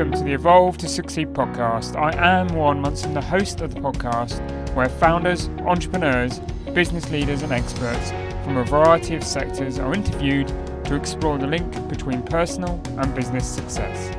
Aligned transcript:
welcome 0.00 0.18
to 0.18 0.24
the 0.24 0.32
Evolve 0.32 0.78
to 0.78 0.88
Succeed 0.88 1.34
podcast. 1.34 1.94
I 1.94 2.16
am 2.16 2.48
Warren 2.54 2.80
Munson, 2.80 3.12
the 3.12 3.20
host 3.20 3.60
of 3.60 3.74
the 3.74 3.80
podcast, 3.82 4.40
where 4.74 4.88
founders, 4.88 5.48
entrepreneurs, 5.66 6.38
business 6.72 7.10
leaders, 7.10 7.42
and 7.42 7.52
experts 7.52 8.10
from 8.42 8.56
a 8.56 8.64
variety 8.64 9.14
of 9.14 9.22
sectors 9.22 9.78
are 9.78 9.92
interviewed 9.92 10.48
to 10.86 10.94
explore 10.94 11.36
the 11.36 11.46
link 11.46 11.86
between 11.90 12.22
personal 12.22 12.80
and 12.96 13.14
business 13.14 13.46
success. 13.46 14.16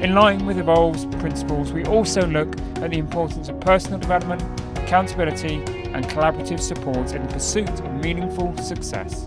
In 0.00 0.14
line 0.14 0.46
with 0.46 0.56
Evolve's 0.56 1.06
principles, 1.16 1.72
we 1.72 1.84
also 1.86 2.24
look 2.24 2.56
at 2.76 2.92
the 2.92 2.98
importance 2.98 3.48
of 3.48 3.58
personal 3.58 3.98
development, 3.98 4.40
accountability, 4.78 5.56
and 5.94 6.04
collaborative 6.04 6.60
support 6.60 7.12
in 7.12 7.26
the 7.26 7.32
pursuit 7.32 7.68
of 7.68 7.92
meaningful 8.04 8.56
success. 8.58 9.26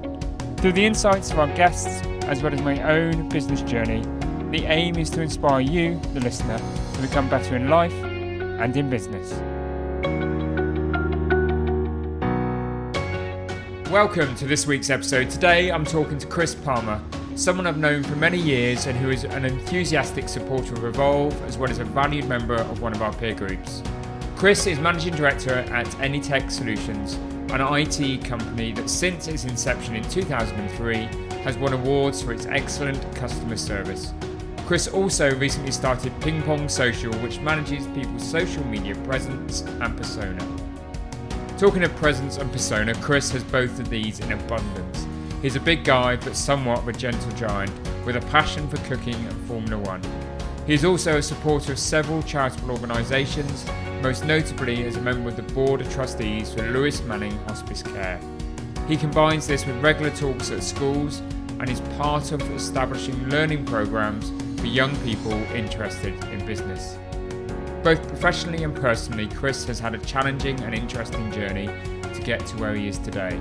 Through 0.55 0.71
the 0.71 0.85
insights 0.85 1.31
of 1.31 1.39
our 1.39 1.53
guests, 1.53 2.01
as 2.27 2.41
well 2.41 2.53
as 2.53 2.61
my 2.61 2.81
own 2.81 3.27
business 3.27 3.61
journey, 3.63 4.05
the 4.51 4.65
aim 4.65 4.97
is 4.97 5.09
to 5.09 5.21
inspire 5.21 5.61
you, 5.61 5.97
the 6.13 6.19
listener, 6.19 6.59
to 6.93 7.01
become 7.01 7.29
better 7.29 7.55
in 7.55 7.69
life 7.69 7.93
and 7.93 8.75
in 8.75 8.89
business. 8.89 9.31
Welcome 13.89 14.35
to 14.35 14.45
this 14.45 14.67
week's 14.67 14.89
episode. 14.89 15.29
Today 15.29 15.71
I'm 15.71 15.85
talking 15.85 16.17
to 16.17 16.27
Chris 16.27 16.53
Palmer, 16.53 17.01
someone 17.35 17.65
I've 17.65 17.77
known 17.77 18.03
for 18.03 18.17
many 18.17 18.37
years 18.37 18.87
and 18.87 18.97
who 18.97 19.09
is 19.09 19.23
an 19.23 19.45
enthusiastic 19.45 20.27
supporter 20.27 20.73
of 20.73 20.83
Evolve 20.83 21.41
as 21.43 21.57
well 21.57 21.71
as 21.71 21.79
a 21.79 21.85
valued 21.85 22.25
member 22.25 22.55
of 22.55 22.81
one 22.81 22.91
of 22.91 23.01
our 23.01 23.13
peer 23.13 23.33
groups. 23.33 23.81
Chris 24.35 24.67
is 24.67 24.79
managing 24.79 25.15
director 25.15 25.53
at 25.53 25.87
Anytech 26.01 26.51
Solutions, 26.51 27.13
an 27.53 27.61
IT 27.61 28.25
company 28.25 28.73
that 28.73 28.89
since 28.89 29.29
its 29.29 29.45
inception 29.45 29.95
in 29.95 30.03
2003 30.09 30.95
has 31.43 31.57
won 31.57 31.71
awards 31.71 32.21
for 32.21 32.33
its 32.33 32.47
excellent 32.47 33.15
customer 33.15 33.55
service. 33.55 34.13
Chris 34.71 34.87
also 34.87 35.35
recently 35.35 35.69
started 35.69 36.17
Ping 36.21 36.41
Pong 36.43 36.69
Social, 36.69 37.11
which 37.15 37.41
manages 37.41 37.85
people's 37.87 38.25
social 38.25 38.65
media 38.67 38.95
presence 39.03 39.63
and 39.63 39.97
persona. 39.97 40.39
Talking 41.57 41.83
of 41.83 41.93
presence 41.97 42.37
and 42.37 42.49
persona, 42.53 42.95
Chris 43.01 43.29
has 43.31 43.43
both 43.43 43.77
of 43.81 43.89
these 43.89 44.21
in 44.21 44.31
abundance. 44.31 45.05
He's 45.41 45.57
a 45.57 45.59
big 45.59 45.83
guy, 45.83 46.15
but 46.15 46.37
somewhat 46.37 46.79
of 46.79 46.87
a 46.87 46.93
gentle 46.93 47.33
giant, 47.33 47.69
with 48.05 48.15
a 48.15 48.21
passion 48.27 48.65
for 48.69 48.77
cooking 48.87 49.15
and 49.15 49.45
Formula 49.45 49.77
One. 49.77 50.01
He 50.65 50.73
is 50.73 50.85
also 50.85 51.17
a 51.17 51.21
supporter 51.21 51.73
of 51.73 51.77
several 51.77 52.23
charitable 52.23 52.71
organisations, 52.71 53.65
most 54.01 54.23
notably 54.23 54.85
as 54.85 54.95
a 54.95 55.01
member 55.01 55.27
of 55.27 55.35
the 55.35 55.53
Board 55.53 55.81
of 55.81 55.93
Trustees 55.93 56.53
for 56.53 56.61
Lewis 56.71 57.03
Manning 57.03 57.37
Hospice 57.39 57.83
Care. 57.83 58.21
He 58.87 58.95
combines 58.95 59.47
this 59.47 59.65
with 59.65 59.75
regular 59.83 60.11
talks 60.11 60.49
at 60.49 60.63
schools 60.63 61.21
and 61.59 61.69
is 61.69 61.81
part 61.97 62.31
of 62.31 62.41
establishing 62.53 63.27
learning 63.27 63.65
programs 63.65 64.31
for 64.61 64.67
young 64.67 64.95
people 64.97 65.33
interested 65.55 66.13
in 66.25 66.45
business. 66.45 66.99
Both 67.83 68.07
professionally 68.07 68.63
and 68.63 68.75
personally, 68.75 69.27
Chris 69.27 69.65
has 69.65 69.79
had 69.79 69.95
a 69.95 69.97
challenging 69.97 70.59
and 70.61 70.75
interesting 70.75 71.31
journey 71.31 71.65
to 71.65 72.21
get 72.23 72.45
to 72.45 72.57
where 72.57 72.75
he 72.75 72.87
is 72.87 72.99
today. 72.99 73.35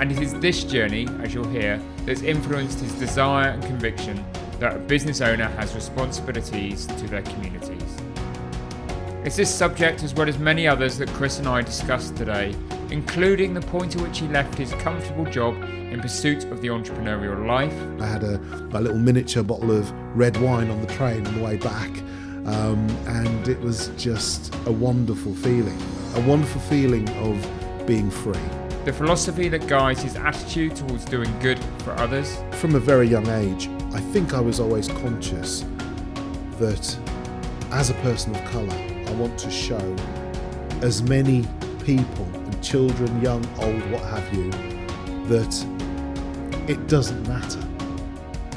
And 0.00 0.10
it 0.10 0.18
is 0.18 0.34
this 0.40 0.64
journey, 0.64 1.06
as 1.22 1.32
you'll 1.32 1.46
hear, 1.46 1.80
that's 2.04 2.22
influenced 2.22 2.80
his 2.80 2.92
desire 2.94 3.50
and 3.50 3.62
conviction 3.62 4.24
that 4.58 4.74
a 4.74 4.78
business 4.80 5.20
owner 5.20 5.46
has 5.50 5.76
responsibilities 5.76 6.86
to 6.86 7.06
their 7.06 7.22
communities. 7.22 7.96
It's 9.24 9.36
this 9.36 9.54
subject, 9.54 10.02
as 10.02 10.12
well 10.12 10.28
as 10.28 10.38
many 10.38 10.66
others, 10.66 10.98
that 10.98 11.08
Chris 11.10 11.38
and 11.38 11.46
I 11.46 11.62
discussed 11.62 12.16
today, 12.16 12.52
including 12.90 13.54
the 13.54 13.60
point 13.60 13.94
at 13.94 14.02
which 14.02 14.18
he 14.18 14.26
left 14.26 14.58
his 14.58 14.72
comfortable 14.72 15.24
job 15.24 15.54
in 15.94 16.00
pursuit 16.00 16.44
of 16.46 16.60
the 16.60 16.68
entrepreneurial 16.68 17.46
life. 17.46 17.74
I 18.02 18.06
had 18.06 18.24
a, 18.24 18.34
a 18.76 18.80
little 18.80 18.98
miniature 18.98 19.44
bottle 19.44 19.70
of 19.70 19.90
red 20.16 20.36
wine 20.38 20.68
on 20.70 20.80
the 20.80 20.88
train 20.88 21.26
on 21.26 21.34
the 21.34 21.42
way 21.42 21.56
back, 21.56 21.90
um, 22.46 22.90
and 23.06 23.48
it 23.48 23.58
was 23.60 23.88
just 23.96 24.54
a 24.66 24.72
wonderful 24.72 25.32
feeling. 25.34 25.80
A 26.16 26.20
wonderful 26.28 26.60
feeling 26.62 27.08
of 27.18 27.86
being 27.86 28.10
free. 28.10 28.34
The 28.84 28.92
philosophy 28.92 29.48
that 29.48 29.66
guides 29.66 30.02
his 30.02 30.16
attitude 30.16 30.76
towards 30.76 31.04
doing 31.04 31.32
good 31.38 31.58
for 31.78 31.92
others. 31.92 32.36
From 32.52 32.74
a 32.74 32.80
very 32.80 33.06
young 33.08 33.26
age, 33.28 33.70
I 33.94 34.00
think 34.00 34.34
I 34.34 34.40
was 34.40 34.60
always 34.60 34.88
conscious 34.88 35.64
that 36.58 36.98
as 37.70 37.90
a 37.90 37.94
person 37.94 38.34
of 38.34 38.44
colour, 38.50 38.76
I 39.06 39.12
want 39.12 39.38
to 39.38 39.50
show 39.50 39.96
as 40.82 41.02
many 41.02 41.46
people 41.84 42.26
and 42.34 42.62
children, 42.62 43.22
young, 43.22 43.44
old, 43.58 43.90
what 43.90 44.02
have 44.02 44.34
you, 44.34 44.50
that 45.28 45.83
it 46.68 46.86
doesn't 46.88 47.26
matter. 47.28 47.60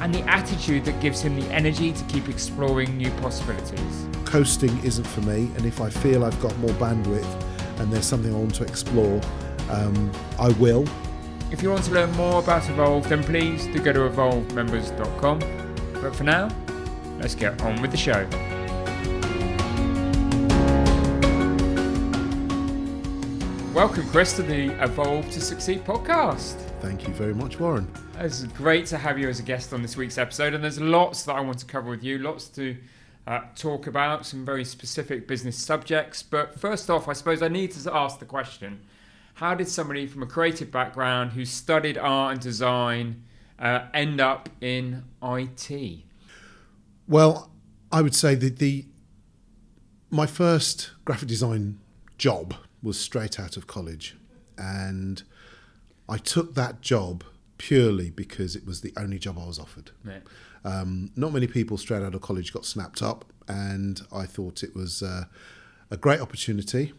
And 0.01 0.13
the 0.13 0.21
attitude 0.29 0.85
that 0.85 0.99
gives 1.01 1.21
him 1.21 1.39
the 1.39 1.47
energy 1.47 1.91
to 1.91 2.03
keep 2.05 2.29
exploring 2.29 2.97
new 2.97 3.11
possibilities. 3.21 4.05
Coasting 4.25 4.77
isn't 4.83 5.07
for 5.07 5.21
me, 5.21 5.51
and 5.55 5.65
if 5.65 5.81
I 5.81 5.89
feel 5.89 6.23
I've 6.23 6.39
got 6.41 6.55
more 6.59 6.71
bandwidth 6.71 7.43
and 7.79 7.91
there's 7.91 8.05
something 8.05 8.33
I 8.33 8.37
want 8.37 8.55
to 8.55 8.63
explore, 8.63 9.21
um, 9.69 10.11
I 10.39 10.49
will. 10.59 10.85
If 11.51 11.63
you 11.63 11.69
want 11.69 11.83
to 11.85 11.91
learn 11.93 12.11
more 12.11 12.39
about 12.41 12.69
Evolve, 12.69 13.07
then 13.07 13.23
please 13.23 13.65
do 13.67 13.81
go 13.81 13.93
to 13.93 13.99
evolvemembers.com. 13.99 15.39
But 16.01 16.15
for 16.15 16.23
now, 16.23 16.49
let's 17.19 17.35
get 17.35 17.61
on 17.61 17.81
with 17.81 17.91
the 17.91 17.97
show. 17.97 18.27
Welcome, 23.73 24.09
Chris, 24.09 24.33
to 24.37 24.41
the 24.41 24.71
Evolve 24.83 25.29
to 25.31 25.39
Succeed 25.39 25.85
podcast. 25.85 26.55
Thank 26.87 27.05
you 27.05 27.13
very 27.15 27.33
much, 27.33 27.59
Warren. 27.59 27.85
It's 28.17 28.43
great 28.43 28.85
to 28.85 28.97
have 28.97 29.19
you 29.19 29.27
as 29.27 29.41
a 29.41 29.43
guest 29.43 29.73
on 29.73 29.81
this 29.81 29.97
week's 29.97 30.17
episode, 30.17 30.53
and 30.53 30.63
there's 30.63 30.79
lots 30.79 31.23
that 31.23 31.35
I 31.35 31.41
want 31.41 31.59
to 31.59 31.65
cover 31.65 31.89
with 31.89 32.01
you, 32.01 32.17
lots 32.17 32.47
to 32.51 32.77
uh, 33.27 33.41
talk 33.57 33.87
about, 33.87 34.25
some 34.25 34.45
very 34.45 34.63
specific 34.63 35.27
business 35.27 35.57
subjects. 35.57 36.23
But 36.23 36.57
first 36.57 36.89
off, 36.89 37.09
I 37.09 37.13
suppose 37.13 37.41
I 37.41 37.49
need 37.49 37.71
to 37.71 37.93
ask 37.93 38.19
the 38.19 38.25
question 38.25 38.85
how 39.33 39.53
did 39.53 39.67
somebody 39.67 40.07
from 40.07 40.23
a 40.23 40.25
creative 40.25 40.71
background 40.71 41.33
who 41.33 41.43
studied 41.43 41.97
art 41.97 42.31
and 42.31 42.41
design 42.41 43.21
uh, 43.59 43.87
end 43.93 44.21
up 44.21 44.47
in 44.61 45.03
IT? 45.21 46.03
Well, 47.05 47.51
I 47.91 48.01
would 48.01 48.15
say 48.15 48.33
that 48.35 48.59
the 48.59 48.85
my 50.09 50.25
first 50.25 50.91
graphic 51.03 51.27
design 51.27 51.79
job 52.17 52.53
was 52.81 52.97
straight 52.97 53.41
out 53.41 53.57
of 53.57 53.67
college, 53.67 54.15
and 54.57 55.23
I 56.09 56.17
took 56.17 56.55
that 56.55 56.81
job 56.81 57.23
purely 57.57 58.09
because 58.09 58.55
it 58.55 58.65
was 58.65 58.81
the 58.81 58.93
only 58.97 59.19
job 59.19 59.37
I 59.39 59.45
was 59.45 59.59
offered. 59.59 59.91
Yeah. 60.05 60.19
Um, 60.63 61.11
not 61.15 61.33
many 61.33 61.47
people 61.47 61.77
straight 61.77 62.03
out 62.03 62.13
of 62.13 62.21
college 62.21 62.53
got 62.53 62.65
snapped 62.65 63.01
up, 63.01 63.25
and 63.47 64.01
I 64.11 64.25
thought 64.25 64.63
it 64.63 64.75
was 64.75 65.01
uh, 65.01 65.25
a 65.89 65.97
great 65.97 66.19
opportunity. 66.19 66.93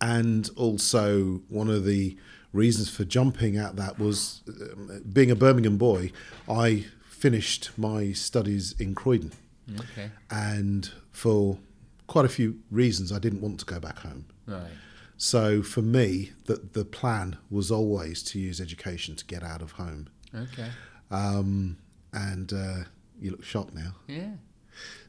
And 0.00 0.50
also, 0.56 1.42
one 1.48 1.68
of 1.70 1.84
the 1.84 2.16
reasons 2.52 2.88
for 2.88 3.04
jumping 3.04 3.56
at 3.56 3.76
that 3.76 3.98
was 3.98 4.42
um, 4.48 5.02
being 5.12 5.30
a 5.30 5.36
Birmingham 5.36 5.76
boy, 5.76 6.12
I 6.48 6.86
finished 7.08 7.70
my 7.76 8.12
studies 8.12 8.74
in 8.78 8.94
Croydon. 8.94 9.32
Okay. 9.74 10.10
And 10.30 10.90
for 11.10 11.58
quite 12.06 12.24
a 12.24 12.28
few 12.28 12.60
reasons, 12.70 13.12
I 13.12 13.18
didn't 13.18 13.40
want 13.40 13.60
to 13.60 13.66
go 13.66 13.80
back 13.80 13.98
home. 13.98 14.26
Right. 14.46 14.70
So 15.16 15.62
for 15.62 15.82
me, 15.82 16.32
the, 16.46 16.56
the 16.72 16.84
plan 16.84 17.36
was 17.50 17.70
always 17.70 18.22
to 18.24 18.38
use 18.38 18.60
education 18.60 19.16
to 19.16 19.24
get 19.24 19.42
out 19.42 19.62
of 19.62 19.72
home. 19.72 20.08
Okay. 20.34 20.68
Um, 21.10 21.78
and 22.12 22.52
uh, 22.52 22.84
you 23.20 23.30
look 23.30 23.44
shocked 23.44 23.74
now. 23.74 23.94
Yeah. 24.06 24.34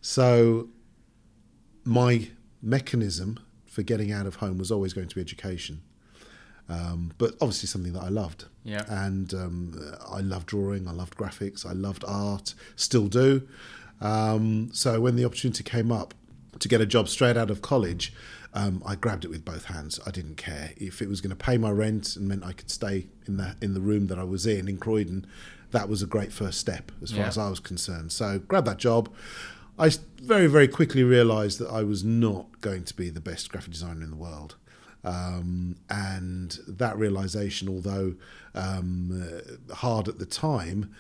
So 0.02 0.70
my 1.84 2.30
mechanism 2.62 3.40
for 3.66 3.84
getting 3.84 4.12
out 4.12 4.26
of 4.26 4.36
home 4.38 4.58
was 4.58 4.72
always 4.72 4.94
going 4.94 5.08
to 5.08 5.16
be 5.16 5.22
education. 5.22 5.82
Um, 6.68 7.12
but 7.18 7.34
obviously 7.42 7.68
something 7.68 7.94
that 7.94 8.04
I 8.04 8.10
loved. 8.10 8.46
Yeah. 8.64 8.84
And 8.88 9.34
um, 9.34 9.96
I 10.10 10.22
loved 10.22 10.48
drawing, 10.48 10.88
I 10.88 10.92
loved 10.92 11.16
graphics, 11.16 11.66
I 11.66 11.74
loved 11.74 12.04
art, 12.08 12.54
still 12.76 13.08
do. 13.08 13.48
Um, 14.02 14.70
so 14.74 15.00
when 15.00 15.16
the 15.16 15.26
opportunity 15.26 15.64
came 15.64 15.92
up 15.92 16.14
to 16.60 16.68
get 16.68 16.82
a 16.82 16.86
job 16.86 17.08
straight 17.10 17.38
out 17.38 17.50
of 17.52 17.62
college, 17.62 18.14
um, 18.56 18.82
I 18.86 18.96
grabbed 18.96 19.26
it 19.26 19.30
with 19.30 19.46
both 19.46 19.66
hands. 19.66 20.00
I 20.08 20.12
didn't 20.12 20.38
care 20.38 20.72
if 20.78 21.02
it 21.02 21.10
was 21.10 21.22
going 21.22 21.30
to 21.30 21.36
pay 21.36 21.58
my 21.58 21.70
rent 21.72 22.16
and 22.16 22.28
meant 22.28 22.44
I 22.44 22.54
could 22.54 22.72
stay 22.72 23.08
in 23.28 23.38
the 23.38 23.56
in 23.62 23.74
the 23.74 23.82
room 23.82 24.08
that 24.08 24.18
I 24.18 24.24
was 24.24 24.46
in 24.48 24.68
in 24.68 24.78
Croydon. 24.78 25.28
That 25.72 25.90
was 25.90 26.02
a 26.02 26.06
great 26.08 26.32
first 26.32 26.60
step 26.60 26.92
as 27.04 27.12
far 27.12 27.20
Yeah. 27.22 27.28
as 27.28 27.38
I 27.38 27.50
was 27.50 27.60
concerned. 27.60 28.12
So 28.12 28.40
grab 28.40 28.66
that 28.66 28.78
job. 28.78 29.14
I 29.78 29.90
very 30.22 30.48
very 30.48 30.68
quickly 30.70 31.04
realised 31.04 31.60
that 31.60 31.70
I 31.70 31.84
was 31.84 32.04
not 32.04 32.62
going 32.62 32.86
to 32.86 32.94
be 32.96 33.10
the 33.10 33.20
best 33.22 33.50
graphic 33.52 33.74
designer 33.74 34.04
in 34.04 34.10
the 34.10 34.16
world. 34.16 34.56
Um, 35.04 35.76
and 35.90 36.58
that 36.68 36.98
realization, 36.98 37.70
although 37.70 38.16
um, 38.56 39.12
uh, 39.70 39.76
hard 39.76 40.08
at 40.08 40.18
the 40.18 40.26
time, 40.26 40.96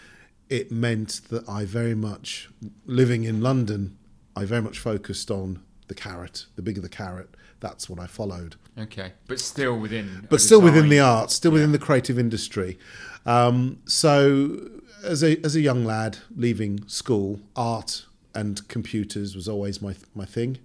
it 0.49 0.71
meant 0.71 1.21
that 1.29 1.47
I 1.49 1.65
very 1.65 1.95
much, 1.95 2.49
living 2.85 3.23
in 3.23 3.41
London, 3.41 3.97
I 4.35 4.45
very 4.45 4.61
much 4.61 4.77
focused 4.77 5.31
on 5.31 5.63
the 5.87 5.95
carrot. 5.95 6.45
The 6.55 6.61
bigger 6.61 6.81
the 6.81 6.89
carrot, 6.89 7.34
that's 7.59 7.89
what 7.89 7.99
I 7.99 8.07
followed. 8.07 8.55
Okay. 8.77 9.13
But 9.27 9.39
still 9.39 9.77
within. 9.77 10.27
But 10.29 10.41
still 10.41 10.61
within 10.61 10.89
the 10.89 10.99
arts, 10.99 11.33
still 11.33 11.51
within 11.51 11.71
the 11.71 11.79
creative 11.79 12.19
industry. 12.19 12.77
Um, 13.25 13.79
so, 13.85 14.69
as 15.03 15.23
a 15.23 15.43
as 15.45 15.55
a 15.55 15.61
young 15.61 15.85
lad 15.85 16.17
leaving 16.35 16.87
school, 16.87 17.39
art 17.55 18.05
and 18.33 18.67
computers 18.67 19.35
was 19.35 19.47
always 19.47 19.81
my 19.81 19.95
my 20.13 20.25
thing. 20.25 20.59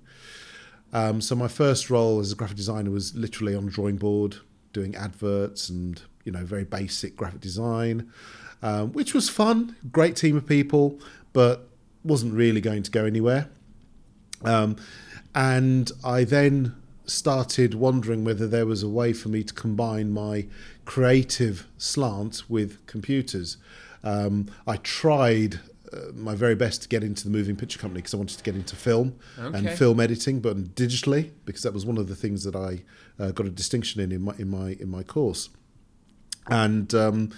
Um, 0.93 1.21
so 1.21 1.37
my 1.37 1.49
first 1.49 1.89
role 1.89 2.19
as 2.19 2.33
a 2.33 2.35
graphic 2.35 2.57
designer 2.57 2.91
was 2.91 3.15
literally 3.15 3.55
on 3.55 3.69
a 3.69 3.71
drawing 3.71 3.97
board, 3.97 4.37
doing 4.73 4.97
adverts 4.97 5.69
and 5.69 6.03
you 6.25 6.33
know 6.33 6.45
very 6.45 6.65
basic 6.65 7.17
graphic 7.17 7.41
design, 7.41 8.11
um, 8.63 8.93
which 8.93 9.15
was 9.15 9.29
fun. 9.29 9.77
Great 9.93 10.17
team 10.17 10.37
of 10.37 10.47
people, 10.47 10.99
but 11.33 11.69
wasn't 12.03 12.35
really 12.35 12.61
going 12.61 12.83
to 12.83 12.91
go 12.91 13.05
anywhere. 13.05 13.49
Um, 14.45 14.77
and 15.35 15.93
I 16.03 16.25
then 16.25 16.75
started 17.11 17.75
wondering 17.75 18.25
whether 18.25 18.47
there 18.47 18.67
was 18.67 18.83
a 18.83 18.89
way 18.89 19.12
for 19.12 19.29
me 19.29 19.43
to 19.43 19.53
combine 19.53 20.12
my 20.12 20.47
creative 20.85 21.67
slant 21.79 22.49
with 22.49 22.85
computers. 22.87 23.57
Um, 24.03 24.49
I 24.67 24.77
tried 24.79 25.61
uh, 25.93 26.12
my 26.15 26.35
very 26.35 26.55
best 26.55 26.83
to 26.83 26.89
get 26.89 27.03
into 27.03 27.25
the 27.25 27.31
moving 27.31 27.57
picture 27.57 27.79
company 27.79 27.99
because 27.99 28.15
I 28.15 28.17
wanted 28.17 28.39
to 28.39 28.45
get 28.45 28.55
into 28.55 28.77
film 28.77 29.19
and 29.37 29.69
film 29.71 30.01
editing, 30.01 30.41
but 30.41 30.75
digitally 30.75 31.31
because 31.45 31.62
that 31.62 31.75
was 31.75 31.85
one 31.85 31.99
of 31.99 32.09
the 32.09 32.15
things 32.15 32.45
that 32.45 32.55
I 32.55 32.83
uh, 33.23 33.33
got 33.33 33.47
a 33.47 33.51
distinction 33.51 34.01
in 34.01 34.12
in 34.12 34.23
my 34.23 34.35
in 34.39 34.49
my 34.49 34.77
in 34.81 34.89
my 34.89 35.03
course, 35.03 35.51
and 36.47 36.95
um, 36.95 37.33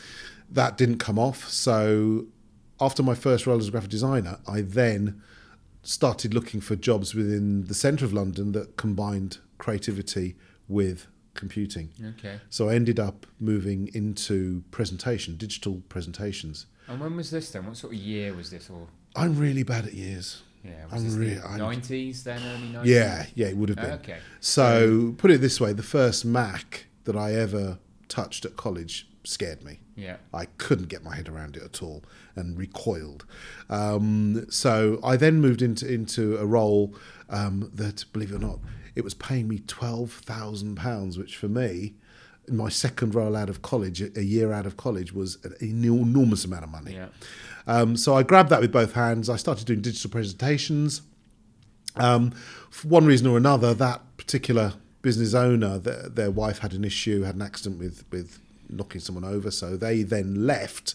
that 0.50 0.76
didn't 0.76 0.98
come 0.98 1.18
off. 1.18 1.48
So 1.48 2.26
after 2.80 3.02
my 3.02 3.14
first 3.14 3.46
role 3.46 3.58
as 3.58 3.68
a 3.68 3.70
graphic 3.70 3.90
designer, 3.90 4.38
I 4.46 4.60
then 4.60 5.22
started 5.82 6.32
looking 6.34 6.60
for 6.60 6.76
jobs 6.76 7.14
within 7.14 7.64
the 7.64 7.74
centre 7.74 8.04
of 8.04 8.12
London 8.12 8.52
that 8.52 8.76
combined 8.76 9.38
creativity 9.62 10.34
with 10.66 11.06
computing. 11.34 11.90
Okay. 12.18 12.40
So 12.50 12.68
I 12.68 12.74
ended 12.74 12.98
up 12.98 13.26
moving 13.38 13.88
into 13.94 14.64
presentation, 14.72 15.36
digital 15.36 15.82
presentations. 15.88 16.66
And 16.88 16.98
when 17.00 17.16
was 17.16 17.30
this 17.30 17.50
then? 17.52 17.64
What 17.66 17.76
sort 17.76 17.92
of 17.94 17.98
year 18.00 18.34
was 18.34 18.50
this? 18.50 18.68
Or 18.68 18.88
I'm 19.14 19.38
really 19.38 19.62
bad 19.62 19.86
at 19.86 19.94
years. 19.94 20.42
yeah, 20.64 20.84
was 20.92 21.04
I'm 21.04 21.20
really- 21.20 21.58
nineties 21.58 22.24
then, 22.24 22.40
early 22.42 22.68
nineties? 22.72 22.92
Yeah, 22.92 23.26
yeah, 23.36 23.46
it 23.46 23.56
would 23.56 23.68
have 23.68 23.78
been. 23.78 23.92
Okay. 24.02 24.18
So 24.40 25.14
put 25.16 25.30
it 25.30 25.40
this 25.40 25.60
way: 25.60 25.72
the 25.72 25.82
first 25.98 26.24
Mac 26.24 26.86
that 27.04 27.16
I 27.16 27.34
ever 27.34 27.78
touched 28.08 28.44
at 28.44 28.56
college 28.56 29.08
scared 29.24 29.62
me. 29.62 29.78
Yeah. 29.96 30.16
I 30.34 30.46
couldn't 30.58 30.88
get 30.88 31.04
my 31.04 31.14
head 31.14 31.28
around 31.28 31.56
it 31.56 31.62
at 31.62 31.82
all 31.82 32.02
and 32.34 32.58
recoiled. 32.58 33.24
Um, 33.70 34.46
so 34.50 34.98
I 35.04 35.16
then 35.16 35.40
moved 35.40 35.62
into 35.62 35.86
into 35.92 36.36
a 36.38 36.46
role 36.46 36.94
um, 37.30 37.70
that, 37.74 38.04
believe 38.12 38.32
it 38.32 38.36
or 38.36 38.38
not, 38.50 38.58
it 38.94 39.04
was 39.04 39.14
paying 39.14 39.48
me 39.48 39.58
twelve 39.66 40.12
thousand 40.12 40.76
pounds, 40.76 41.18
which 41.18 41.36
for 41.36 41.48
me, 41.48 41.94
in 42.48 42.56
my 42.56 42.68
second 42.68 43.14
role 43.14 43.36
out 43.36 43.48
of 43.48 43.62
college, 43.62 44.00
a 44.00 44.24
year 44.24 44.52
out 44.52 44.66
of 44.66 44.76
college, 44.76 45.12
was 45.12 45.38
an 45.44 45.54
enormous 45.60 46.44
amount 46.44 46.64
of 46.64 46.70
money. 46.70 46.94
Yeah. 46.94 47.08
Um, 47.66 47.96
so 47.96 48.14
I 48.14 48.22
grabbed 48.22 48.50
that 48.50 48.60
with 48.60 48.72
both 48.72 48.92
hands. 48.94 49.28
I 49.28 49.36
started 49.36 49.66
doing 49.66 49.80
digital 49.80 50.10
presentations. 50.10 51.02
Um, 51.96 52.32
for 52.70 52.88
one 52.88 53.06
reason 53.06 53.26
or 53.26 53.36
another, 53.36 53.74
that 53.74 54.00
particular 54.16 54.74
business 55.02 55.34
owner, 55.34 55.78
their, 55.78 56.08
their 56.08 56.30
wife 56.30 56.58
had 56.58 56.72
an 56.72 56.84
issue, 56.84 57.22
had 57.22 57.34
an 57.34 57.42
accident 57.42 57.78
with 57.78 58.04
with 58.10 58.40
knocking 58.68 59.00
someone 59.00 59.24
over. 59.24 59.50
So 59.50 59.76
they 59.76 60.02
then 60.02 60.46
left 60.46 60.94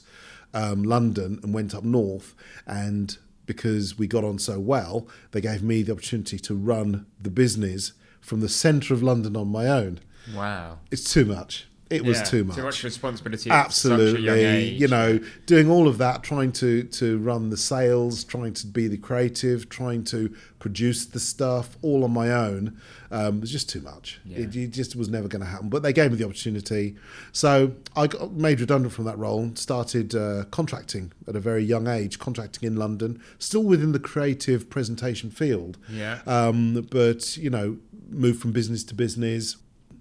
um, 0.53 0.83
London 0.83 1.39
and 1.43 1.53
went 1.53 1.75
up 1.75 1.83
north. 1.83 2.35
And 2.65 3.17
because 3.47 3.97
we 3.97 4.05
got 4.05 4.23
on 4.23 4.37
so 4.37 4.59
well, 4.59 5.07
they 5.31 5.41
gave 5.41 5.63
me 5.63 5.81
the 5.81 5.93
opportunity 5.93 6.37
to 6.37 6.53
run 6.53 7.07
the 7.19 7.31
business 7.31 7.93
from 8.21 8.41
the 8.41 8.49
centre 8.49 8.93
of 8.93 9.01
London 9.01 9.35
on 9.35 9.47
my 9.47 9.67
own. 9.67 9.99
Wow. 10.35 10.79
It's 10.91 11.11
too 11.11 11.25
much. 11.25 11.67
It 11.89 12.03
was 12.03 12.17
Yeah, 12.17 12.23
too 12.25 12.43
much 12.43 12.55
Too 12.57 12.63
much 12.63 12.83
responsibility. 12.83 13.49
At 13.49 13.71
such 13.73 13.91
a 13.91 13.95
young 13.97 14.37
absolutely 14.37 14.69
you 14.69 14.87
know 14.87 15.19
doing 15.45 15.69
all 15.69 15.87
of 15.87 15.97
that 15.99 16.23
trying 16.23 16.51
to 16.53 16.83
to 16.83 17.17
run 17.19 17.49
the 17.49 17.57
sales 17.57 18.23
trying 18.23 18.53
to 18.55 18.67
be 18.67 18.87
the 18.87 18.97
creative 18.97 19.69
trying 19.69 20.03
to 20.05 20.33
produce 20.59 21.05
the 21.05 21.19
stuff 21.19 21.77
all 21.81 22.03
on 22.03 22.11
my 22.11 22.31
own 22.31 22.77
um, 23.11 23.39
was 23.39 23.51
just 23.51 23.69
too 23.69 23.79
much 23.81 24.19
Yeah. 24.25 24.39
it, 24.39 24.55
it 24.55 24.71
just 24.71 24.95
was 24.95 25.07
never 25.07 25.27
going 25.27 25.41
to 25.41 25.47
happen 25.47 25.69
but 25.69 25.81
they 25.83 25.93
gave 25.93 26.11
me 26.11 26.17
the 26.17 26.25
opportunity 26.25 26.95
so 27.31 27.73
i 27.95 28.07
got 28.07 28.33
made 28.33 28.59
redundant 28.59 28.93
from 28.93 29.05
that 29.05 29.17
role 29.17 29.39
and 29.41 29.57
started 29.57 30.13
uh, 30.15 30.43
contracting 30.51 31.13
at 31.27 31.35
a 31.35 31.39
very 31.39 31.63
young 31.63 31.87
age 31.87 32.19
contracting 32.19 32.67
in 32.67 32.75
london 32.75 33.21
still 33.39 33.63
within 33.63 33.91
the 33.93 33.99
creative 33.99 34.69
presentation 34.69 35.29
field 35.29 35.77
Yeah. 35.89 36.19
um, 36.27 36.87
but 36.91 37.37
you 37.37 37.49
know 37.49 37.77
moved 38.09 38.41
from 38.41 38.51
business 38.51 38.83
to 38.85 38.93
business 38.95 39.57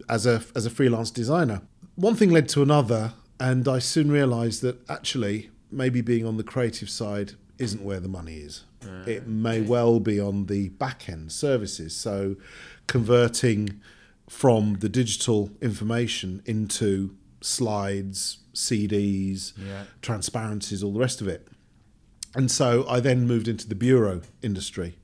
as 0.09 0.25
a 0.27 0.43
as 0.55 0.65
a 0.67 0.71
freelance 0.71 1.11
designer. 1.11 1.62
One 1.96 2.14
thing 2.14 2.31
led 2.31 2.48
to 2.50 2.62
another, 2.62 3.14
and 3.40 3.66
I 3.66 3.78
soon 3.78 4.10
realised 4.10 4.62
that 4.62 4.78
actually 4.88 5.50
maybe 5.70 6.00
being 6.00 6.25
on 6.26 6.37
the 6.37 6.44
creative 6.44 6.88
side 6.90 7.32
isn't 7.58 7.82
where 7.82 8.00
the 8.00 8.08
money 8.08 8.34
is. 8.37 8.64
Ah, 8.87 9.04
it 9.06 9.26
may 9.26 9.60
well 9.62 9.98
be 9.98 10.20
on 10.20 10.46
the 10.46 10.69
back 10.70 11.08
end 11.08 11.32
services. 11.32 11.96
So 11.96 12.37
converting 12.87 13.81
from 14.28 14.75
the 14.81 14.88
digital 14.88 15.50
information 15.62 16.43
into 16.44 17.16
slides, 17.40 18.38
CDs, 18.52 19.52
Yeah. 19.56 19.84
transparencies, 20.02 20.82
all 20.82 20.92
the 20.92 21.00
rest 21.00 21.20
of 21.20 21.28
it. 21.28 21.49
And 22.34 22.50
so 22.50 22.87
I 22.88 23.00
then 23.00 23.26
moved 23.26 23.49
into 23.49 23.66
the 23.66 23.75
bureau 23.75 24.20
industry. 24.42 24.99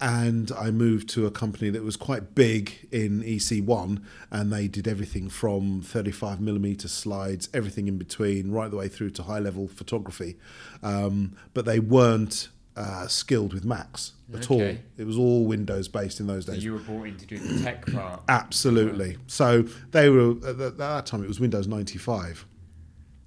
And 0.00 0.52
I 0.52 0.70
moved 0.70 1.08
to 1.10 1.26
a 1.26 1.30
company 1.30 1.70
that 1.70 1.82
was 1.82 1.96
quite 1.96 2.34
big 2.36 2.86
in 2.92 3.20
EC1, 3.22 4.00
and 4.30 4.52
they 4.52 4.68
did 4.68 4.86
everything 4.86 5.28
from 5.28 5.82
35 5.82 6.40
millimeter 6.40 6.86
slides, 6.86 7.48
everything 7.52 7.88
in 7.88 7.98
between, 7.98 8.52
right 8.52 8.70
the 8.70 8.76
way 8.76 8.86
through 8.86 9.10
to 9.10 9.24
high 9.24 9.40
level 9.40 9.66
photography. 9.66 10.36
Um, 10.84 11.36
but 11.52 11.64
they 11.64 11.80
weren't 11.80 12.48
uh, 12.76 13.08
skilled 13.08 13.52
with 13.52 13.64
Macs 13.64 14.12
at 14.32 14.48
all. 14.52 14.60
It 14.62 15.04
was 15.04 15.18
all 15.18 15.44
Windows 15.46 15.88
based 15.88 16.20
in 16.20 16.28
those 16.28 16.46
So 16.46 16.52
days. 16.52 16.62
you 16.64 16.74
were 16.74 16.78
brought 16.78 17.08
in 17.08 17.16
to 17.16 17.26
do 17.26 17.36
the 17.38 17.60
tech 17.64 17.84
part. 17.86 18.22
Absolutely. 18.28 19.16
So 19.26 19.62
they 19.90 20.08
were 20.10 20.30
at 20.46 20.58
that- 20.58 20.60
at 20.60 20.78
that 20.78 21.06
time. 21.06 21.24
It 21.24 21.28
was 21.28 21.40
Windows 21.40 21.66
ninety 21.66 21.98
five, 21.98 22.46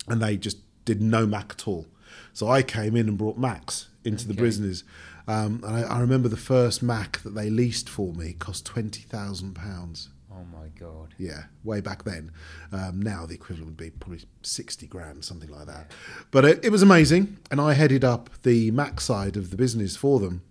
and 0.08 0.22
they 0.22 0.38
just 0.38 0.60
did 0.86 1.02
no 1.02 1.26
Mac 1.28 1.52
at 1.60 1.68
all. 1.68 1.88
So 2.32 2.48
I 2.48 2.64
came 2.64 2.96
in 2.96 3.10
and 3.10 3.18
brought 3.18 3.38
Macs 3.38 3.88
into 4.04 4.28
the 4.28 4.34
Okay. 4.34 4.42
business. 4.42 4.84
Um, 5.28 5.62
and 5.66 5.76
I, 5.78 5.82
I 5.84 6.00
remember 6.00 6.28
the 6.30 6.38
first 6.38 6.82
Mac 6.82 7.20
that 7.24 7.36
they 7.36 7.50
leased 7.50 7.88
for 7.90 8.14
me 8.14 8.34
cost 8.34 8.66
twenty 8.66 9.02
thousand 9.04 9.54
pounds. 9.56 10.10
Oh 10.34 10.46
my 10.52 10.68
god. 10.80 11.14
Yeah, 11.18 11.44
way 11.64 11.82
back 11.82 12.04
then. 12.04 12.32
Um, 12.72 13.02
now 13.02 13.26
the 13.26 13.34
equivalent 13.36 13.68
would 13.68 13.78
be 13.78 13.90
probably 13.90 14.22
60 14.44 14.88
grand, 14.88 15.26
something 15.26 15.50
like 15.50 15.68
that. 15.68 15.92
But 16.32 16.46
it, 16.46 16.64
it 16.66 16.70
was 16.72 16.82
amazing. 16.82 17.38
And 17.52 17.60
I 17.60 17.74
headed 17.74 18.06
up 18.06 18.30
the 18.44 18.72
Mac 18.72 19.02
side 19.02 19.36
of 19.36 19.50
the 19.52 19.58
business 19.58 19.98
for 19.98 20.20
them 20.22 20.42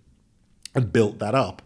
and 0.75 0.93
built 0.93 1.17
that 1.17 1.33
up. 1.33 1.63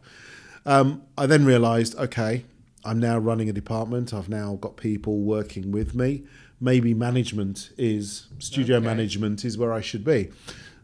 Um, 0.65 1.03
I 1.17 1.25
then 1.25 1.43
realised, 1.45 1.93
okay, 1.97 2.45
I'm 2.85 2.99
now 3.01 3.17
running 3.19 3.49
a 3.49 3.53
department. 3.53 4.13
I've 4.13 4.29
now 4.29 4.55
got 4.61 4.77
people 4.77 5.19
working 5.19 5.71
with 5.73 5.93
me. 5.93 6.23
Maybe 6.61 6.93
management 6.93 7.71
is, 7.77 8.27
studio 8.39 8.77
Okay. 8.77 8.85
management 8.85 9.43
is 9.43 9.57
where 9.57 9.73
I 9.73 9.81
should 9.81 10.05
be. 10.05 10.31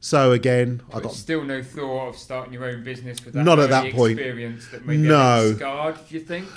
So 0.03 0.31
again, 0.31 0.81
I 0.91 1.00
got 1.00 1.13
still 1.13 1.43
no 1.43 1.62
thought 1.62 2.10
of 2.10 2.17
starting 2.17 2.51
your 2.53 2.65
own 2.65 2.84
business 2.84 3.24
with 3.24 3.36
that 3.36 3.43
Not 3.43 3.60
at 3.60 3.70
that 3.70 3.93
point. 3.93 4.13
experience 4.20 4.67
that 4.72 4.84
maybe 4.86 5.03
No. 5.03 5.53
scarred, 5.55 5.96
do 6.10 6.15
you 6.15 6.22
think? 6.22 6.48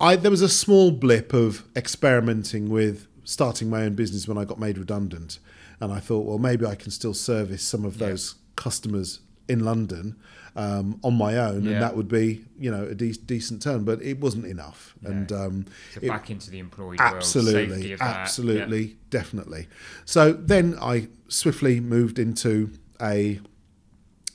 I 0.00 0.14
there 0.14 0.30
was 0.30 0.42
a 0.42 0.48
small 0.48 0.92
blip 0.92 1.32
of 1.32 1.64
experimenting 1.74 2.68
with 2.70 3.08
starting 3.24 3.68
my 3.68 3.82
own 3.82 3.94
business 3.94 4.28
when 4.28 4.38
I 4.38 4.44
got 4.44 4.60
made 4.60 4.78
redundant, 4.78 5.40
and 5.80 5.92
I 5.92 5.98
thought, 5.98 6.24
well, 6.24 6.38
maybe 6.38 6.64
I 6.64 6.76
can 6.76 6.92
still 6.92 7.14
service 7.14 7.62
some 7.64 7.84
of 7.84 7.96
Yeah. 8.00 8.10
those 8.10 8.36
customers 8.54 9.20
in 9.48 9.64
London 9.64 10.14
um, 10.56 10.98
on 11.04 11.14
my 11.14 11.36
own, 11.36 11.64
Yeah. 11.64 11.72
and 11.72 11.82
that 11.82 11.94
would 11.96 12.08
be 12.08 12.44
you 12.58 12.70
know 12.70 12.84
a 12.84 12.94
de- 12.94 13.12
decent 13.12 13.62
turn. 13.62 13.84
But 13.84 14.02
it 14.02 14.18
wasn't 14.20 14.46
enough, 14.46 14.94
and 15.04 15.30
um, 15.30 15.66
So 15.94 16.00
it- 16.02 16.08
back 16.08 16.30
into 16.30 16.50
the 16.50 16.62
world, 16.62 16.98
safety 16.98 17.04
absolutely, 17.16 17.94
that. 17.94 18.00
absolutely, 18.02 18.96
definitely. 19.10 19.68
So 20.04 20.32
then 20.32 20.76
I 20.80 21.08
swiftly 21.28 21.78
moved 21.80 22.18
into 22.18 22.70
a 23.00 23.40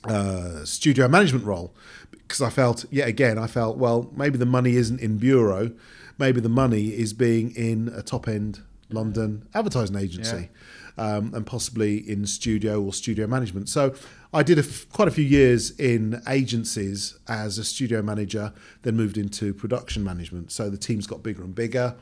uh, 0.04 0.64
studio 0.64 1.08
management 1.08 1.44
role 1.44 1.74
because 2.10 2.40
I 2.40 2.50
felt 2.50 2.84
yet 2.90 3.08
again 3.08 3.38
I 3.38 3.46
felt 3.46 3.76
well 3.78 4.10
maybe 4.16 4.36
the 4.38 4.46
money 4.46 4.76
isn't 4.76 5.00
in 5.00 5.18
bureau, 5.18 5.72
maybe 6.18 6.40
the 6.40 6.48
money 6.48 6.88
is 6.88 7.12
being 7.12 7.50
in 7.54 7.88
a 7.94 8.02
top 8.02 8.26
end 8.28 8.60
London 8.90 9.46
advertising 9.54 9.96
agency. 9.96 10.48
Um, 10.98 11.32
and 11.34 11.46
possibly 11.46 11.96
in 12.06 12.26
studio 12.26 12.78
or 12.82 12.92
studio 12.92 13.26
management. 13.26 13.70
So 13.70 13.94
I 14.32 14.42
did 14.42 14.58
a 14.58 14.62
f- 14.62 14.86
quite 14.90 15.08
a 15.08 15.10
few 15.10 15.24
years 15.24 15.70
in 15.78 16.22
agencies 16.26 17.18
as 17.28 17.58
a 17.58 17.64
studio 17.64 18.00
manager, 18.02 18.52
then 18.82 18.96
moved 18.96 19.18
into 19.18 19.52
production 19.52 20.02
management. 20.02 20.52
So 20.52 20.70
the 20.70 20.78
teams 20.78 21.06
got 21.06 21.22
bigger 21.22 21.42
and 21.42 21.54
bigger 21.54 21.96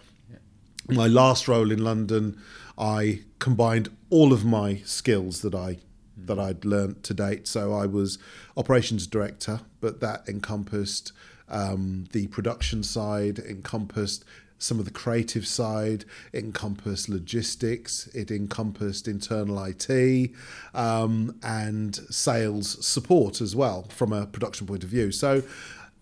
my 0.90 1.06
last 1.06 1.48
role 1.48 1.70
in 1.70 1.82
London, 1.82 2.40
I 2.78 3.20
combined 3.38 3.88
all 4.10 4.32
of 4.32 4.44
my 4.44 4.76
skills 4.84 5.42
that 5.42 5.54
I 5.54 5.78
that 6.16 6.38
I'd 6.38 6.66
learnt 6.66 7.02
to 7.04 7.14
date. 7.14 7.48
So 7.48 7.72
I 7.72 7.86
was 7.86 8.18
operations 8.56 9.06
director, 9.06 9.60
but 9.80 10.00
that 10.00 10.28
encompassed 10.28 11.12
um, 11.48 12.04
the 12.12 12.26
production 12.26 12.82
side, 12.82 13.38
encompassed 13.38 14.24
some 14.60 14.78
of 14.78 14.84
the 14.84 14.90
creative 14.90 15.46
side. 15.46 16.04
It 16.32 16.44
encompassed 16.44 17.08
logistics. 17.08 18.06
It 18.08 18.30
encompassed 18.30 19.08
internal 19.08 19.62
IT 19.64 20.30
um, 20.74 21.36
and 21.42 21.96
sales 22.10 22.84
support 22.86 23.40
as 23.40 23.56
well 23.56 23.86
from 23.88 24.12
a 24.12 24.26
production 24.26 24.66
point 24.66 24.84
of 24.84 24.90
view. 24.90 25.10
So 25.10 25.42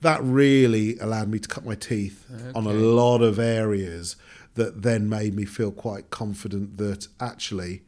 that 0.00 0.22
really 0.22 0.98
allowed 0.98 1.28
me 1.28 1.38
to 1.38 1.48
cut 1.48 1.64
my 1.64 1.74
teeth 1.74 2.24
on 2.54 2.66
a 2.66 2.72
lot 2.72 3.22
of 3.22 3.38
areas 3.38 4.16
that 4.54 4.82
then 4.82 5.08
made 5.08 5.34
me 5.34 5.44
feel 5.44 5.70
quite 5.72 6.10
confident 6.10 6.76
that 6.78 7.08
actually 7.20 7.82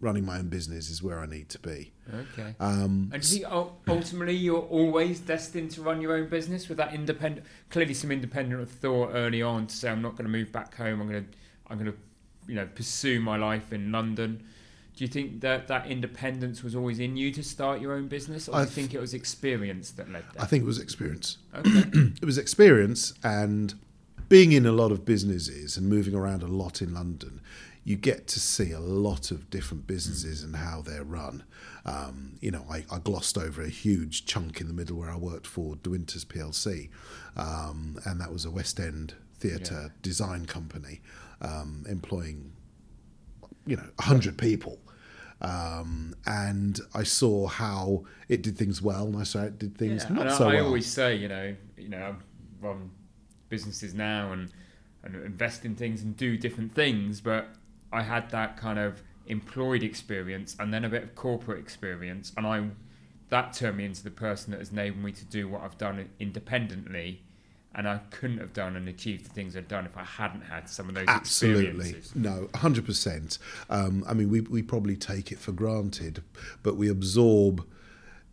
running 0.00 0.24
my 0.24 0.38
own 0.38 0.48
business 0.48 0.88
is 0.90 1.02
where 1.02 1.20
I 1.20 1.26
need 1.26 1.48
to 1.50 1.58
be. 1.58 1.92
Okay. 2.12 2.54
Um, 2.58 3.10
And 3.12 3.22
do 3.22 3.36
you 3.36 3.44
think 3.44 3.72
ultimately 3.88 4.34
you're 4.34 4.58
always 4.60 5.20
destined 5.20 5.70
to 5.72 5.82
run 5.82 6.00
your 6.00 6.14
own 6.16 6.28
business 6.28 6.68
with 6.68 6.78
that 6.78 6.94
independent, 6.94 7.46
clearly 7.68 7.94
some 7.94 8.10
independent 8.10 8.68
thought 8.70 9.10
early 9.12 9.42
on 9.42 9.66
to 9.66 9.76
say 9.76 9.90
I'm 9.90 10.02
not 10.02 10.12
going 10.12 10.24
to 10.24 10.30
move 10.30 10.50
back 10.52 10.74
home. 10.74 11.00
I'm 11.00 11.08
going 11.08 11.24
to, 11.24 11.30
I'm 11.68 11.78
going 11.78 11.92
to, 11.92 11.98
you 12.48 12.54
know, 12.54 12.66
pursue 12.74 13.20
my 13.20 13.36
life 13.36 13.72
in 13.72 13.92
London. 13.92 14.44
Do 14.96 15.04
you 15.04 15.08
think 15.08 15.40
that 15.42 15.68
that 15.68 15.86
independence 15.86 16.62
was 16.62 16.74
always 16.74 16.98
in 16.98 17.16
you 17.16 17.30
to 17.32 17.42
start 17.42 17.80
your 17.80 17.92
own 17.92 18.08
business, 18.08 18.48
or 18.48 18.52
do 18.52 18.56
I 18.56 18.60
you 18.60 18.66
th- 18.66 18.74
think 18.74 18.94
it 18.94 19.00
was 19.00 19.14
experience 19.14 19.92
that 19.92 20.10
led 20.10 20.24
I 20.38 20.46
think 20.46 20.62
it 20.62 20.66
was 20.66 20.78
experience. 20.78 21.38
Okay. 21.54 21.84
it 22.20 22.24
was 22.24 22.38
experience 22.38 23.14
and 23.22 23.74
being 24.28 24.52
in 24.52 24.64
a 24.64 24.72
lot 24.72 24.92
of 24.92 25.04
businesses 25.04 25.76
and 25.76 25.88
moving 25.88 26.14
around 26.14 26.42
a 26.42 26.46
lot 26.46 26.80
in 26.82 26.94
London, 26.94 27.40
you 27.84 27.96
get 27.96 28.26
to 28.28 28.40
see 28.40 28.72
a 28.72 28.80
lot 28.80 29.30
of 29.30 29.48
different 29.50 29.86
businesses 29.86 30.42
and 30.42 30.54
how 30.56 30.82
they're 30.82 31.04
run. 31.04 31.44
Um, 31.86 32.34
you 32.40 32.50
know, 32.50 32.64
I, 32.70 32.84
I 32.90 32.98
glossed 32.98 33.38
over 33.38 33.62
a 33.62 33.68
huge 33.70 34.26
chunk 34.26 34.60
in 34.60 34.68
the 34.68 34.74
middle 34.74 34.96
where 34.98 35.10
I 35.10 35.16
worked 35.16 35.46
for 35.46 35.76
Dewynters 35.76 36.26
PLC, 36.26 36.90
um, 37.36 37.98
and 38.04 38.20
that 38.20 38.32
was 38.32 38.44
a 38.44 38.50
West 38.50 38.78
End 38.78 39.14
theatre 39.38 39.94
design 40.02 40.44
company 40.44 41.00
um, 41.40 41.84
employing, 41.88 42.52
you 43.66 43.76
know, 43.76 43.88
100 43.96 44.36
people. 44.36 44.78
Um, 45.40 46.14
and 46.26 46.78
I 46.94 47.02
saw 47.02 47.46
how 47.46 48.04
it 48.28 48.42
did 48.42 48.58
things 48.58 48.82
well, 48.82 49.06
and 49.06 49.16
I 49.16 49.22
saw 49.22 49.44
it 49.44 49.58
did 49.58 49.78
things 49.78 50.04
Yeah, 50.04 50.14
not 50.16 50.26
and 50.26 50.36
so 50.36 50.48
I, 50.48 50.52
I 50.52 50.54
well. 50.56 50.66
always 50.66 50.86
say, 50.86 51.16
you 51.16 51.28
know, 51.28 51.56
you 51.78 51.88
know, 51.88 51.96
I 51.96 52.14
run 52.66 52.90
businesses 53.48 53.94
now 53.94 54.32
and 54.32 54.50
and 55.02 55.14
invest 55.24 55.64
in 55.64 55.74
things 55.74 56.02
and 56.02 56.14
do 56.14 56.36
different 56.36 56.74
things, 56.74 57.22
but 57.22 57.48
I 57.92 58.02
had 58.02 58.30
that 58.30 58.56
kind 58.56 58.78
of 58.78 59.02
employed 59.26 59.82
experience 59.82 60.56
and 60.58 60.72
then 60.72 60.84
a 60.84 60.88
bit 60.88 61.02
of 61.02 61.14
corporate 61.14 61.58
experience, 61.58 62.32
and 62.36 62.46
I 62.46 62.68
that 63.30 63.52
turned 63.52 63.78
me 63.78 63.84
into 63.84 64.02
the 64.02 64.10
person 64.10 64.50
that 64.50 64.58
has 64.58 64.70
enabled 64.70 65.04
me 65.04 65.12
to 65.12 65.24
do 65.24 65.48
what 65.48 65.62
I've 65.62 65.78
done 65.78 66.08
independently. 66.18 67.22
And 67.72 67.86
I 67.86 67.98
couldn't 68.10 68.38
have 68.38 68.52
done 68.52 68.74
and 68.74 68.88
achieved 68.88 69.26
the 69.26 69.28
things 69.28 69.56
I've 69.56 69.68
done 69.68 69.86
if 69.86 69.96
I 69.96 70.02
hadn't 70.02 70.40
had 70.40 70.68
some 70.68 70.88
of 70.88 70.96
those 70.96 71.06
Absolutely. 71.06 71.90
experiences. 71.90 72.16
No, 72.16 72.48
100%. 72.54 73.38
Um, 73.68 74.04
I 74.08 74.12
mean, 74.12 74.28
we, 74.28 74.40
we 74.40 74.60
probably 74.60 74.96
take 74.96 75.30
it 75.30 75.38
for 75.38 75.52
granted, 75.52 76.24
but 76.64 76.76
we 76.76 76.88
absorb 76.88 77.64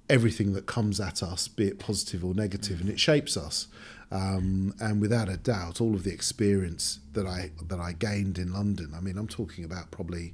everything 0.09 0.53
that 0.53 0.65
comes 0.65 0.99
at 0.99 1.21
us, 1.21 1.47
be 1.47 1.67
it 1.67 1.79
positive 1.79 2.23
or 2.23 2.33
negative, 2.33 2.79
and 2.81 2.89
it 2.89 2.99
shapes 2.99 3.35
us. 3.35 3.67
Um, 4.09 4.73
and 4.79 5.01
without 5.01 5.27
a 5.27 5.37
doubt, 5.37 5.81
all 5.81 5.93
of 5.93 6.03
the 6.03 6.13
experience 6.13 6.99
that 7.13 7.25
I 7.25 7.51
that 7.67 7.79
I 7.79 7.91
gained 7.91 8.37
in 8.37 8.53
London. 8.53 8.93
I 8.95 9.01
mean, 9.01 9.17
I'm 9.17 9.27
talking 9.27 9.65
about 9.65 9.91
probably 9.91 10.33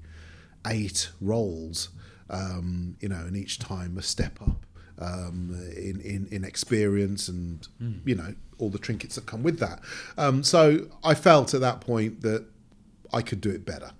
eight 0.67 1.09
roles, 1.19 1.89
um, 2.29 2.95
you 2.99 3.09
know, 3.09 3.15
and 3.15 3.35
each 3.35 3.57
time 3.57 3.97
a 3.97 4.03
step 4.03 4.39
up 4.41 4.65
um, 4.99 5.57
in, 5.75 5.99
in 6.01 6.27
in 6.31 6.43
experience 6.43 7.27
and 7.27 7.67
you 8.05 8.15
know 8.15 8.35
all 8.59 8.69
the 8.69 8.77
trinkets 8.77 9.15
that 9.15 9.25
come 9.25 9.43
with 9.43 9.59
that. 9.59 9.79
Um, 10.17 10.43
so 10.43 10.87
I 11.03 11.15
felt 11.15 11.53
at 11.53 11.61
that 11.61 11.81
point 11.81 12.21
that 12.21 12.45
I 13.11 13.21
could 13.21 13.41
do 13.41 13.49
it 13.49 13.65
better, 13.65 13.91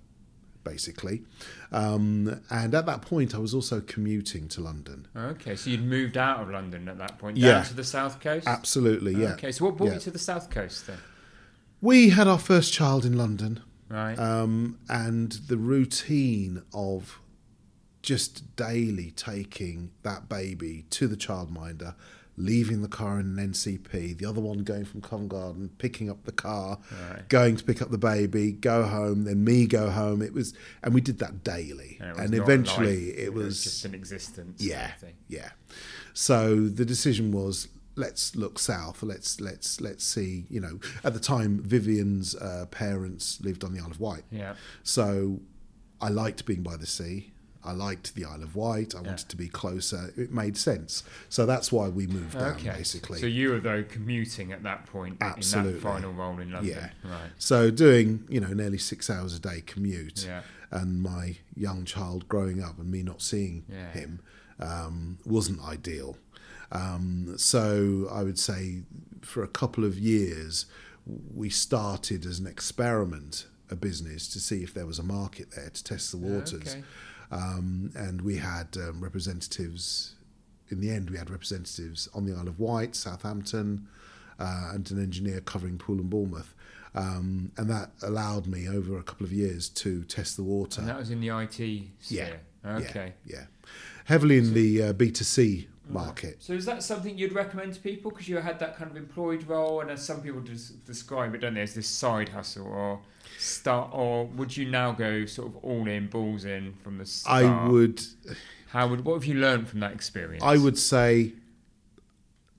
basically. 0.64 1.22
Um, 1.70 2.40
and 2.50 2.74
at 2.74 2.86
that 2.86 3.02
point, 3.02 3.34
I 3.34 3.38
was 3.38 3.54
also 3.54 3.80
commuting 3.80 4.48
to 4.48 4.60
London. 4.60 5.06
Okay, 5.16 5.54
so 5.56 5.70
you'd 5.70 5.84
moved 5.84 6.16
out 6.16 6.40
of 6.40 6.50
London 6.50 6.88
at 6.88 6.98
that 6.98 7.18
point, 7.18 7.36
down 7.38 7.44
Yeah. 7.44 7.62
to 7.64 7.74
the 7.74 7.84
south 7.84 8.20
coast. 8.20 8.46
Absolutely, 8.46 9.14
yeah. 9.14 9.34
Okay, 9.34 9.52
so 9.52 9.66
what 9.66 9.76
brought 9.76 9.88
Yeah. 9.88 9.94
you 9.94 10.00
to 10.00 10.10
the 10.10 10.18
south 10.18 10.50
coast 10.50 10.86
then? 10.86 10.98
We 11.80 12.08
had 12.10 12.26
our 12.26 12.38
first 12.38 12.72
child 12.72 13.04
in 13.04 13.16
London. 13.16 13.60
Right. 13.90 14.18
um, 14.18 14.78
and 14.88 15.30
the 15.46 15.58
routine 15.58 16.62
of 16.72 17.20
just 18.02 18.56
daily 18.56 19.10
taking 19.12 19.90
that 20.02 20.28
baby 20.28 20.86
to 20.90 21.06
the 21.06 21.16
childminder, 21.16 21.94
leaving 22.36 22.82
the 22.82 22.88
car 22.88 23.20
in 23.20 23.38
an 23.38 23.52
NCP, 23.52 24.18
the 24.18 24.26
other 24.26 24.40
one 24.40 24.58
going 24.64 24.84
from 24.84 25.00
Covent 25.00 25.28
Garden, 25.28 25.70
picking 25.78 26.10
up 26.10 26.24
the 26.24 26.32
car, 26.32 26.78
Right. 27.10 27.28
going 27.28 27.56
to 27.56 27.64
pick 27.64 27.80
up 27.80 27.90
the 27.90 27.98
baby, 27.98 28.50
go 28.52 28.82
home, 28.84 29.24
then 29.24 29.44
me 29.44 29.66
go 29.66 29.90
home. 29.90 30.20
It 30.22 30.32
was, 30.32 30.52
and 30.82 30.92
we 30.94 31.00
did 31.00 31.18
that 31.20 31.44
daily, 31.44 31.98
And 32.00 32.10
it 32.10 32.16
was 32.16 32.24
and 32.24 32.34
eventually 32.34 33.06
life, 33.10 33.18
it 33.18 33.34
was 33.34 33.62
just 33.62 33.84
an 33.84 33.94
existence. 33.94 34.60
sort 34.60 34.70
yeah, 34.70 34.92
of 35.02 35.08
yeah. 35.28 35.50
So 36.12 36.68
the 36.68 36.84
decision 36.84 37.32
was 37.32 37.68
let's 37.96 38.34
look 38.34 38.58
south. 38.58 39.02
Let's 39.02 39.40
let's 39.40 39.80
let's 39.80 40.04
see. 40.04 40.46
You 40.50 40.60
know, 40.60 40.80
at 41.04 41.14
the 41.14 41.20
time, 41.20 41.60
Vivian's 41.62 42.34
uh, 42.34 42.66
parents 42.70 43.40
lived 43.42 43.62
on 43.64 43.72
the 43.74 43.80
Isle 43.80 43.90
of 43.92 44.00
Wight, 44.00 44.24
Yeah. 44.30 44.54
so 44.82 45.40
I 46.00 46.08
liked 46.08 46.44
being 46.46 46.62
by 46.62 46.76
the 46.76 46.86
sea. 46.86 47.32
I 47.64 47.72
liked 47.72 48.14
the 48.14 48.24
Isle 48.24 48.42
of 48.42 48.54
Wight. 48.56 48.94
I 48.94 49.00
Yeah. 49.00 49.08
wanted 49.08 49.28
to 49.30 49.36
be 49.36 49.48
closer. 49.48 50.12
It 50.16 50.30
made 50.32 50.56
sense. 50.56 51.02
So 51.28 51.46
that's 51.46 51.72
why 51.72 51.88
we 51.88 52.06
moved 52.06 52.34
down, 52.34 52.54
Okay. 52.56 52.70
basically. 52.70 53.20
So 53.20 53.26
you 53.26 53.50
were 53.50 53.60
though 53.60 53.82
commuting 53.84 54.52
at 54.52 54.62
that 54.64 54.86
point 54.86 55.16
in 55.20 55.26
Absolutely. 55.26 55.72
that 55.74 55.82
final 55.82 56.12
role 56.12 56.38
in 56.40 56.50
London. 56.52 56.72
Yeah. 56.74 56.90
Right. 57.10 57.30
So 57.38 57.70
doing, 57.70 58.24
you 58.28 58.40
know, 58.40 58.52
nearly 58.52 58.78
six 58.78 59.08
hours 59.08 59.34
a 59.34 59.38
day 59.40 59.62
commute, 59.64 60.24
Yeah. 60.24 60.42
and 60.70 61.02
my 61.02 61.38
young 61.56 61.84
child 61.84 62.28
growing 62.28 62.62
up 62.62 62.78
and 62.78 62.90
me 62.90 63.02
not 63.02 63.22
seeing 63.22 63.64
Yeah. 63.68 63.90
him 63.92 64.20
um, 64.60 65.18
wasn't 65.24 65.60
ideal. 65.62 66.16
Um, 66.70 67.34
so 67.36 68.08
I 68.10 68.22
would 68.22 68.38
say 68.38 68.82
for 69.22 69.42
a 69.42 69.48
couple 69.48 69.84
of 69.84 69.98
years, 69.98 70.66
we 71.06 71.50
started 71.50 72.24
as 72.24 72.38
an 72.38 72.46
experiment, 72.46 73.46
a 73.70 73.76
business 73.76 74.28
to 74.28 74.38
see 74.40 74.62
if 74.62 74.72
there 74.72 74.86
was 74.86 74.98
a 74.98 75.02
market 75.02 75.50
there 75.52 75.70
to 75.70 75.84
test 75.84 76.10
the 76.12 76.18
waters. 76.18 76.54
Okay. 76.74 76.84
Um, 77.30 77.90
and 77.94 78.20
we 78.22 78.36
had 78.36 78.76
um, 78.76 79.02
representatives. 79.02 80.14
In 80.70 80.80
the 80.80 80.90
end, 80.90 81.10
we 81.10 81.18
had 81.18 81.30
representatives 81.30 82.08
on 82.14 82.24
the 82.24 82.34
Isle 82.34 82.48
of 82.48 82.58
Wight, 82.58 82.94
Southampton, 82.96 83.88
uh, 84.38 84.70
and 84.74 84.90
an 84.90 85.02
engineer 85.02 85.40
covering 85.40 85.78
Poole 85.78 85.98
and 85.98 86.10
Bournemouth. 86.10 86.54
Um, 86.94 87.50
and 87.56 87.68
that 87.70 87.90
allowed 88.02 88.46
me 88.46 88.68
over 88.68 88.96
a 88.98 89.02
couple 89.02 89.26
of 89.26 89.32
years 89.32 89.68
to 89.70 90.04
test 90.04 90.36
the 90.36 90.44
water. 90.44 90.80
And 90.80 90.88
that 90.88 90.98
was 90.98 91.10
in 91.10 91.20
the 91.20 91.28
IT 91.28 91.88
sphere. 92.00 92.40
Okay. 92.64 93.14
Yeah, 93.26 93.36
yeah. 93.36 93.44
Heavily 94.04 94.38
in 94.38 94.54
the 94.54 94.82
uh, 94.82 94.92
B2C 94.92 95.66
market. 95.88 96.42
So 96.42 96.52
is 96.52 96.64
that 96.66 96.82
something 96.82 97.18
you'd 97.18 97.32
recommend 97.32 97.74
to 97.74 97.80
people? 97.80 98.10
Because 98.10 98.28
you 98.28 98.36
had 98.36 98.58
that 98.60 98.76
kind 98.76 98.90
of 98.90 98.96
employed 98.96 99.46
role, 99.46 99.80
and 99.80 99.90
as 99.90 100.04
some 100.04 100.22
people 100.22 100.40
des- 100.40 100.74
describe 100.86 101.34
it, 101.34 101.38
don't 101.38 101.54
they, 101.54 101.62
as 101.62 101.74
this 101.74 101.88
side 101.88 102.30
hustle 102.30 102.66
or 102.66 103.00
start, 103.38 103.90
or 103.92 104.26
would 104.26 104.56
you 104.56 104.70
now 104.70 104.92
go 104.92 105.26
sort 105.26 105.48
of 105.48 105.56
all 105.56 105.86
in, 105.86 106.06
balls 106.08 106.44
in 106.44 106.74
from 106.82 106.98
the 106.98 107.06
start? 107.06 107.44
I 107.44 107.68
would 107.68 108.02
How 108.68 108.88
would 108.88 109.04
what 109.04 109.14
have 109.14 109.24
you 109.24 109.34
learned 109.34 109.68
from 109.68 109.80
that 109.80 109.92
experience? 109.92 110.42
I 110.42 110.56
would 110.56 110.78
say 110.78 111.34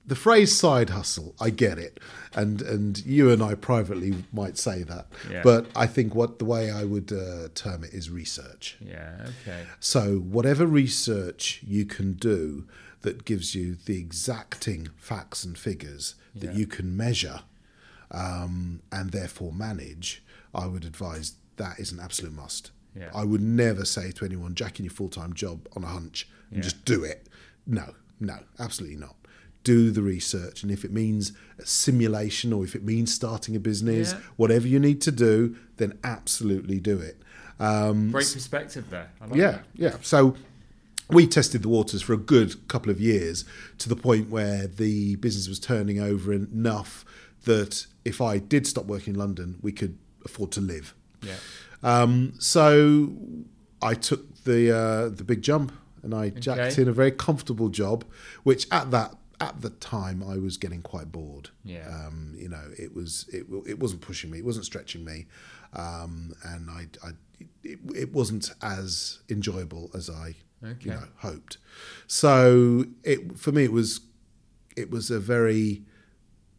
the 0.06 0.14
phrase 0.14 0.56
side 0.56 0.90
hustle, 0.90 1.34
I 1.40 1.50
get 1.50 1.78
it. 1.78 1.98
And 2.34 2.62
and 2.62 3.04
you 3.04 3.30
and 3.30 3.42
I 3.42 3.54
privately 3.54 4.24
might 4.32 4.56
say 4.56 4.82
that. 4.84 5.06
Yeah. 5.30 5.42
But 5.42 5.66
I 5.74 5.86
think 5.86 6.14
what 6.14 6.38
the 6.38 6.44
way 6.44 6.70
I 6.70 6.84
would 6.84 7.12
uh, 7.12 7.48
term 7.54 7.82
it 7.82 7.92
is 7.92 8.08
research. 8.10 8.76
Yeah. 8.80 9.26
Okay. 9.42 9.64
So 9.80 10.18
whatever 10.18 10.66
research 10.66 11.60
you 11.66 11.84
can 11.84 12.12
do 12.12 12.66
that 13.06 13.24
gives 13.24 13.54
you 13.54 13.76
the 13.86 13.96
exacting 13.98 14.88
facts 14.96 15.44
and 15.44 15.56
figures 15.56 16.14
that 16.34 16.50
Yeah. 16.52 16.58
you 16.60 16.66
can 16.66 16.96
measure 16.96 17.40
um, 18.10 18.80
and 18.92 19.10
therefore 19.10 19.52
manage, 19.52 20.22
I 20.54 20.66
would 20.66 20.84
advise 20.84 21.34
that 21.56 21.78
is 21.78 21.92
an 21.92 22.00
absolute 22.00 22.34
must. 22.34 22.70
Yeah. 22.94 23.10
I 23.14 23.24
would 23.24 23.40
never 23.42 23.84
say 23.84 24.10
to 24.12 24.24
anyone, 24.24 24.54
jack 24.54 24.78
in 24.78 24.84
your 24.84 24.92
full 24.94 25.08
time 25.08 25.32
job 25.34 25.66
on 25.76 25.84
a 25.84 25.88
hunch 25.88 26.28
and 26.50 26.58
Yeah. 26.58 26.62
just 26.62 26.84
do 26.84 27.04
it. 27.04 27.28
No, 27.66 27.94
no, 28.20 28.38
absolutely 28.58 28.96
not. 28.96 29.16
Do 29.64 29.90
the 29.90 30.02
research, 30.02 30.62
and 30.62 30.70
if 30.70 30.84
it 30.84 30.92
means 30.92 31.32
a 31.58 31.66
simulation 31.66 32.52
or 32.52 32.62
if 32.64 32.76
it 32.76 32.84
means 32.84 33.12
starting 33.12 33.56
a 33.56 33.60
business, 33.60 34.12
whatever 34.36 34.68
you 34.68 34.78
need 34.78 35.00
to 35.02 35.10
do, 35.12 35.56
then 35.76 35.98
absolutely 36.04 36.78
do 36.78 36.98
it. 36.98 37.20
Um, 37.58 38.10
Great 38.12 38.30
perspective 38.32 38.88
there. 38.90 39.10
I 39.20 39.26
like 39.26 39.36
yeah, 39.38 39.50
that. 39.50 39.64
yeah. 39.74 39.96
So 40.02 40.36
we 41.08 41.26
tested 41.26 41.62
the 41.62 41.68
waters 41.68 42.02
for 42.02 42.12
a 42.12 42.16
good 42.18 42.66
couple 42.68 42.90
of 42.90 43.00
years 43.00 43.44
to 43.78 43.88
the 43.88 43.96
point 43.96 44.28
where 44.30 44.66
the 44.66 45.16
business 45.16 45.48
was 45.48 45.58
turning 45.60 46.00
over 46.00 46.32
enough 46.32 47.04
that 47.44 47.86
if 48.04 48.20
I 48.20 48.38
did 48.38 48.66
stop 48.66 48.86
working 48.86 49.14
in 49.14 49.20
London, 49.20 49.58
we 49.62 49.70
could 49.72 49.96
afford 50.24 50.50
to 50.52 50.60
live. 50.60 50.94
Yeah. 51.22 51.36
Um, 51.82 52.32
so 52.40 53.12
I 53.80 53.94
took 53.94 54.42
the 54.44 54.76
uh, 54.76 55.08
the 55.10 55.22
big 55.24 55.42
jump 55.42 55.72
and 56.02 56.14
I 56.14 56.30
jacked 56.30 56.60
Okay. 56.72 56.82
in 56.82 56.88
a 56.88 56.92
very 56.92 57.12
comfortable 57.12 57.68
job, 57.68 58.04
which 58.42 58.66
at 58.72 58.90
that 58.90 59.14
at 59.40 59.60
the 59.60 59.70
time 59.70 60.24
I 60.26 60.38
was 60.38 60.56
getting 60.56 60.82
quite 60.82 61.12
bored. 61.12 61.50
Yeah. 61.64 61.86
Um, 61.88 62.34
you 62.36 62.48
know, 62.48 62.64
it 62.78 62.94
was 62.94 63.26
it 63.32 63.46
it 63.66 63.78
wasn't 63.78 64.00
pushing 64.00 64.30
me, 64.30 64.38
it 64.38 64.44
wasn't 64.44 64.64
stretching 64.64 65.04
me, 65.04 65.26
um, 65.74 66.34
and 66.42 66.70
I, 66.70 66.86
I 67.04 67.10
it, 67.62 67.78
it 67.94 68.12
wasn't 68.12 68.50
as 68.62 69.20
enjoyable 69.28 69.90
as 69.94 70.08
I 70.08 70.34
Okay. 70.64 70.76
you 70.80 70.90
know 70.90 71.02
hoped. 71.18 71.58
So 72.06 72.86
it 73.02 73.38
for 73.38 73.52
me 73.52 73.64
it 73.64 73.72
was 73.72 74.00
it 74.76 74.90
was 74.90 75.10
a 75.10 75.18
very 75.18 75.82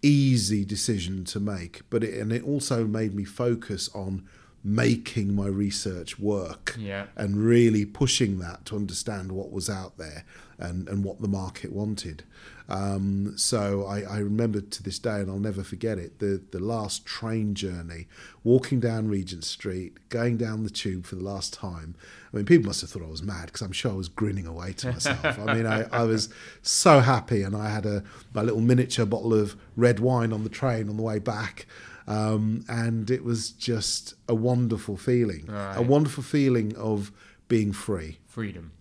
easy 0.01 0.63
decision 0.63 1.23
to 1.25 1.39
make, 1.39 1.81
but 1.89 2.03
it, 2.03 2.13
and 2.15 2.31
it 2.31 2.43
also 2.43 2.85
made 2.85 3.13
me 3.13 3.23
focus 3.23 3.89
on 3.93 4.27
making 4.67 5.33
my 5.33 5.47
research 5.47 6.19
work 6.19 6.75
Yeah. 6.77 7.05
and 7.15 7.37
really 7.37 7.85
pushing 7.85 8.39
that 8.39 8.65
to 8.65 8.75
understand 8.75 9.31
what 9.31 9.49
was 9.49 9.69
out 9.69 9.97
there 9.97 10.25
and, 10.59 10.89
and 10.89 11.05
what 11.05 11.21
the 11.21 11.27
market 11.29 11.71
wanted. 11.71 12.23
Um, 12.67 13.37
so 13.37 13.85
I, 13.85 14.01
I 14.01 14.17
remember 14.17 14.59
to 14.59 14.83
this 14.83 14.99
day, 14.99 15.21
and 15.21 15.31
I'll 15.31 15.39
never 15.39 15.63
forget 15.63 15.97
it, 15.97 16.19
the, 16.19 16.41
the 16.51 16.59
last 16.59 17.05
train 17.05 17.55
journey, 17.55 18.07
walking 18.43 18.81
down 18.81 19.07
Regent 19.07 19.45
Street, 19.45 20.09
going 20.09 20.35
down 20.35 20.63
the 20.65 20.69
tube 20.69 21.05
for 21.05 21.15
the 21.15 21.23
last 21.23 21.53
time. 21.53 21.95
I 22.33 22.35
mean, 22.35 22.45
people 22.45 22.65
must 22.67 22.81
have 22.81 22.89
thought 22.89 23.03
I 23.03 23.07
was 23.09 23.23
mad 23.23 23.45
because 23.45 23.61
I'm 23.61 23.71
sure 23.71 23.91
I 23.91 23.95
was 23.95 24.09
grinning 24.09 24.45
away 24.47 24.73
to 24.73 24.91
myself. 24.91 25.39
I 25.39 25.53
mean, 25.53 25.65
I, 25.65 25.83
I 25.93 26.03
was 26.03 26.27
so 26.61 26.99
happy, 26.99 27.41
and 27.41 27.55
I 27.55 27.69
had 27.69 27.85
a 27.85 28.03
my 28.33 28.41
little 28.41 28.59
miniature 28.59 29.05
bottle 29.05 29.33
of 29.33 29.55
red 29.77 30.01
wine 30.01 30.33
on 30.33 30.43
the 30.43 30.49
train 30.49 30.89
on 30.89 30.97
the 30.97 31.03
way 31.03 31.19
back. 31.19 31.67
Um, 32.07 32.63
and 32.69 33.11
it 33.11 33.23
was 33.23 33.49
just 33.51 34.13
a 34.29 34.33
wonderful 34.35 34.95
feeling, 34.95 35.49
a 35.49 35.81
wonderful 35.81 36.23
feeling 36.23 36.75
of 36.77 37.11
being 37.49 37.73
free, 37.73 38.19
Freedom. 38.27 38.71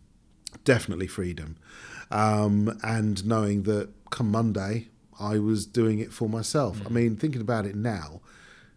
definitely 0.64 1.06
freedom, 1.08 1.56
um, 2.10 2.78
and 2.84 3.24
knowing 3.26 3.64
that 3.64 3.88
come 4.10 4.30
Monday 4.30 4.88
I 5.18 5.38
was 5.38 5.66
doing 5.66 5.98
it 5.98 6.12
for 6.12 6.28
myself. 6.28 6.78
Mm. 6.78 6.86
I 6.86 6.88
mean, 6.90 7.16
thinking 7.16 7.40
about 7.40 7.66
it 7.66 7.74
now, 7.74 8.20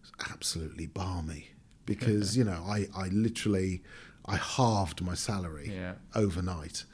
it's 0.02 0.12
absolutely 0.32 0.88
barmy 0.88 1.50
because 1.86 2.36
you 2.38 2.44
know 2.44 2.64
I, 2.68 2.88
I 2.96 3.10
literally 3.10 3.84
I 4.26 4.38
halved 4.38 5.02
my 5.02 5.14
salary 5.16 5.72
Yeah. 5.76 5.94
overnight, 6.16 6.86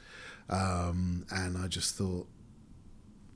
um, 0.50 1.24
and 1.30 1.56
I 1.56 1.68
just 1.68 1.94
thought 1.94 2.28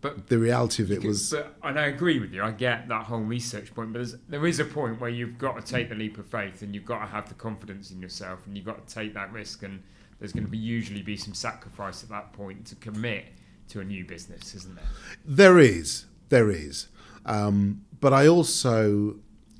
But 0.01 0.29
the 0.29 0.39
reality 0.39 0.83
of 0.83 0.91
it 0.91 1.05
was 1.05 1.31
But, 1.31 1.57
and 1.63 1.79
I 1.79 1.87
agree 1.87 2.19
with 2.19 2.33
you. 2.33 2.43
I 2.43 2.53
get 2.53 2.89
that 2.89 3.05
whole 3.05 3.21
research 3.21 3.75
point, 3.75 3.93
but 3.93 3.99
there's, 3.99 4.17
there 4.29 4.47
is 4.47 4.59
a 4.59 4.65
point 4.65 5.01
where 5.01 5.11
you've 5.11 5.37
got 5.37 5.65
to 5.65 5.73
take 5.73 5.91
the 5.91 5.95
leap 5.95 6.17
of 6.17 6.27
faith, 6.27 6.63
and 6.63 6.75
you've 6.75 6.87
got 6.87 7.01
to 7.01 7.07
have 7.07 7.29
the 7.29 7.35
confidence 7.35 7.91
in 7.91 8.01
yourself, 8.01 8.47
and 8.47 8.57
you've 8.57 8.67
got 8.67 8.87
to 8.87 8.95
take 8.95 9.13
that 9.15 9.31
risk. 9.33 9.63
And 9.63 9.83
there's 10.19 10.33
going 10.33 10.45
to 10.45 10.51
be 10.51 10.59
usually 10.59 11.03
be 11.03 11.17
some 11.17 11.35
sacrifice 11.35 12.03
at 12.03 12.09
that 12.11 12.33
point 12.33 12.67
to 12.67 12.77
commit 12.77 13.27
to 13.69 13.81
a 13.81 13.85
new 13.85 14.05
business, 14.05 14.55
isn't 14.55 14.75
there? 14.75 14.85
There 15.25 15.59
is, 15.59 16.07
there 16.29 16.51
is, 16.51 16.89
um, 17.27 17.85
but 18.01 18.13
I 18.13 18.27
also, 18.27 19.17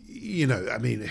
you 0.07 0.47
know, 0.47 0.69
I 0.71 0.79
mean, 0.79 1.11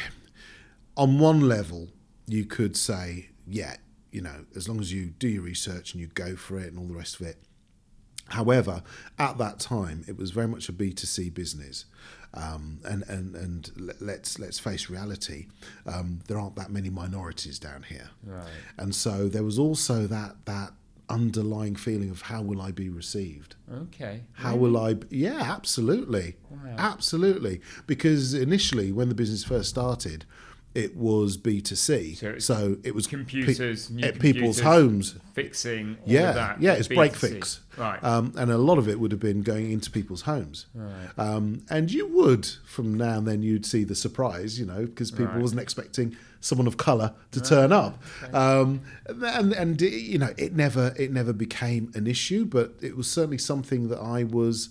on 0.98 1.20
one 1.20 1.42
level, 1.42 1.90
you 2.26 2.46
could 2.46 2.76
say, 2.76 3.30
yeah, 3.48 3.76
you 4.12 4.22
know, 4.22 4.46
as 4.56 4.68
long 4.68 4.80
as 4.80 4.92
you 4.92 5.08
do 5.08 5.28
your 5.28 5.44
research 5.44 5.94
and 5.94 6.02
you 6.02 6.08
go 6.08 6.36
for 6.36 6.60
it 6.60 6.68
and 6.68 6.80
all 6.80 6.88
the 6.88 6.96
rest 6.96 7.20
of 7.20 7.28
it. 7.28 7.38
However, 8.30 8.84
at 9.18 9.38
that 9.38 9.60
time, 9.60 10.04
it 10.08 10.18
was 10.18 10.32
very 10.32 10.48
much 10.48 10.70
a 10.70 10.72
B 10.74 10.92
two 10.94 11.08
C 11.08 11.30
business, 11.30 11.86
um, 12.34 12.80
and 12.86 13.04
and 13.08 13.36
and 13.36 13.94
let's 14.00 14.40
let's 14.40 14.60
face 14.60 14.90
reality. 14.90 15.48
Um, 15.86 16.20
there 16.28 16.38
aren't 16.40 16.56
that 16.56 16.70
many 16.72 16.90
minorities 16.90 17.60
down 17.60 17.84
here, 17.84 18.10
Right. 18.24 18.48
and 18.78 18.94
so 18.96 19.28
there 19.28 19.44
was 19.44 19.58
also 19.60 20.08
that 20.08 20.46
that 20.46 20.74
underlying 21.10 21.76
feeling 21.76 22.12
of 22.12 22.22
how 22.22 22.40
will 22.44 22.62
I 22.62 22.70
be 22.72 22.88
received. 22.88 23.56
Okay. 23.74 24.22
How 24.34 24.56
will 24.56 24.78
I? 24.78 24.94
b- 24.94 25.08
Yeah, 25.10 25.42
absolutely, 25.42 26.36
Wow. 26.52 26.76
absolutely. 26.78 27.62
Because 27.88 28.36
initially, 28.36 28.92
when 28.92 29.10
the 29.10 29.16
business 29.16 29.44
first 29.44 29.70
started, 29.70 30.26
it 30.76 30.96
was 30.96 31.36
B 31.38 31.62
two 31.62 31.76
C, 31.76 32.14
So 32.16 32.38
so 32.40 32.78
it 32.84 32.94
was 32.94 33.08
computers, 33.08 33.90
new 33.90 34.04
at 34.06 34.20
people's 34.20 34.60
computers, 34.62 34.64
homes. 34.64 35.16
fixing? 35.34 35.98
All 36.06 36.14
Yeah, 36.14 36.30
of 36.30 36.36
that, 36.36 36.62
yeah, 36.62 36.74
it's 36.74 36.88
break 36.88 37.14
B2C. 37.14 37.18
fix, 37.34 37.60
Right. 37.78 38.04
um, 38.04 38.34
and 38.38 38.52
a 38.52 38.58
lot 38.58 38.78
of 38.78 38.88
it 38.88 39.00
would 39.00 39.12
have 39.12 39.20
been 39.20 39.42
going 39.42 39.72
into 39.72 39.90
people's 39.90 40.22
homes. 40.22 40.68
right. 40.76 41.10
Um, 41.18 41.64
and 41.70 41.92
you 41.92 42.08
would, 42.08 42.46
from 42.66 42.94
now 42.96 43.18
and 43.18 43.28
then, 43.28 43.42
you'd 43.42 43.66
see 43.66 43.84
the 43.84 43.96
surprise, 43.96 44.60
you 44.60 44.66
know, 44.66 44.86
because 44.86 45.10
people 45.12 45.28
Right. 45.34 45.42
wasn't 45.42 45.62
expecting 45.62 46.16
someone 46.42 46.68
of 46.68 46.78
colour 46.78 47.14
to 47.32 47.42
turn 47.42 47.72
up. 47.72 48.02
Um, 48.34 48.82
and 49.08 49.54
and 49.54 49.82
you 49.82 50.18
know, 50.20 50.34
it 50.38 50.56
never 50.56 50.94
it 50.98 51.12
never 51.12 51.34
became 51.34 51.92
an 51.96 52.06
issue, 52.08 52.46
but 52.46 52.76
it 52.82 52.96
was 52.96 53.10
certainly 53.10 53.38
something 53.40 53.90
that 53.90 54.00
I 54.00 54.24
was 54.24 54.70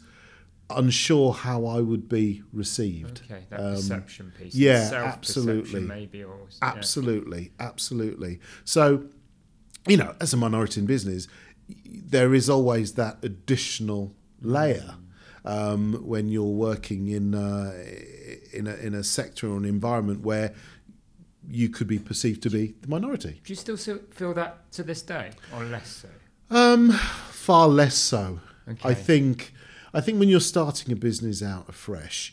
unsure 0.70 1.32
how 1.32 1.64
I 1.66 1.80
would 1.80 2.08
be 2.08 2.42
received. 2.52 3.22
Okay. 3.24 3.44
That 3.50 3.60
Um, 3.60 3.74
perception 3.74 4.32
piece. 4.38 4.54
yeah, 4.54 4.90
absolutely. 4.94 5.80
Maybe. 5.80 6.22
Or, 6.22 6.36
yeah. 6.50 6.68
Absolutely, 6.68 7.52
absolutely. 7.58 8.40
So, 8.64 9.06
you 9.86 9.96
know, 9.96 10.14
as 10.20 10.32
a 10.34 10.36
minority 10.36 10.80
in 10.80 10.86
business, 10.86 11.26
there 11.84 12.34
is 12.34 12.48
always 12.50 12.94
that 12.94 13.18
additional 13.22 14.14
layer 14.40 14.96
um, 15.44 15.94
when 16.06 16.28
you're 16.28 16.44
working 16.44 17.08
in 17.08 17.34
uh, 17.34 17.72
in 18.52 18.66
a 18.66 18.74
in 18.76 18.94
a 18.94 19.02
sector 19.04 19.48
or 19.48 19.56
an 19.56 19.64
environment 19.64 20.20
where 20.20 20.54
you 21.50 21.70
could 21.70 21.86
be 21.86 21.98
perceived 21.98 22.42
to 22.42 22.50
be 22.50 22.74
the 22.82 22.88
minority. 22.88 23.40
Do 23.44 23.52
you 23.52 23.56
still 23.56 23.76
feel 23.76 24.34
that 24.34 24.70
to 24.72 24.82
this 24.82 25.00
day, 25.00 25.30
or 25.54 25.64
less 25.64 25.88
so? 25.88 26.08
Um, 26.50 26.90
far 27.30 27.68
less 27.68 27.94
so. 27.96 28.40
Okay. 28.68 28.88
I 28.90 28.94
think 28.94 29.52
I 29.94 30.00
think 30.00 30.18
when 30.18 30.28
you're 30.28 30.40
starting 30.40 30.92
a 30.92 30.96
business 30.96 31.42
out 31.42 31.68
afresh, 31.68 32.32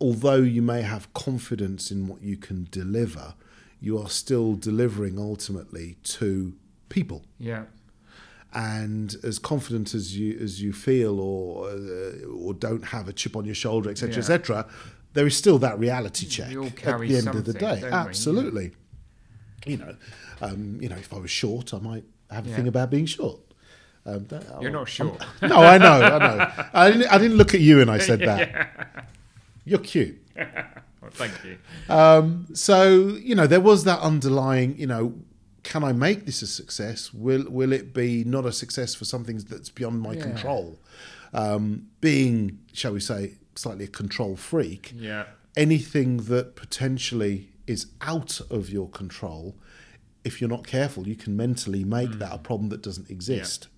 although 0.00 0.36
you 0.42 0.62
may 0.62 0.82
have 0.82 1.12
confidence 1.14 1.90
in 1.90 2.08
what 2.08 2.22
you 2.22 2.36
can 2.36 2.66
deliver, 2.70 3.34
you 3.80 3.98
are 3.98 4.08
still 4.08 4.54
delivering 4.54 5.18
ultimately 5.18 5.96
to 6.04 6.54
people. 6.88 7.24
Yeah. 7.38 7.64
And 8.52 9.16
as 9.24 9.38
confident 9.38 9.94
as 9.94 10.16
you 10.16 10.38
as 10.40 10.62
you 10.62 10.72
feel, 10.72 11.18
or 11.20 11.68
uh, 11.70 12.24
or 12.28 12.54
don't 12.54 12.84
have 12.86 13.08
a 13.08 13.12
chip 13.12 13.34
on 13.36 13.44
your 13.44 13.54
shoulder, 13.54 13.90
etc., 13.90 14.12
Yeah. 14.12 14.18
etc., 14.20 14.68
there 15.12 15.26
is 15.26 15.36
still 15.36 15.58
that 15.58 15.78
reality 15.78 16.26
check 16.26 16.52
at 16.86 17.00
the 17.00 17.16
end 17.16 17.28
of 17.28 17.44
the 17.44 17.52
day. 17.52 17.80
we? 17.82 17.88
Absolutely. 17.88 18.72
You 19.66 19.78
know, 19.78 19.96
um, 20.40 20.78
you 20.80 20.88
know, 20.88 20.96
if 20.96 21.12
I 21.12 21.18
was 21.18 21.30
short, 21.30 21.72
I 21.74 21.78
might 21.78 22.04
have 22.30 22.46
a 22.46 22.50
Yeah. 22.50 22.56
thing 22.56 22.68
about 22.68 22.90
being 22.90 23.06
short. 23.06 23.40
Um, 24.06 24.26
You're 24.60 24.70
not 24.70 24.88
sure. 24.88 25.16
no, 25.42 25.56
I 25.62 25.78
know, 25.78 25.92
I 25.92 26.18
know. 26.18 26.52
I 26.74 26.90
didn't, 26.90 27.06
I 27.12 27.18
didn't 27.18 27.36
look 27.38 27.54
at 27.54 27.60
you 27.60 27.80
and 27.80 27.90
I 27.90 27.98
said 27.98 28.20
that. 28.28 29.06
You're 29.64 29.78
cute. 29.80 30.20
Well, 31.00 31.10
thank 31.12 31.34
you. 31.44 31.58
Um, 31.94 32.46
so 32.54 33.08
you 33.22 33.34
know, 33.34 33.46
there 33.46 33.60
was 33.60 33.84
that 33.84 34.00
underlying. 34.00 34.74
You 34.78 34.86
know, 34.86 35.14
can 35.62 35.84
I 35.84 35.92
make 35.92 36.24
this 36.24 36.40
a 36.40 36.46
success? 36.46 37.12
Will 37.12 37.44
Will 37.50 37.74
it 37.74 37.92
be 37.92 38.24
not 38.24 38.46
a 38.46 38.52
success 38.52 38.94
for 38.94 39.04
something 39.04 39.36
that's 39.36 39.68
beyond 39.68 40.00
my 40.00 40.14
Yeah. 40.14 40.22
control? 40.22 40.78
Um, 41.34 41.88
being, 42.00 42.58
shall 42.72 42.94
we 42.94 43.00
say, 43.00 43.32
slightly 43.54 43.84
a 43.84 43.88
control 43.88 44.34
freak. 44.36 44.94
Yeah. 44.96 45.24
Anything 45.58 46.16
that 46.32 46.56
potentially 46.56 47.48
is 47.66 47.88
out 48.00 48.40
of 48.50 48.70
your 48.70 48.88
control, 48.88 49.56
if 50.24 50.40
you're 50.40 50.48
not 50.48 50.66
careful, 50.66 51.06
you 51.06 51.16
can 51.16 51.36
mentally 51.36 51.84
make 51.84 52.12
Mm. 52.12 52.18
that 52.20 52.32
a 52.32 52.38
problem 52.38 52.70
that 52.70 52.80
doesn't 52.80 53.10
exist. 53.10 53.68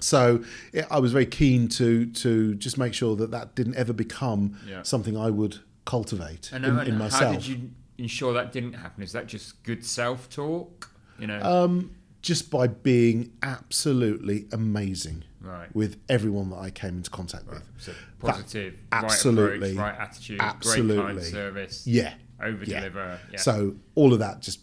So 0.00 0.42
yeah, 0.72 0.86
I 0.90 0.98
was 0.98 1.12
very 1.12 1.26
keen 1.26 1.68
to 1.68 2.06
to 2.06 2.54
just 2.54 2.78
make 2.78 2.94
sure 2.94 3.16
that 3.16 3.30
that 3.30 3.54
didn't 3.54 3.76
ever 3.76 3.92
become 3.92 4.56
Yeah. 4.66 4.82
something 4.82 5.16
I 5.16 5.30
would 5.30 5.58
cultivate 5.84 6.50
And, 6.52 6.64
in, 6.64 6.78
and 6.78 6.88
in 6.88 6.94
how 6.94 6.98
myself. 7.00 7.34
did 7.36 7.46
you 7.46 7.70
ensure 7.98 8.32
that 8.34 8.52
didn't 8.52 8.74
happen? 8.74 9.02
Is 9.02 9.12
that 9.12 9.26
just 9.26 9.62
good 9.64 9.84
self-talk? 9.84 10.90
You 11.18 11.26
know. 11.26 11.40
um, 11.42 11.90
just 12.22 12.50
by 12.50 12.66
being 12.66 13.32
absolutely 13.42 14.46
amazing 14.52 15.24
right. 15.40 15.74
with 15.74 15.96
everyone 16.08 16.50
that 16.50 16.56
I 16.58 16.70
came 16.70 16.96
into 16.98 17.10
contact 17.10 17.46
with. 17.48 17.62
So 17.78 17.92
positive, 18.18 18.74
absolutely, 18.92 19.74
right 19.74 19.90
approach, 19.90 19.98
right 19.98 20.00
attitude, 20.08 20.38
great 20.38 20.48
absolutely. 20.48 20.96
client 20.96 21.22
service, 21.22 21.86
Yeah. 21.86 22.14
over 22.42 22.64
deliver. 22.64 23.18
Yeah. 23.32 23.38
So 23.38 23.76
all 23.94 24.12
of 24.12 24.18
that 24.18 24.40
just 24.40 24.60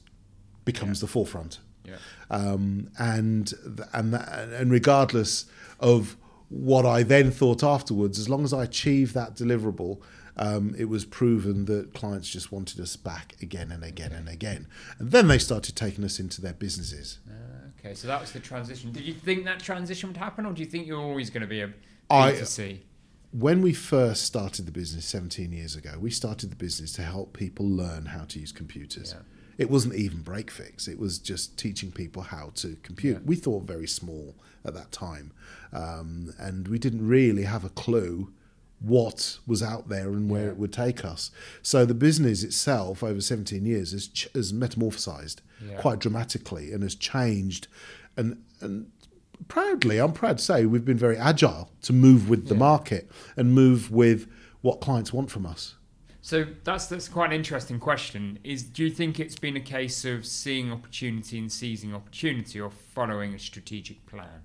becomes 0.66 1.00
Yeah. 1.00 1.02
the 1.02 1.08
forefront. 1.08 1.60
yeah. 1.84 1.96
Um, 2.30 2.90
and 3.00 3.54
and 3.94 4.14
that, 4.14 4.50
and 4.50 4.72
regardless 4.72 5.46
of 5.80 6.18
what 6.50 6.86
I 6.86 7.04
then 7.04 7.32
thought 7.32 7.64
afterwards, 7.64 8.20
as 8.20 8.30
long 8.30 8.44
as 8.44 8.54
I 8.54 8.64
achieved 8.64 9.14
that 9.14 9.36
deliverable, 9.36 10.00
um, 10.38 10.76
it 10.78 10.86
was 10.86 11.04
proven 11.04 11.66
that 11.66 11.94
clients 11.94 12.30
just 12.30 12.52
wanted 12.52 12.80
us 12.80 12.96
back 12.96 13.36
again 13.42 13.72
and 13.72 13.84
again 13.84 14.12
and 14.12 14.30
again, 14.30 14.68
and 15.00 15.12
then 15.12 15.28
they 15.28 15.38
started 15.38 15.76
taking 15.76 16.04
us 16.04 16.20
into 16.20 16.42
their 16.42 16.54
businesses. 16.54 17.20
Uh, 17.30 17.70
okay, 17.80 17.94
so 17.94 18.08
that 18.08 18.22
was 18.22 18.32
the 18.32 18.40
transition. 18.40 18.92
Did 18.92 19.04
you 19.04 19.14
think 19.14 19.46
that 19.46 19.60
transition 19.60 20.10
would 20.10 20.18
happen, 20.18 20.46
or 20.46 20.54
do 20.54 20.62
you 20.62 20.70
think 20.70 20.88
you're 20.88 21.02
always 21.02 21.30
going 21.30 21.42
to 21.42 21.48
be 21.48 21.62
a 21.62 21.74
I- 22.10 22.34
B2C? 22.34 22.80
When 23.32 23.62
we 23.62 23.74
first 23.74 24.24
started 24.24 24.66
the 24.66 24.72
business 24.72 25.06
17 25.06 25.52
years 25.52 25.76
ago, 25.76 25.98
we 26.00 26.10
started 26.10 26.50
the 26.50 26.56
business 26.56 26.94
to 26.94 27.02
help 27.02 27.34
people 27.34 27.68
learn 27.68 28.06
how 28.06 28.24
to 28.24 28.40
use 28.40 28.54
computers. 28.54 29.14
Yeah. 29.16 29.24
It 29.58 29.70
wasn't 29.70 29.96
even 29.96 30.22
break 30.22 30.52
fix. 30.52 30.88
It 30.88 31.00
was 31.00 31.18
just 31.20 31.58
teaching 31.58 31.92
people 31.92 32.22
how 32.24 32.52
to 32.56 32.78
compute. 32.84 33.16
Yeah. 33.18 33.22
We 33.26 33.36
thought 33.36 33.64
very 33.64 33.88
small 33.88 34.36
at 34.64 34.74
that 34.76 34.92
time, 34.92 35.32
um, 35.74 36.34
and 36.40 36.68
we 36.68 36.78
didn't 36.78 37.08
really 37.08 37.44
have 37.44 37.64
a 37.66 37.70
clue 37.70 38.32
what 38.80 39.40
was 39.48 39.64
out 39.64 39.90
there 39.90 40.10
and 40.10 40.30
where 40.30 40.44
Yeah. 40.46 40.50
it 40.50 40.58
would 40.58 40.72
take 40.74 41.04
us. 41.04 41.32
So 41.64 41.84
the 41.86 41.96
business 41.96 42.44
itself, 42.44 43.02
over 43.04 43.20
17 43.22 43.66
years, 43.66 43.92
has, 43.92 44.08
ch- 44.08 44.28
has 44.36 44.54
metamorphosized 44.54 45.38
Yeah. 45.68 45.78
quite 45.82 45.98
dramatically 46.00 46.72
and 46.72 46.84
has 46.84 46.94
changed. 46.94 47.68
And 48.16 48.44
and 48.62 48.92
proudly, 49.48 49.98
I'm 50.00 50.14
proud 50.14 50.38
to 50.40 50.44
say 50.44 50.66
we've 50.66 50.86
been 50.86 50.98
very 50.98 51.18
agile 51.18 51.72
to 51.84 51.94
move 51.94 52.30
with 52.30 52.48
the 52.50 52.56
market 52.56 53.10
and 53.36 53.54
move 53.54 53.90
with 53.92 54.28
what 54.62 54.82
clients 54.82 55.12
want 55.14 55.32
from 55.32 55.46
us. 55.48 55.76
So 56.28 56.46
that's 56.66 56.88
that's 56.88 57.08
quite 57.08 57.28
an 57.28 57.38
interesting 57.38 57.80
question. 57.80 58.38
Is 58.44 58.62
do 58.62 58.84
you 58.84 58.90
think 58.90 59.18
it's 59.18 59.40
been 59.40 59.56
a 59.56 59.62
case 59.62 60.04
of 60.04 60.26
seeing 60.26 60.74
opportunity 60.74 61.40
and 61.40 61.50
seizing 61.50 61.96
opportunity, 61.96 62.60
or 62.60 62.70
following 62.70 63.34
a 63.34 63.40
strategic 63.40 64.06
plan? 64.06 64.42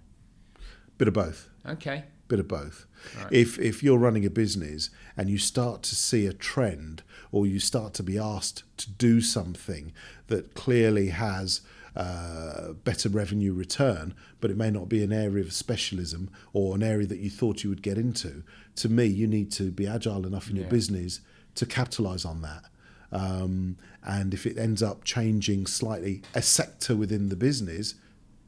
Bit 0.96 1.08
of 1.08 1.14
both. 1.14 1.48
Okay. 1.66 2.04
Bit 2.28 2.38
of 2.38 2.46
both. 2.46 2.86
Right. 3.18 3.32
If 3.32 3.58
if 3.58 3.82
you're 3.82 3.98
running 3.98 4.24
a 4.24 4.30
business 4.30 4.90
and 5.16 5.28
you 5.28 5.38
start 5.38 5.82
to 5.82 5.96
see 5.96 6.24
a 6.24 6.32
trend, 6.32 7.02
or 7.32 7.48
you 7.48 7.58
start 7.58 7.94
to 7.94 8.04
be 8.04 8.16
asked 8.16 8.62
to 8.76 8.88
do 8.88 9.20
something 9.20 9.92
that 10.28 10.54
clearly 10.54 11.08
has 11.08 11.62
uh, 11.96 12.74
better 12.84 13.08
revenue 13.08 13.52
return, 13.52 14.14
but 14.40 14.52
it 14.52 14.56
may 14.56 14.70
not 14.70 14.88
be 14.88 15.02
an 15.02 15.12
area 15.12 15.42
of 15.42 15.52
specialism 15.52 16.30
or 16.52 16.76
an 16.76 16.84
area 16.84 17.08
that 17.08 17.18
you 17.18 17.28
thought 17.28 17.64
you 17.64 17.70
would 17.70 17.82
get 17.82 17.98
into. 17.98 18.44
To 18.76 18.88
me, 18.88 19.06
you 19.06 19.26
need 19.26 19.50
to 19.52 19.72
be 19.72 19.88
agile 19.88 20.28
enough 20.28 20.48
in 20.48 20.54
your 20.54 20.68
business 20.68 21.18
to 21.54 21.66
capitalize 21.66 22.24
on 22.24 22.42
that. 22.42 22.64
Um, 23.10 23.76
and 24.04 24.32
if 24.32 24.46
it 24.46 24.56
ends 24.56 24.82
up 24.82 25.04
changing 25.04 25.66
slightly 25.66 26.22
a 26.34 26.42
sector 26.42 26.96
within 26.96 27.28
the 27.28 27.36
business, 27.36 27.94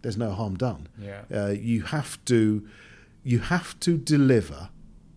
there's 0.03 0.17
no 0.17 0.33
harm 0.33 0.57
done. 0.57 0.89
Yeah. 0.99 1.23
Uh, 1.33 1.49
you 1.51 1.83
have 1.83 2.23
to 2.27 2.67
you 3.23 3.39
have 3.39 3.79
to 3.81 3.97
deliver 3.97 4.69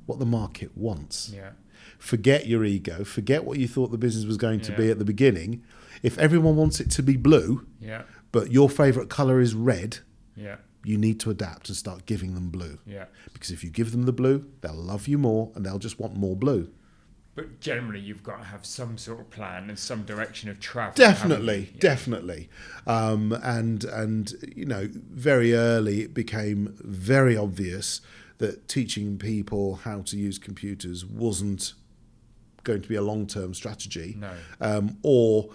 what 0.06 0.20
the 0.20 0.26
market 0.26 0.78
wants. 0.78 1.32
Yeah. 1.34 1.52
Forget 2.00 2.48
your 2.48 2.64
ego. 2.64 3.04
Forget 3.04 3.44
what 3.44 3.58
you 3.60 3.68
thought 3.68 3.92
the 3.92 3.98
business 3.98 4.26
was 4.26 4.38
going 4.38 4.62
to 4.62 4.72
be 4.72 4.90
at 4.90 4.98
the 5.00 5.04
beginning. 5.06 5.64
If 6.04 6.18
everyone 6.18 6.56
wants 6.56 6.80
it 6.80 6.90
to 6.92 7.04
be 7.04 7.18
blue, 7.18 7.66
Yeah. 7.82 8.04
but 8.32 8.52
your 8.52 8.70
favourite 8.70 9.10
colour 9.10 9.42
is 9.42 9.54
red, 9.56 10.00
Yeah. 10.38 10.58
you 10.86 10.98
need 10.98 11.20
to 11.22 11.30
adapt 11.32 11.68
and 11.68 11.76
start 11.76 12.06
giving 12.06 12.34
them 12.36 12.50
blue. 12.50 12.78
Yeah. 12.86 13.06
Because 13.34 13.52
if 13.52 13.62
you 13.64 13.70
give 13.72 13.92
them 13.92 14.04
the 14.04 14.14
blue, 14.14 14.46
they'll 14.62 14.74
love 14.74 15.08
you 15.10 15.18
more 15.18 15.52
and 15.56 15.66
they'll 15.66 15.80
just 15.80 16.00
want 16.00 16.16
more 16.16 16.36
blue. 16.36 16.70
But 17.38 17.60
generally, 17.60 18.00
you've 18.00 18.24
got 18.24 18.40
to 18.40 18.44
have 18.46 18.66
some 18.66 18.98
sort 18.98 19.20
of 19.20 19.30
plan 19.30 19.70
and 19.70 19.78
some 19.78 20.02
direction 20.06 20.50
of 20.50 20.60
travel. 20.60 20.96
Definitely. 20.96 21.70
Yeah. 21.76 21.80
definitely, 21.80 22.50
um, 22.88 23.32
and 23.44 23.84
and 23.84 24.34
you 24.56 24.66
know, 24.66 24.90
very 24.92 25.54
early 25.54 26.02
it 26.02 26.16
became 26.16 26.74
very 26.82 27.38
obvious 27.38 28.02
that 28.40 28.68
teaching 28.68 29.20
people 29.20 29.76
how 29.84 30.02
to 30.02 30.18
use 30.18 30.40
computers 30.40 31.06
wasn't 31.06 31.74
going 32.64 32.82
to 32.82 32.90
be 32.90 32.96
a 32.96 33.04
long 33.04 33.28
term 33.28 33.54
strategy, 33.54 34.16
No. 34.18 34.32
um, 34.60 34.98
or 35.04 35.50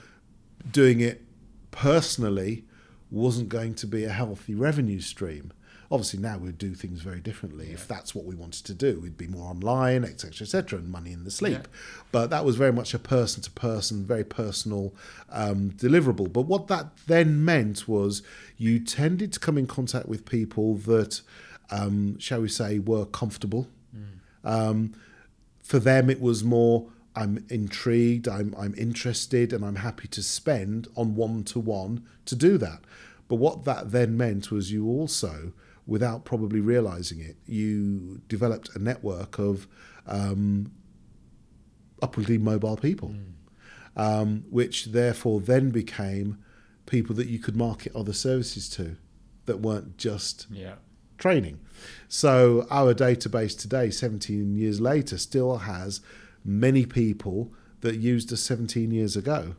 doing 0.70 1.00
it 1.00 1.24
personally 1.72 2.64
wasn't 3.10 3.48
going 3.48 3.74
to 3.74 3.88
be 3.88 4.04
a 4.04 4.10
healthy 4.10 4.54
revenue 4.54 5.00
stream. 5.00 5.52
Obviously, 5.92 6.20
now 6.20 6.38
we'd 6.38 6.56
do 6.56 6.74
things 6.74 7.02
very 7.02 7.20
differently. 7.20 7.70
If 7.70 7.86
that's 7.86 8.14
what 8.14 8.24
we 8.24 8.34
wanted 8.34 8.64
to 8.64 8.74
do, 8.74 8.98
we'd 8.98 9.18
be 9.18 9.26
more 9.26 9.50
online, 9.50 10.04
etc., 10.04 10.46
etc., 10.46 10.78
and 10.78 10.88
money 10.88 11.12
in 11.12 11.24
the 11.24 11.30
sleep. 11.30 11.58
Yeah. 11.60 11.66
But 12.10 12.30
that 12.30 12.46
was 12.46 12.56
very 12.56 12.72
much 12.72 12.94
a 12.94 12.98
person 12.98 13.42
to 13.42 13.50
person, 13.50 14.06
very 14.06 14.24
personal 14.24 14.94
um, 15.28 15.72
deliverable. 15.72 16.32
But 16.32 16.42
what 16.42 16.68
that 16.68 16.96
then 17.06 17.44
meant 17.44 17.86
was 17.86 18.22
you 18.56 18.80
tended 18.80 19.34
to 19.34 19.38
come 19.38 19.58
in 19.58 19.66
contact 19.66 20.08
with 20.08 20.24
people 20.24 20.76
that, 20.76 21.20
um, 21.70 22.18
shall 22.18 22.40
we 22.40 22.48
say, 22.48 22.78
were 22.78 23.04
comfortable. 23.04 23.68
Um, 24.44 24.94
for 25.62 25.78
them, 25.78 26.08
it 26.10 26.20
was 26.22 26.42
more. 26.42 26.88
I'm 27.14 27.44
intrigued. 27.50 28.26
I'm 28.26 28.54
I'm 28.58 28.74
interested, 28.76 29.52
and 29.52 29.62
I'm 29.62 29.76
happy 29.76 30.08
to 30.08 30.22
spend 30.22 30.88
on 30.96 31.14
one 31.14 31.44
to 31.44 31.60
one 31.60 32.06
to 32.24 32.34
do 32.34 32.56
that. 32.58 32.80
But 33.28 33.36
what 33.36 33.64
that 33.64 33.92
then 33.92 34.16
meant 34.16 34.50
was 34.50 34.72
you 34.72 34.86
also, 34.86 35.52
without 35.86 36.24
probably 36.24 36.60
realizing 36.60 37.20
it, 37.20 37.36
you 37.46 38.20
developed 38.28 38.70
a 38.74 38.78
network 38.78 39.38
of 39.38 39.66
um, 40.06 40.70
upwardly 42.00 42.38
mobile 42.38 42.76
people, 42.76 43.14
um, 43.96 44.44
which 44.50 44.86
therefore 44.86 45.40
then 45.40 45.70
became 45.70 46.38
people 46.86 47.14
that 47.16 47.28
you 47.28 47.38
could 47.38 47.56
market 47.56 47.94
other 47.94 48.12
services 48.12 48.68
to 48.68 48.96
that 49.46 49.60
weren't 49.60 49.96
just 49.96 50.46
Yeah. 50.50 50.74
training. 51.18 51.58
So 52.08 52.66
our 52.70 52.94
database 52.94 53.58
today, 53.58 53.90
17 53.90 54.56
years 54.56 54.80
later, 54.80 55.18
still 55.18 55.58
has 55.58 56.00
many 56.44 56.86
people 56.86 57.52
that 57.80 57.96
used 57.96 58.32
us 58.32 58.40
17 58.40 58.90
years 58.90 59.16
ago. 59.16 59.54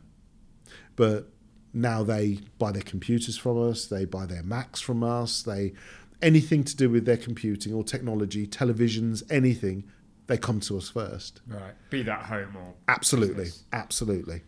But 0.96 1.30
now 1.72 2.02
they 2.04 2.40
buy 2.58 2.72
their 2.72 2.82
computers 2.82 3.36
from 3.36 3.58
us, 3.70 3.86
they 3.86 4.04
buy 4.04 4.26
their 4.26 4.42
Macs 4.42 4.80
from 4.80 5.02
us, 5.02 5.42
they 5.42 5.72
anything 6.22 6.64
to 6.64 6.76
do 6.76 6.88
with 6.90 7.04
their 7.04 7.16
computing 7.16 7.72
or 7.72 7.84
technology, 7.84 8.46
televisions, 8.46 9.22
anything, 9.30 9.84
they 10.26 10.36
come 10.38 10.60
to 10.60 10.76
us 10.78 10.88
first. 10.88 11.40
Right. 11.46 11.74
Be 11.90 12.02
that 12.02 12.22
home 12.22 12.56
or 12.56 12.74
Absolutely, 12.88 13.44
business. 13.44 13.64
absolutely. 13.72 14.42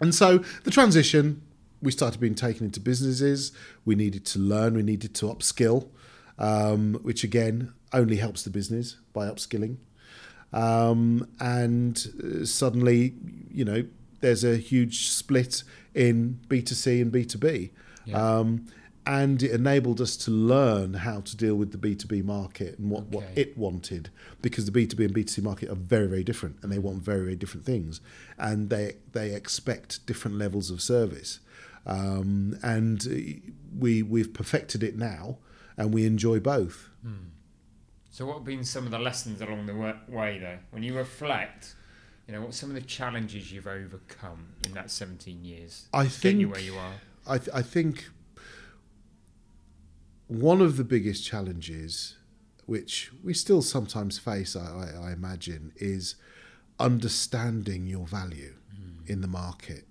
And 0.00 0.14
so 0.14 0.38
the 0.64 0.70
transition, 0.70 1.42
we 1.80 1.92
started 1.92 2.20
being 2.20 2.34
taken 2.34 2.66
into 2.66 2.80
businesses. 2.80 3.52
We 3.84 3.94
needed 3.94 4.24
to 4.26 4.38
learn. 4.38 4.74
We 4.74 4.82
needed 4.82 5.14
to 5.16 5.26
upskill, 5.26 5.88
um, 6.38 6.94
which 7.02 7.22
again 7.22 7.72
only 7.92 8.16
helps 8.16 8.42
the 8.42 8.50
business 8.50 8.96
by 9.12 9.26
upskilling. 9.26 9.76
Um, 10.52 11.28
and 11.40 12.06
uh, 12.22 12.44
suddenly, 12.44 13.14
you 13.50 13.64
know, 13.64 13.84
there's 14.20 14.44
a 14.44 14.56
huge 14.56 15.08
split 15.08 15.62
in 15.94 16.40
B2C 16.48 17.02
and 17.02 17.12
B2B. 17.12 17.70
Yeah. 18.04 18.16
Um, 18.38 18.66
and 19.06 19.42
it 19.42 19.50
enabled 19.50 20.00
us 20.00 20.16
to 20.16 20.30
learn 20.30 20.94
how 20.94 21.20
to 21.20 21.36
deal 21.36 21.56
with 21.56 21.72
the 21.72 21.78
B2B 21.78 22.24
market 22.24 22.78
and 22.78 22.90
what, 22.90 23.06
what 23.06 23.24
it 23.34 23.58
wanted 23.58 24.10
because 24.40 24.70
the 24.70 24.72
B2B 24.72 25.06
and 25.06 25.14
B2C 25.14 25.42
market 25.42 25.68
are 25.68 25.74
very, 25.74 26.06
very 26.06 26.22
different 26.22 26.56
and 26.62 26.70
they 26.70 26.78
want 26.78 27.02
very, 27.02 27.20
very 27.20 27.36
different 27.36 27.66
things. 27.66 28.00
And 28.38 28.70
they, 28.70 28.96
they 29.12 29.34
expect 29.34 30.06
different 30.06 30.38
levels 30.38 30.70
of 30.70 30.80
service. 30.80 31.40
Um, 31.84 32.58
and 32.62 33.42
we, 33.76 34.02
we've 34.02 34.32
perfected 34.32 34.84
it 34.84 34.96
now 34.96 35.38
and 35.76 35.92
we 35.92 36.06
enjoy 36.06 36.38
both. 36.38 36.88
So, 38.12 38.26
what 38.26 38.34
have 38.34 38.44
been 38.44 38.62
some 38.62 38.84
of 38.84 38.90
the 38.90 38.98
lessons 38.98 39.40
along 39.40 39.64
the 39.64 39.74
way, 39.74 40.38
though? 40.38 40.58
When 40.70 40.82
you 40.82 40.94
reflect, 40.94 41.74
you 42.28 42.34
know, 42.34 42.42
what 42.42 42.52
some 42.52 42.68
of 42.68 42.74
the 42.74 42.82
challenges 42.82 43.50
you've 43.50 43.66
overcome 43.66 44.48
in 44.66 44.74
that 44.74 44.90
17 44.90 45.42
years 45.42 45.88
I 45.94 46.04
to 46.04 46.20
get 46.20 46.34
you 46.34 46.52
think 46.52 46.54
where 46.54 46.62
you 46.62 46.76
are? 46.76 46.92
I, 47.26 47.38
th- 47.38 47.48
I 47.54 47.62
think 47.62 48.10
one 50.32 50.62
of 50.62 50.78
the 50.78 50.84
biggest 50.84 51.24
challenges, 51.24 52.16
which 52.64 53.10
we 53.22 53.34
still 53.34 53.60
sometimes 53.60 54.18
face, 54.18 54.56
I, 54.56 54.94
I, 55.02 55.12
imagine, 55.12 55.72
is 55.76 56.14
understanding 56.78 57.86
your 57.86 58.06
value 58.06 58.54
in 59.06 59.20
the 59.20 59.28
market. 59.28 59.86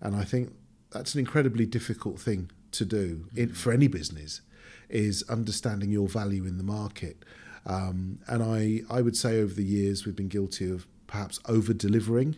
And 0.00 0.16
I 0.16 0.24
think 0.24 0.52
that's 0.90 1.14
an 1.14 1.20
incredibly 1.20 1.64
difficult 1.64 2.18
thing 2.18 2.50
to 2.72 2.84
do 2.84 3.26
in, 3.36 3.52
for 3.54 3.72
any 3.72 3.86
business, 3.86 4.40
is 4.88 5.22
understanding 5.28 5.92
your 5.92 6.08
value 6.08 6.44
in 6.44 6.58
the 6.58 6.64
market. 6.64 7.24
Um, 7.64 8.18
and 8.26 8.42
I, 8.42 8.80
I 8.90 9.00
would 9.00 9.16
say 9.16 9.40
over 9.40 9.54
the 9.54 9.64
years 9.64 10.04
we've 10.04 10.16
been 10.16 10.28
guilty 10.28 10.68
of 10.68 10.86
perhaps 11.06 11.38
over 11.46 11.72
delivering. 11.72 12.36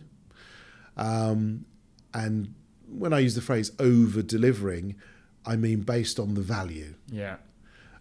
Um, 0.95 1.65
and 2.13 2.53
when 2.87 3.13
I 3.13 3.19
use 3.19 3.33
the 3.33 3.41
phrase 3.41 3.71
over 3.79 4.21
delivering, 4.21 4.95
I 5.45 5.55
mean 5.55 5.81
based 5.81 6.19
on 6.19 6.33
the 6.35 6.41
value. 6.41 6.93
Yeah. 7.11 7.37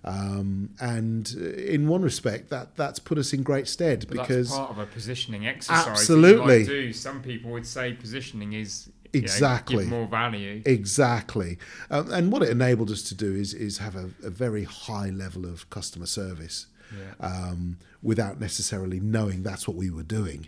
Um, 0.02 0.70
and 0.80 1.34
uh, 1.38 1.44
in 1.50 1.86
one 1.86 2.02
respect, 2.02 2.48
that 2.50 2.74
that's 2.76 2.98
put 2.98 3.18
us 3.18 3.32
in 3.34 3.42
great 3.42 3.68
stead 3.68 4.06
But 4.08 4.18
because 4.18 4.48
that's 4.48 4.58
part 4.58 4.70
of 4.70 4.78
a 4.78 4.86
positioning 4.86 5.46
exercise. 5.46 5.86
Absolutely. 5.86 6.64
do. 6.64 6.92
Some 6.92 7.20
people 7.22 7.50
would 7.50 7.66
say 7.66 7.92
positioning 7.92 8.54
is 8.54 8.88
you 9.12 9.20
know, 9.20 9.24
Exactly. 9.24 9.78
give 9.84 9.88
more 9.88 10.06
value. 10.06 10.62
exactly, 10.64 11.58
um, 11.90 12.10
and 12.12 12.32
what 12.32 12.42
it 12.42 12.48
enabled 12.48 12.90
us 12.90 13.02
to 13.02 13.14
do 13.14 13.34
is 13.34 13.52
is 13.52 13.78
have 13.78 13.94
a, 13.96 14.10
a 14.24 14.30
very 14.30 14.64
high 14.64 15.10
level 15.10 15.44
of 15.44 15.68
customer 15.68 16.06
service 16.06 16.66
Yeah. 16.96 17.26
um, 17.26 17.76
without 18.02 18.40
necessarily 18.40 19.00
knowing 19.00 19.42
that's 19.42 19.66
what 19.68 19.76
we 19.76 19.90
were 19.90 20.04
doing. 20.04 20.46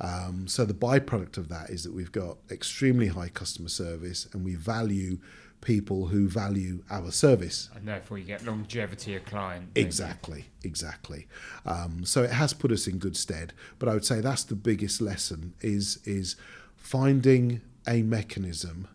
Um, 0.00 0.46
so 0.46 0.64
the 0.64 0.74
byproduct 0.74 1.36
of 1.38 1.48
that 1.48 1.70
is 1.70 1.82
that 1.84 1.94
we've 1.94 2.12
got 2.12 2.36
extremely 2.50 3.08
high 3.08 3.28
customer 3.30 3.68
service, 3.70 4.28
and 4.32 4.44
we 4.44 4.54
value 4.54 5.18
people 5.64 6.06
who 6.06 6.28
value 6.28 6.84
our 6.90 7.10
service. 7.10 7.68
And 7.74 7.88
therefore, 7.88 8.18
you 8.18 8.24
get 8.24 8.44
longevity 8.44 9.16
of 9.16 9.24
client. 9.24 9.74
don't 9.74 9.80
you? 9.82 9.86
Exactly, 9.86 10.44
exactly. 10.62 11.26
Um, 11.66 12.04
so 12.04 12.22
it 12.22 12.30
has 12.30 12.52
put 12.52 12.70
us 12.70 12.86
in 12.86 12.98
good 12.98 13.16
stead. 13.16 13.52
But 13.78 13.88
I 13.88 13.94
would 13.94 14.04
say 14.04 14.20
that's 14.20 14.44
the 14.44 14.54
biggest 14.54 15.00
lesson 15.00 15.54
is 15.60 15.98
is 16.04 16.36
finding 16.76 17.62
a 17.88 18.02
mechanism 18.02 18.88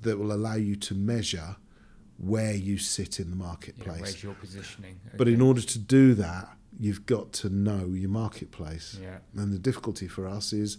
that 0.00 0.18
will 0.18 0.32
allow 0.32 0.54
you 0.56 0.76
to 0.76 0.94
measure 0.94 1.56
where 2.18 2.54
you 2.54 2.78
sit 2.78 3.20
in 3.20 3.30
the 3.30 3.36
Yeah, 3.36 3.42
marketplace. 3.44 4.00
where's 4.00 4.22
your 4.22 4.34
positioning? 4.34 5.00
But 5.16 5.28
in 5.28 5.40
order 5.40 5.60
to 5.60 5.78
do 5.78 6.14
that, 6.14 6.48
you've 6.78 7.06
got 7.06 7.32
to 7.34 7.48
know 7.48 7.86
your 7.94 8.10
marketplace. 8.10 8.98
Yeah. 9.00 9.18
And 9.36 9.52
the 9.52 9.58
difficulty 9.58 10.08
for 10.08 10.26
us 10.26 10.52
is 10.52 10.78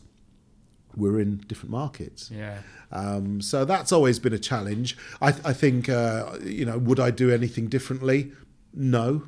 we're 0.98 1.20
in 1.20 1.38
different 1.48 1.72
markets. 1.72 2.32
Yeah. 2.34 2.60
Um, 2.92 3.42
so 3.42 3.66
that's 3.66 3.92
always 3.92 4.20
been 4.20 4.34
a 4.34 4.40
challenge. 4.40 4.98
I, 5.22 5.30
I 5.30 5.54
think, 5.54 5.90
uh, 5.90 6.38
you 6.44 6.66
know, 6.66 6.78
would 6.78 7.00
I 7.00 7.12
do 7.12 7.32
anything 7.32 7.68
differently? 7.68 8.32
No. 8.74 9.24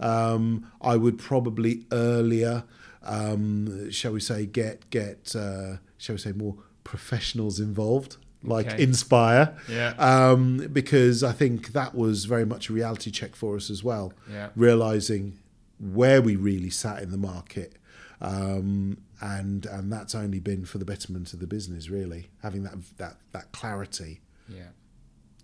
Um, 0.00 0.70
I 0.80 0.96
would 0.96 1.18
probably 1.18 1.84
earlier, 1.92 2.64
um, 3.02 3.90
shall 3.90 4.12
we 4.12 4.20
say, 4.20 4.46
get 4.46 4.90
get, 4.90 5.34
uh, 5.36 5.76
shall 5.98 6.14
we 6.14 6.18
say, 6.18 6.32
more 6.32 6.56
professionals 6.84 7.58
involved, 7.60 8.16
like 8.42 8.66
Okay. 8.68 8.82
Inspire, 8.82 9.56
Yeah. 9.68 9.94
um, 9.98 10.68
because 10.72 11.22
I 11.22 11.32
think 11.32 11.72
that 11.72 11.94
was 11.94 12.26
very 12.26 12.44
much 12.44 12.68
a 12.68 12.72
reality 12.72 13.10
check 13.10 13.34
for 13.34 13.56
us 13.56 13.70
as 13.70 13.82
well 13.82 14.12
Yeah. 14.30 14.50
realizing 14.54 15.38
where 15.78 16.20
we 16.22 16.36
really 16.36 16.70
sat 16.70 17.02
in 17.02 17.10
the 17.10 17.16
market. 17.18 17.74
Um, 18.20 18.98
and 19.20 19.66
and 19.66 19.92
that's 19.92 20.14
only 20.14 20.40
been 20.40 20.64
for 20.64 20.78
the 20.78 20.84
betterment 20.84 21.32
of 21.32 21.40
the 21.40 21.46
business, 21.46 21.88
really, 21.88 22.28
having 22.42 22.62
that 22.64 22.74
that 22.98 23.16
that 23.32 23.52
clarity. 23.52 24.20
Yeah. 24.48 24.68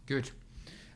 Good. 0.06 0.30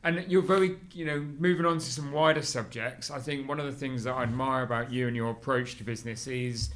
And 0.04 0.24
you're 0.28 0.42
very, 0.42 0.76
you 0.92 1.04
know, 1.04 1.18
moving 1.18 1.66
on 1.66 1.78
to 1.78 1.84
some 1.84 2.12
wider 2.12 2.42
subjects. 2.42 3.10
I 3.10 3.18
think 3.18 3.48
one 3.48 3.58
of 3.58 3.66
the 3.66 3.72
things 3.72 4.04
that 4.04 4.12
I 4.12 4.22
admire 4.22 4.62
about 4.62 4.92
you 4.92 5.08
and 5.08 5.16
your 5.16 5.30
approach 5.30 5.78
to 5.78 5.84
business 5.84 6.28
is 6.28 6.70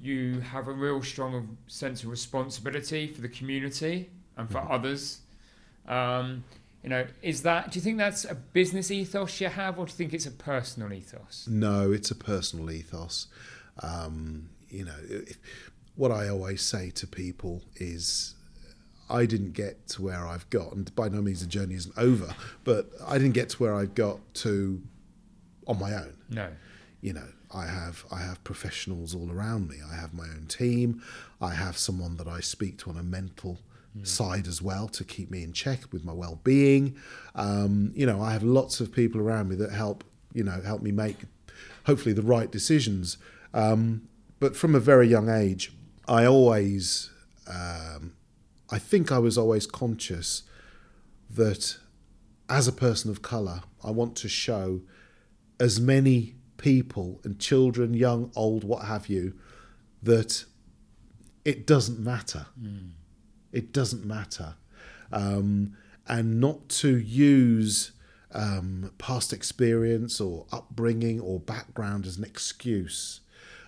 you 0.00 0.40
have 0.40 0.68
a 0.68 0.72
real 0.72 1.02
strong 1.02 1.58
sense 1.66 2.02
of 2.04 2.10
responsibility 2.10 3.06
for 3.08 3.20
the 3.20 3.28
community 3.28 4.08
and 4.36 4.50
for 4.50 4.58
others. 4.58 5.20
Um, 5.86 6.44
you 6.82 6.90
know, 6.90 7.06
is 7.22 7.42
that? 7.42 7.70
Do 7.70 7.78
you 7.78 7.82
think 7.82 7.98
that's 7.98 8.24
a 8.24 8.34
business 8.34 8.90
ethos 8.90 9.40
you 9.40 9.48
have, 9.48 9.78
or 9.78 9.86
do 9.86 9.90
you 9.90 9.96
think 9.96 10.12
it's 10.12 10.26
a 10.26 10.30
personal 10.30 10.92
ethos? 10.92 11.46
No, 11.50 11.92
it's 11.92 12.10
a 12.10 12.14
personal 12.14 12.70
ethos. 12.70 13.26
Um, 13.82 14.50
you 14.74 14.84
know, 14.84 14.96
if, 15.08 15.38
what 15.96 16.10
I 16.10 16.28
always 16.28 16.62
say 16.62 16.90
to 16.90 17.06
people 17.06 17.62
is, 17.76 18.34
I 19.08 19.26
didn't 19.26 19.52
get 19.52 19.86
to 19.88 20.02
where 20.02 20.26
I've 20.26 20.48
got, 20.50 20.72
and 20.72 20.92
by 20.94 21.08
no 21.08 21.22
means 21.22 21.40
the 21.40 21.46
journey 21.46 21.74
isn't 21.74 21.96
over, 21.96 22.34
but 22.64 22.90
I 23.06 23.18
didn't 23.18 23.34
get 23.34 23.50
to 23.50 23.62
where 23.62 23.74
I've 23.74 23.94
got 23.94 24.18
to 24.34 24.82
on 25.66 25.78
my 25.78 25.94
own. 25.94 26.14
No. 26.28 26.48
you 27.00 27.12
know 27.12 27.28
i 27.54 27.66
have 27.66 28.04
i 28.10 28.18
have 28.18 28.42
professionals 28.44 29.14
all 29.14 29.30
around 29.30 29.68
me. 29.68 29.76
I 29.90 29.94
have 29.94 30.12
my 30.12 30.24
own 30.24 30.46
team. 30.48 31.02
I 31.40 31.54
have 31.54 31.78
someone 31.78 32.16
that 32.16 32.28
i 32.28 32.40
speak 32.40 32.78
to 32.78 32.90
on 32.90 32.98
a 32.98 33.02
mental 33.02 33.58
side 34.02 34.48
as 34.48 34.60
well 34.60 34.88
to 34.88 35.04
keep 35.04 35.30
me 35.30 35.44
in 35.44 35.52
check 35.52 35.80
with 35.92 36.04
my 36.04 36.12
well-being. 36.12 36.96
Um, 37.34 37.92
you 37.94 38.06
know 38.06 38.20
i 38.20 38.32
have 38.32 38.42
lots 38.42 38.80
of 38.80 38.92
people 38.92 39.20
around 39.20 39.48
me 39.48 39.56
that 39.56 39.72
help 39.72 40.04
you 40.32 40.44
know 40.44 40.60
help 40.62 40.82
me 40.82 40.92
make 40.92 41.18
hopefully 41.84 42.14
the 42.14 42.22
right 42.22 42.50
decisions. 42.50 43.18
Um, 43.52 44.08
but 44.44 44.56
from 44.56 44.74
a 44.74 44.80
very 44.80 45.08
young 45.08 45.28
age 45.28 45.72
i 46.06 46.24
always 46.26 47.10
um, 47.46 48.12
i 48.70 48.78
think 48.78 49.10
i 49.10 49.18
was 49.18 49.38
always 49.38 49.66
conscious 49.66 50.42
that 51.30 51.78
as 52.48 52.68
a 52.68 52.72
person 52.72 53.10
of 53.10 53.22
color 53.22 53.62
i 53.82 53.90
want 53.90 54.14
to 54.16 54.28
show 54.28 54.82
as 55.60 55.80
many 55.80 56.34
people 56.64 57.20
and 57.24 57.38
children, 57.38 57.94
young, 57.94 58.30
old, 58.34 58.64
what 58.64 58.84
have 58.84 59.08
you, 59.08 59.34
that 60.02 60.44
it 61.44 61.66
doesn't 61.66 61.98
matter. 61.98 62.46
It 63.52 63.72
doesn't 63.72 64.04
matter. 64.04 64.54
Um, 65.12 65.76
and 66.06 66.40
not 66.40 66.68
to 66.80 66.96
use 66.98 67.92
um, 68.32 68.92
past 68.98 69.32
experience 69.32 70.20
or 70.20 70.46
upbringing 70.52 71.20
or 71.20 71.38
background 71.38 72.06
as 72.06 72.16
an 72.16 72.24
excuse. 72.24 73.20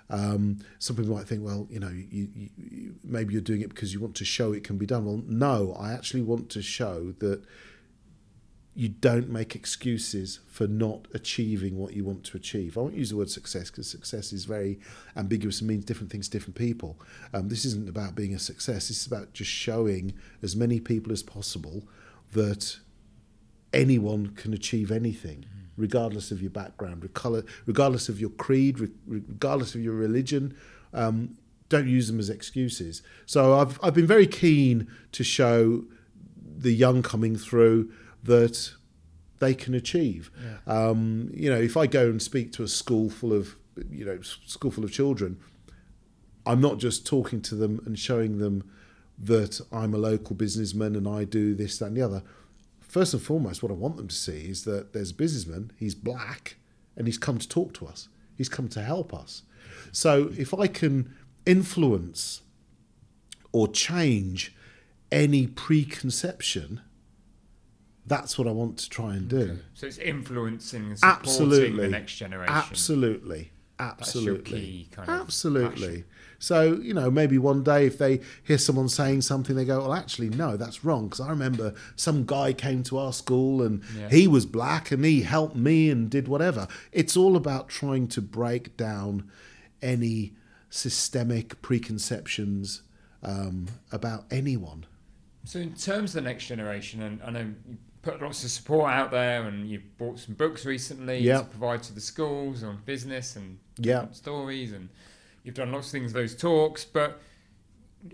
Um, 0.09 0.61
some 0.79 0.97
people 0.97 1.15
might 1.15 1.27
think, 1.27 1.45
well, 1.45 1.67
you 1.71 1.81
know, 1.81 1.89
you, 1.89 2.29
you, 2.35 2.49
you, 2.57 2.95
maybe 3.03 3.33
you're 3.33 3.43
doing 3.43 3.61
it 3.61 3.71
because 3.71 3.93
you 3.93 4.01
want 4.01 4.15
to 4.17 4.25
show 4.25 4.53
it 4.53 4.65
can 4.65 4.79
be 4.79 4.87
done. 4.87 5.05
Well, 5.05 5.23
no, 5.27 5.77
I 5.79 5.93
actually 5.93 6.23
want 6.23 6.49
to 6.51 6.63
show 6.63 7.15
that 7.19 7.43
you 8.77 8.91
don't 8.91 9.31
make 9.31 9.57
excuses 9.57 10.41
for 10.47 10.67
not 10.67 11.09
achieving 11.15 11.79
what 11.79 11.95
you 11.95 12.05
want 12.05 12.23
to 12.25 12.37
achieve. 12.37 12.77
I 12.77 12.83
won't 12.83 12.95
use 12.95 13.09
the 13.09 13.17
word 13.17 13.31
success 13.31 13.71
because 13.71 13.91
success 13.91 14.35
is 14.35 14.45
very 14.45 14.79
ambiguous 15.17 15.61
and 15.61 15.69
means 15.69 15.87
different 15.87 16.13
things 16.13 16.29
to 16.29 16.33
different 16.39 16.57
people. 16.57 17.01
Um, 17.33 17.49
this 17.49 17.65
isn't 17.65 17.89
about 17.89 18.15
being 18.15 18.35
a 18.35 18.39
success. 18.39 18.89
This 18.89 19.01
is 19.01 19.07
about 19.07 19.33
just 19.33 19.51
showing 19.51 20.13
as 20.43 20.55
many 20.55 20.79
people 20.79 21.11
as 21.11 21.23
possible 21.23 21.89
that 22.33 22.79
anyone 23.73 24.29
can 24.29 24.53
achieve 24.53 24.93
anything, 24.93 25.47
regardless 25.77 26.31
of 26.31 26.41
your 26.41 26.51
background, 26.51 27.09
regardless 27.67 28.09
of 28.09 28.21
your 28.21 28.31
creed, 28.31 28.91
regardless 29.07 29.75
of 29.75 29.83
your 29.83 29.95
religion. 29.95 30.57
Um, 30.93 31.37
don't 31.69 31.89
use 31.89 32.07
them 32.07 32.21
as 32.21 32.31
excuses. 32.31 33.03
So 33.27 33.59
I've 33.59 33.79
I've 33.83 33.95
been 33.95 34.07
very 34.07 34.27
keen 34.27 34.89
to 35.13 35.25
show 35.25 35.85
the 36.59 36.73
young 36.73 37.03
coming 37.03 37.37
through 37.37 37.93
that 38.23 38.73
they 39.39 39.55
can 39.55 39.75
achieve. 39.75 40.31
Um, 40.67 41.31
you 41.35 41.51
know, 41.51 41.59
if 41.59 41.77
I 41.77 41.87
go 41.87 42.07
and 42.07 42.23
speak 42.23 42.53
to 42.53 42.63
a 42.63 42.69
school 42.69 43.11
full 43.11 43.33
of 43.33 43.57
you 43.91 44.05
know 44.05 44.21
school 44.23 44.71
full 44.71 44.85
of 44.85 44.93
children, 44.93 45.39
I'm 46.47 46.61
not 46.61 46.79
just 46.79 47.07
talking 47.07 47.43
to 47.43 47.55
them 47.55 47.83
and 47.85 47.99
showing 47.99 48.39
them 48.39 48.71
that 49.19 49.61
I'm 49.73 49.95
a 49.95 49.99
local 49.99 50.37
businessman 50.37 50.95
and 50.95 51.09
I 51.09 51.25
do 51.25 51.55
this, 51.55 51.79
that, 51.79 51.87
and 51.87 51.97
the 51.97 52.03
other. 52.03 52.23
First 52.97 53.13
and 53.13 53.23
foremost, 53.23 53.63
what 53.63 53.71
I 53.71 53.75
want 53.75 53.99
them 53.99 54.09
to 54.09 54.15
see 54.15 54.49
is 54.49 54.65
that 54.65 54.95
there's 54.95 55.11
a 55.11 55.15
businessman, 55.15 55.71
he's 55.77 55.95
black, 55.95 56.57
and 56.97 57.07
he's 57.07 57.19
come 57.19 57.37
to 57.37 57.47
talk 57.47 57.75
to 57.75 57.87
us. 57.87 58.09
He's 58.39 58.49
come 58.49 58.69
to 58.69 58.81
help 58.81 59.13
us. 59.13 59.43
So 59.93 60.33
if 60.39 60.55
I 60.55 60.67
can 60.67 61.15
influence 61.45 62.41
or 63.53 63.69
change 63.69 64.57
any 65.13 65.47
preconception, 65.47 66.81
that's 68.07 68.39
what 68.39 68.49
I 68.49 68.53
want 68.53 68.79
to 68.79 68.89
try 68.89 69.13
and 69.13 69.29
do. 69.29 69.59
So 69.75 69.87
it's 69.87 69.99
influencing 69.99 70.87
and 70.87 70.99
supporting 70.99 71.21
Absolutely. 71.21 71.83
the 71.83 71.89
next 71.89 72.15
generation. 72.15 72.55
Absolutely. 72.55 73.53
Absolutely. 73.79 74.89
Absolutely. 75.07 76.05
So, 76.39 76.75
you 76.83 76.93
know, 76.93 77.11
maybe 77.11 77.39
one 77.39 77.63
day 77.63 77.87
if 77.87 77.99
they 77.99 78.21
hear 78.43 78.59
someone 78.59 78.89
saying 78.89 79.23
something, 79.23 79.57
they 79.57 79.65
go, 79.65 79.79
well, 79.81 79.95
actually, 79.95 80.29
no, 80.31 80.57
that's 80.57 80.85
wrong. 80.85 81.07
Because 81.09 81.21
I 81.21 81.31
remember 81.31 81.75
some 81.97 82.25
guy 82.27 82.53
came 82.53 82.83
to 82.85 82.99
our 82.99 83.13
school 83.13 83.63
and 83.63 83.83
Yeah. 83.99 84.11
he 84.11 84.29
was 84.29 84.45
black 84.47 84.91
and 84.91 85.05
he 85.05 85.23
helped 85.23 85.57
me 85.57 85.91
and 85.91 86.11
did 86.11 86.29
whatever. 86.29 86.69
It's 86.93 87.17
all 87.17 87.37
about 87.37 87.69
trying 87.69 88.09
to 88.09 88.21
break 88.21 88.77
down 88.77 89.31
any 89.81 90.35
systemic 90.69 91.61
preconceptions 91.63 92.83
um, 93.23 93.67
about 93.91 94.25
anyone. 94.31 94.85
So, 95.45 95.59
in 95.61 95.75
terms 95.75 96.15
of 96.15 96.23
the 96.23 96.29
next 96.29 96.47
generation, 96.47 97.03
and 97.03 97.23
I 97.23 97.31
know 97.31 97.55
you 97.69 97.77
put 98.07 98.23
lots 98.23 98.45
of 98.45 98.51
support 98.51 98.91
out 98.93 99.11
there, 99.11 99.43
and 99.43 99.69
you've 99.69 99.99
bought 99.99 100.19
some 100.21 100.35
books 100.35 100.65
recently 100.65 101.19
Yeah. 101.19 101.39
to 101.39 101.45
provide 101.45 101.83
to 101.85 101.93
the 101.93 102.01
schools 102.01 102.63
on 102.63 102.79
business 102.85 103.35
and 103.35 103.59
Yeah. 103.79 104.11
stories, 104.13 104.73
and 104.73 104.89
you've 105.43 105.57
done 105.57 105.73
lots 105.73 105.89
of 105.89 105.93
things, 105.93 106.13
those 106.13 106.37
talks. 106.37 106.85
But 106.85 107.21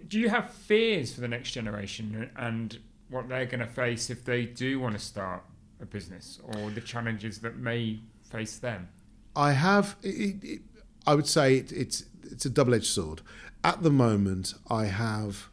do 0.09 0.19
you 0.19 0.31
have 0.31 0.51
fears 0.51 1.15
for 1.15 1.21
the 1.21 1.29
next 1.29 1.51
generation 1.53 2.31
and 2.37 2.79
what 3.11 3.29
they're 3.29 3.45
going 3.45 3.61
to 3.61 3.67
face 3.67 4.09
if 4.09 4.25
they 4.25 4.47
do 4.47 4.81
want 4.81 4.95
to 4.95 5.05
start 5.05 5.45
a 5.81 5.85
business, 5.85 6.41
or 6.43 6.71
the 6.71 6.81
challenges 6.81 7.41
that 7.41 7.59
may 7.59 8.01
face 8.25 8.57
them? 8.59 8.89
I 9.37 9.53
have. 9.53 9.97
It, 10.03 10.43
it, 10.43 10.63
I 11.07 11.15
would 11.15 11.27
say 11.27 11.57
it, 11.59 11.71
it's 11.73 12.05
it's 12.31 12.47
a 12.47 12.51
double 12.51 12.73
edged 12.75 12.87
sword. 12.87 13.21
At 13.63 13.83
the 13.83 13.91
moment, 13.91 14.55
I 14.71 14.87
have 14.87 15.51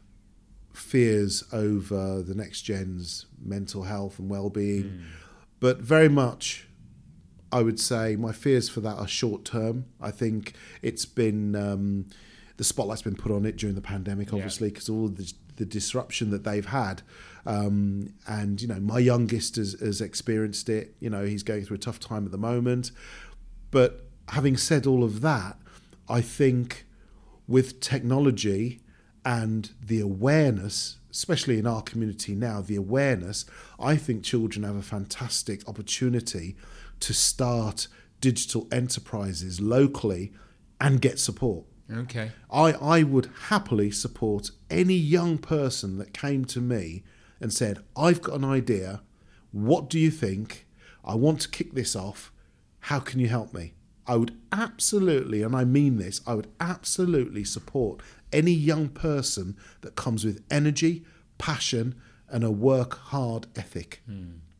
fears 0.79 1.43
over 1.51 2.21
the 2.21 2.33
next 2.35 2.61
gen's 2.61 3.25
mental 3.43 3.83
health 3.83 4.19
and 4.19 4.29
well 4.29 4.49
being, 4.49 5.03
but 5.59 5.79
very 5.79 6.09
much. 6.09 6.65
I 7.51 7.63
would 7.63 7.79
say 7.79 8.15
my 8.15 8.31
fears 8.31 8.69
for 8.69 8.79
that 8.81 8.97
are 8.97 9.07
short 9.07 9.43
term. 9.43 9.85
I 9.99 10.11
think 10.11 10.53
it's 10.83 11.05
been 11.05 11.55
um, 11.55 12.05
the 12.57 12.63
spotlight's 12.63 13.01
been 13.01 13.15
put 13.15 13.31
on 13.31 13.45
it 13.45 13.55
during 13.55 13.75
the 13.75 13.81
pandemic, 13.81 14.33
obviously, 14.33 14.69
because 14.69 14.89
all 14.89 15.07
the, 15.07 15.33
the 15.55 15.65
disruption 15.65 16.29
that 16.29 16.43
they've 16.43 16.65
had. 16.65 17.01
Um, 17.45 18.13
and 18.27 18.61
you 18.61 18.67
know, 18.67 18.79
my 18.81 18.99
youngest 18.99 19.55
has, 19.55 19.79
has 19.79 20.01
experienced 20.01 20.67
it. 20.67 20.93
You 20.99 21.09
know, 21.09 21.23
he's 21.23 21.41
going 21.41 21.63
through 21.63 21.77
a 21.77 21.79
tough 21.79 22.01
time 22.01 22.25
at 22.25 22.31
the 22.31 22.37
moment. 22.37 22.91
But 23.71 24.05
having 24.27 24.57
said 24.57 24.85
all 24.85 25.03
of 25.03 25.21
that, 25.21 25.57
I 26.09 26.21
think 26.21 26.85
with 27.47 27.79
technology 27.79 28.81
and 29.25 29.71
the 29.81 29.99
awareness, 29.99 30.99
especially 31.11 31.59
in 31.59 31.67
our 31.67 31.81
community 31.81 32.35
now, 32.35 32.61
the 32.61 32.75
awareness, 32.75 33.45
I 33.79 33.95
think 33.95 34.23
children 34.23 34.63
have 34.63 34.75
a 34.75 34.81
fantastic 34.81 35.67
opportunity 35.67 36.55
to 37.01 37.13
start 37.13 37.87
digital 38.21 38.67
enterprises 38.71 39.59
locally 39.59 40.33
and 40.79 41.01
get 41.01 41.19
support. 41.19 41.65
Okay. 41.91 42.31
I, 42.51 42.73
I 42.73 43.03
would 43.03 43.29
happily 43.47 43.91
support 43.91 44.51
any 44.69 44.95
young 44.95 45.37
person 45.37 45.97
that 45.97 46.13
came 46.13 46.45
to 46.45 46.61
me 46.61 47.03
and 47.41 47.51
said, 47.51 47.79
I've 47.97 48.21
got 48.21 48.35
an 48.35 48.45
idea. 48.45 49.01
What 49.51 49.89
do 49.89 49.97
you 49.97 50.11
think? 50.11 50.67
I 51.03 51.15
want 51.15 51.41
to 51.41 51.49
kick 51.49 51.73
this 51.73 51.95
off. 51.95 52.31
How 52.81 52.99
can 52.99 53.19
you 53.19 53.27
help 53.27 53.53
me? 53.53 53.73
I 54.05 54.15
would 54.15 54.35
absolutely, 54.51 55.43
and 55.43 55.55
I 55.55 55.65
mean 55.65 55.97
this, 55.97 56.21
I 56.25 56.33
would 56.33 56.49
absolutely 56.59 57.43
support 57.43 58.01
any 58.31 58.51
young 58.51 58.89
person 58.89 59.57
that 59.81 59.95
comes 59.95 60.25
with 60.25 60.43
energy, 60.49 61.03
passion, 61.37 61.95
and 62.29 62.43
a 62.43 62.51
work 62.51 62.97
hard 62.97 63.47
ethic. 63.55 64.01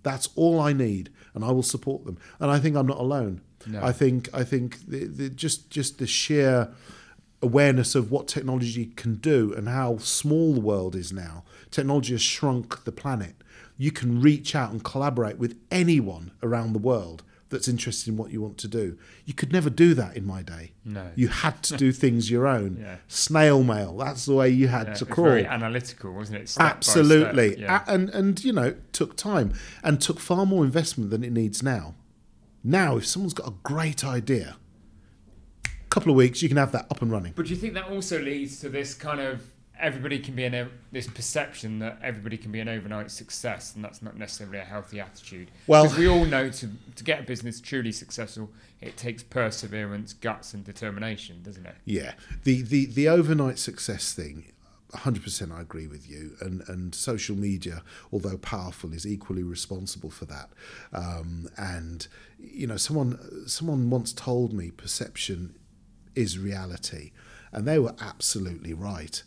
That's 0.01 0.29
all 0.35 0.59
I 0.59 0.73
need, 0.73 1.11
and 1.33 1.43
I 1.43 1.51
will 1.51 1.63
support 1.63 2.05
them. 2.05 2.17
And 2.39 2.49
I 2.49 2.59
think 2.59 2.75
I'm 2.75 2.87
not 2.87 2.99
alone. 2.99 3.41
No. 3.67 3.83
I 3.83 3.91
think 3.91 4.29
I 4.33 4.43
think 4.43 4.87
the, 4.87 5.05
the, 5.05 5.29
just 5.29 5.69
just 5.69 5.99
the 5.99 6.07
sheer 6.07 6.71
awareness 7.41 7.95
of 7.95 8.11
what 8.11 8.27
technology 8.27 8.85
can 8.85 9.15
do 9.15 9.53
and 9.53 9.69
how 9.69 9.97
small 9.97 10.53
the 10.53 10.61
world 10.61 10.95
is 10.95 11.13
now. 11.13 11.43
Technology 11.71 12.13
has 12.13 12.21
shrunk 12.21 12.83
the 12.83 12.91
planet. 12.91 13.35
You 13.77 13.91
can 13.91 14.21
reach 14.21 14.55
out 14.55 14.71
and 14.71 14.83
collaborate 14.83 15.37
with 15.37 15.57
anyone 15.71 16.31
around 16.43 16.73
the 16.73 16.79
world 16.79 17.23
that's 17.49 17.67
interested 17.67 18.09
in 18.09 18.15
what 18.17 18.31
you 18.31 18.41
want 18.41 18.57
to 18.59 18.67
do. 18.67 18.97
You 19.25 19.33
could 19.33 19.51
never 19.51 19.69
do 19.69 19.93
that 19.95 20.15
in 20.15 20.25
my 20.25 20.43
day. 20.43 20.73
No. 20.85 21.07
You 21.15 21.29
had 21.29 21.63
to 21.63 21.77
do 21.77 21.91
things 22.03 22.29
your 22.29 22.45
own. 22.47 22.77
Yeah. 22.79 22.97
Snail 23.07 23.63
mail. 23.63 23.97
That's 23.97 24.25
the 24.25 24.33
way 24.35 24.49
you 24.49 24.67
had 24.67 24.87
Yeah, 24.87 24.93
to 24.95 25.05
crawl. 25.05 25.27
very 25.29 25.45
analytical, 25.45 26.13
wasn't 26.13 26.41
it? 26.41 26.49
Step 26.49 26.59
by 26.59 26.65
step. 26.67 26.77
Absolutely. 26.77 27.59
Yeah. 27.61 27.83
A- 27.87 27.91
And 27.91 28.09
and 28.09 28.43
you 28.43 28.53
know, 28.53 28.75
took 28.91 29.15
time 29.15 29.53
and 29.83 29.99
took 29.99 30.19
far 30.19 30.45
more 30.45 30.63
investment 30.63 31.09
than 31.09 31.23
it 31.23 31.31
needs 31.31 31.63
now. 31.63 31.95
Now, 32.63 32.97
if 32.97 33.05
someone's 33.07 33.33
got 33.33 33.47
a 33.47 33.53
great 33.63 34.03
idea, 34.03 34.57
a 35.65 35.69
couple 35.89 36.11
of 36.11 36.15
weeks 36.17 36.41
you 36.41 36.49
can 36.49 36.57
have 36.57 36.71
that 36.73 36.85
up 36.91 37.01
and 37.01 37.11
running. 37.11 37.33
But 37.35 37.45
do 37.45 37.51
you 37.51 37.57
think 37.57 37.73
that 37.73 37.85
also 37.89 38.21
leads 38.21 38.59
to 38.61 38.69
this 38.69 38.93
kind 38.93 39.19
of 39.19 39.41
everybody 39.79 40.19
can 40.19 40.35
be 40.35 40.43
an 40.45 40.69
this 40.91 41.07
perception 41.07 41.79
that 41.79 41.99
everybody 42.03 42.37
can 42.37 42.51
be 42.51 42.59
an 42.59 42.67
overnight 42.67 43.11
success, 43.11 43.75
and 43.75 43.83
that's 43.83 44.01
not 44.01 44.17
necessarily 44.17 44.57
a 44.57 44.63
healthy 44.63 44.99
attitude. 44.99 45.51
Well- 45.67 45.93
we 45.97 46.07
all 46.07 46.25
know 46.25 46.49
to 46.49 46.69
to 46.95 47.03
get 47.03 47.21
a 47.21 47.23
business 47.23 47.59
truly 47.59 47.91
successful, 47.91 48.49
it 48.81 48.97
takes 48.97 49.23
perseverance, 49.23 50.13
guts, 50.13 50.53
and 50.53 50.63
determination, 50.63 51.41
doesn't 51.43 51.65
it? 51.65 51.75
Yeah, 51.85 52.13
the 52.43 52.61
the 52.61 52.85
the 52.85 53.07
overnight 53.07 53.59
success 53.59 54.13
thing. 54.13 54.51
100% 54.93 55.51
I 55.55 55.61
agree 55.61 55.85
with 55.85 56.09
you 56.09 56.35
and 56.41 56.63
and 56.67 56.95
social 56.95 57.35
media 57.35 57.83
although 58.11 58.37
powerful 58.37 58.91
is 58.91 59.05
equally 59.05 59.43
responsible 59.43 60.09
for 60.09 60.25
that 60.25 60.49
um, 60.91 61.47
and 61.57 62.07
you 62.39 62.65
know 62.65 62.77
someone 62.77 63.47
someone 63.47 63.91
once 63.91 64.11
told 64.13 64.51
me 64.51 64.71
perception 64.71 65.53
is 66.15 66.39
reality 66.39 67.11
and 67.51 67.67
they 67.67 67.77
were 67.77 67.93
absolutely 68.01 68.73
right 68.73 69.21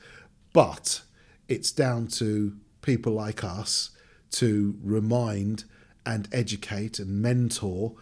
but 0.52 1.02
it's 1.48 1.72
down 1.72 2.06
to 2.08 2.56
people 2.82 3.12
like 3.12 3.44
us 3.44 3.90
to 4.32 4.78
remind 4.82 5.64
and 6.04 6.28
educate 6.32 6.98
and 6.98 7.22
mentor 7.22 7.94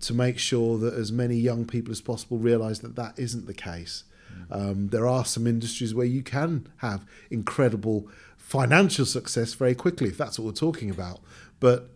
to 0.00 0.14
make 0.14 0.38
sure 0.38 0.78
that 0.78 0.94
as 0.94 1.10
many 1.10 1.36
young 1.36 1.64
people 1.64 1.90
as 1.90 2.00
possible 2.00 2.38
realize 2.38 2.80
that 2.80 2.96
that 2.96 3.18
isn't 3.18 3.46
the 3.46 3.54
case. 3.54 4.04
Um, 4.50 4.88
there 4.88 5.06
are 5.06 5.24
some 5.24 5.46
industries 5.46 5.94
where 5.94 6.06
you 6.06 6.22
can 6.22 6.68
have 6.78 7.04
incredible 7.30 8.08
financial 8.36 9.04
success 9.04 9.54
very 9.54 9.74
quickly, 9.74 10.08
if 10.08 10.16
that's 10.16 10.38
what 10.38 10.46
we're 10.46 10.52
talking 10.52 10.90
about. 10.90 11.20
But 11.60 11.90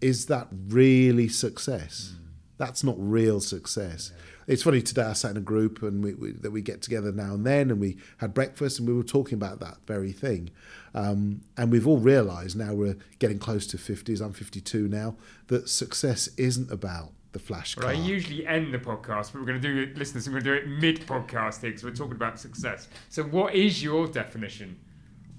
is 0.00 0.26
that 0.26 0.48
really 0.68 1.28
success? 1.28 2.14
That's 2.58 2.84
not 2.84 2.94
real 2.98 3.40
success. 3.40 4.12
It's 4.46 4.62
funny 4.62 4.82
today. 4.82 5.02
I 5.02 5.12
sat 5.12 5.32
in 5.32 5.36
a 5.36 5.40
group 5.40 5.82
and 5.82 6.02
we, 6.02 6.14
we, 6.14 6.32
that 6.32 6.50
we 6.50 6.62
get 6.62 6.82
together 6.82 7.12
now 7.12 7.34
and 7.34 7.46
then, 7.46 7.70
and 7.70 7.80
we 7.80 7.96
had 8.18 8.34
breakfast 8.34 8.78
and 8.78 8.88
we 8.88 8.94
were 8.94 9.02
talking 9.02 9.34
about 9.34 9.60
that 9.60 9.78
very 9.86 10.12
thing. 10.12 10.50
Um, 10.94 11.42
and 11.56 11.70
we've 11.70 11.86
all 11.86 11.98
realised 11.98 12.56
now 12.56 12.74
we're 12.74 12.96
getting 13.18 13.38
close 13.38 13.66
to 13.68 13.78
fifties. 13.78 14.20
I'm 14.20 14.32
52 14.32 14.88
now. 14.88 15.16
That 15.46 15.68
success 15.68 16.28
isn't 16.36 16.70
about 16.70 17.12
the 17.32 17.38
flash 17.38 17.74
car. 17.74 17.88
Well, 17.88 17.96
I 17.96 17.98
usually 17.98 18.46
end 18.46 18.72
the 18.72 18.78
podcast, 18.78 19.32
but 19.32 19.40
we're 19.40 19.46
going 19.46 19.60
to 19.60 19.68
do 19.74 19.78
it, 19.80 19.96
listeners. 19.96 20.26
I'm 20.26 20.34
going 20.34 20.44
to 20.44 20.50
do 20.50 20.56
it 20.56 20.68
mid 20.68 21.00
podcast 21.06 21.60
here 21.60 21.70
because 21.70 21.84
we're 21.84 21.94
talking 21.94 22.16
about 22.16 22.38
success. 22.38 22.88
So, 23.08 23.22
what 23.24 23.54
is 23.54 23.82
your 23.82 24.06
definition 24.06 24.78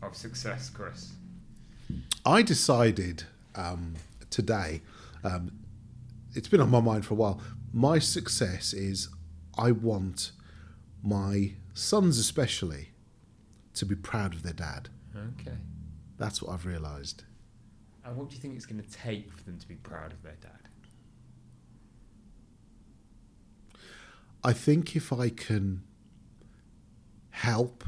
of 0.02 0.16
success, 0.16 0.70
Chris? 0.70 1.14
I 2.26 2.42
decided 2.42 3.24
um, 3.56 3.94
today, 4.30 4.82
um, 5.24 5.52
it's 6.36 6.48
been 6.48 6.62
on 6.62 6.70
my 6.70 6.82
mind 6.82 7.06
for 7.06 7.14
a 7.14 7.18
while. 7.18 7.42
My 7.74 7.98
success 7.98 8.72
is 8.72 9.10
I 9.58 9.72
want 9.72 10.32
my 11.02 11.54
sons, 11.74 12.20
especially, 12.20 12.90
to 13.74 13.86
be 13.86 13.96
proud 13.96 14.36
of 14.36 14.44
their 14.44 14.54
dad. 14.54 14.90
Okay. 15.16 15.58
That's 16.20 16.40
what 16.40 16.54
I've 16.54 16.68
realised. 16.68 17.24
And 18.06 18.16
what 18.16 18.30
do 18.30 18.36
you 18.36 18.42
think 18.42 18.56
it's 18.56 18.68
going 18.68 18.82
to 18.82 18.90
take 18.90 19.32
for 19.34 19.44
them 19.44 19.58
to 19.58 19.68
be 19.68 19.76
proud 19.76 20.14
of 20.14 20.22
their 20.22 20.38
dad? 20.40 20.70
I 24.44 24.54
think 24.54 24.96
if 24.96 25.12
I 25.12 25.30
can 25.30 25.82
help 27.32 27.84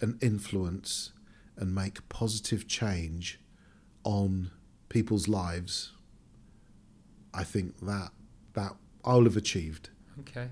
and 0.00 0.22
influence 0.22 1.12
and 1.56 1.74
make 1.74 2.08
positive 2.08 2.68
change 2.68 3.40
on 4.04 4.50
people's 4.88 5.26
lives, 5.26 5.92
I 7.32 7.42
think 7.42 7.80
that 7.80 8.10
that 8.52 8.76
I'll 9.04 9.24
have 9.24 9.36
achieved. 9.36 9.90
Okay. 10.20 10.48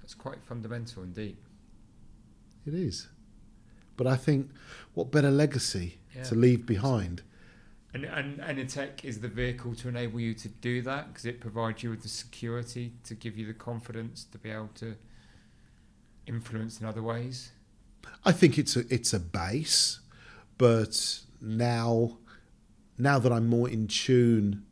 That's 0.00 0.14
quite 0.14 0.42
fundamental 0.42 1.02
and 1.02 1.14
deep. 1.14 1.42
It 2.66 2.74
is. 2.74 3.08
But 3.96 4.06
I 4.06 4.16
think 4.16 4.50
what 4.94 5.10
better 5.10 5.30
legacy 5.30 5.98
Yeah. 6.14 6.22
to 6.24 6.34
leave 6.34 6.64
behind? 6.66 7.22
And, 7.94 8.04
and 8.04 8.38
Anitech 8.40 9.04
is 9.04 9.20
the 9.20 9.28
vehicle 9.28 9.74
to 9.76 9.88
enable 9.88 10.20
you 10.20 10.34
to 10.34 10.48
do 10.48 10.82
that 10.82 11.08
because 11.08 11.24
it 11.24 11.40
provides 11.40 11.82
you 11.82 11.90
with 11.90 12.02
the 12.02 12.08
security 12.08 12.92
to 13.04 13.14
give 13.14 13.36
you 13.38 13.46
the 13.46 13.54
confidence 13.54 14.24
to 14.24 14.38
be 14.38 14.50
able 14.50 14.70
to 14.76 14.94
influence 16.26 16.80
in 16.80 16.86
other 16.86 17.02
ways. 17.02 17.52
I 18.24 18.32
think 18.32 18.58
it's 18.58 18.76
a 18.76 18.84
it's 18.92 19.12
a 19.14 19.20
base, 19.20 20.00
but 20.58 21.20
now 21.40 22.18
now 22.98 23.18
that 23.18 23.32
I'm 23.32 23.46
more 23.46 23.68
in 23.68 23.86
tune 23.88 24.64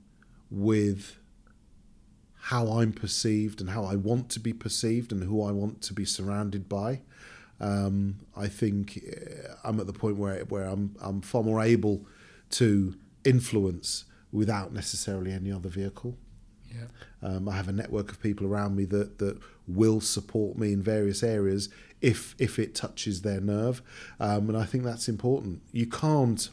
with 0.51 1.19
how 2.47 2.69
I'm 2.79 2.93
perceived 2.93 3.61
and 3.61 3.71
how 3.71 3.85
I 3.85 3.97
want 3.97 4.31
to 4.31 4.39
be 4.39 4.53
perceived 4.53 5.11
and 5.11 5.25
who 5.25 5.43
I 5.43 5.51
want 5.51 5.83
to 5.83 5.93
be 5.93 6.05
surrounded 6.05 6.69
by, 6.69 7.01
um, 7.59 8.21
I 8.37 8.47
think 8.47 9.03
uh, 9.05 9.55
I'm 9.65 9.81
at 9.81 9.89
the 9.89 9.93
point 9.93 10.17
where 10.17 10.45
where 10.45 10.63
I'm 10.63 10.95
I'm 11.01 11.23
far 11.23 11.43
more 11.43 11.61
able 11.61 12.07
to 12.51 12.95
influence 13.25 14.05
without 14.31 14.73
necessarily 14.73 15.33
any 15.33 15.51
other 15.51 15.69
vehicle. 15.69 16.17
Yeah. 16.73 16.87
Um, 17.21 17.49
I 17.49 17.57
have 17.57 17.67
a 17.67 17.73
network 17.73 18.13
of 18.13 18.23
people 18.23 18.47
around 18.47 18.77
me 18.77 18.85
that, 18.87 19.19
that 19.19 19.41
will 19.67 20.01
support 20.01 20.57
me 20.57 20.73
in 20.73 20.83
various 20.83 21.25
areas 21.25 21.69
if 22.01 22.37
if 22.39 22.61
it 22.61 22.77
touches 22.77 23.23
their 23.23 23.41
nerve, 23.41 23.83
um, 24.21 24.49
and 24.51 24.57
I 24.57 24.67
think 24.67 24.85
that's 24.85 25.09
important. 25.09 25.63
You 25.73 25.89
can't, 25.89 26.49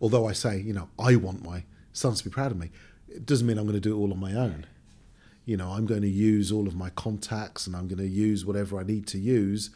although 0.00 0.26
I 0.26 0.32
say 0.32 0.58
you 0.58 0.72
know 0.72 0.88
I 0.98 1.14
want 1.14 1.44
my 1.44 1.62
sons 1.92 2.18
to 2.18 2.24
be 2.24 2.30
proud 2.30 2.50
of 2.50 2.58
me, 2.58 2.70
it 3.16 3.26
doesn't 3.26 3.46
mean 3.46 3.58
I'm 3.58 3.64
going 3.64 3.74
to 3.74 3.80
do 3.80 3.96
it 3.96 3.98
all 3.98 4.12
on 4.12 4.20
my 4.20 4.32
own. 4.32 4.66
You 5.44 5.56
know 5.56 5.70
I'm 5.70 5.86
going 5.86 6.02
to 6.02 6.08
use 6.08 6.50
all 6.50 6.66
of 6.66 6.74
my 6.74 6.90
contacts 6.90 7.66
and 7.66 7.76
I'm 7.76 7.88
going 7.88 7.98
to 7.98 8.06
use 8.06 8.44
whatever 8.44 8.78
I 8.78 8.82
need 8.82 9.06
to 9.08 9.18
use 9.18 9.70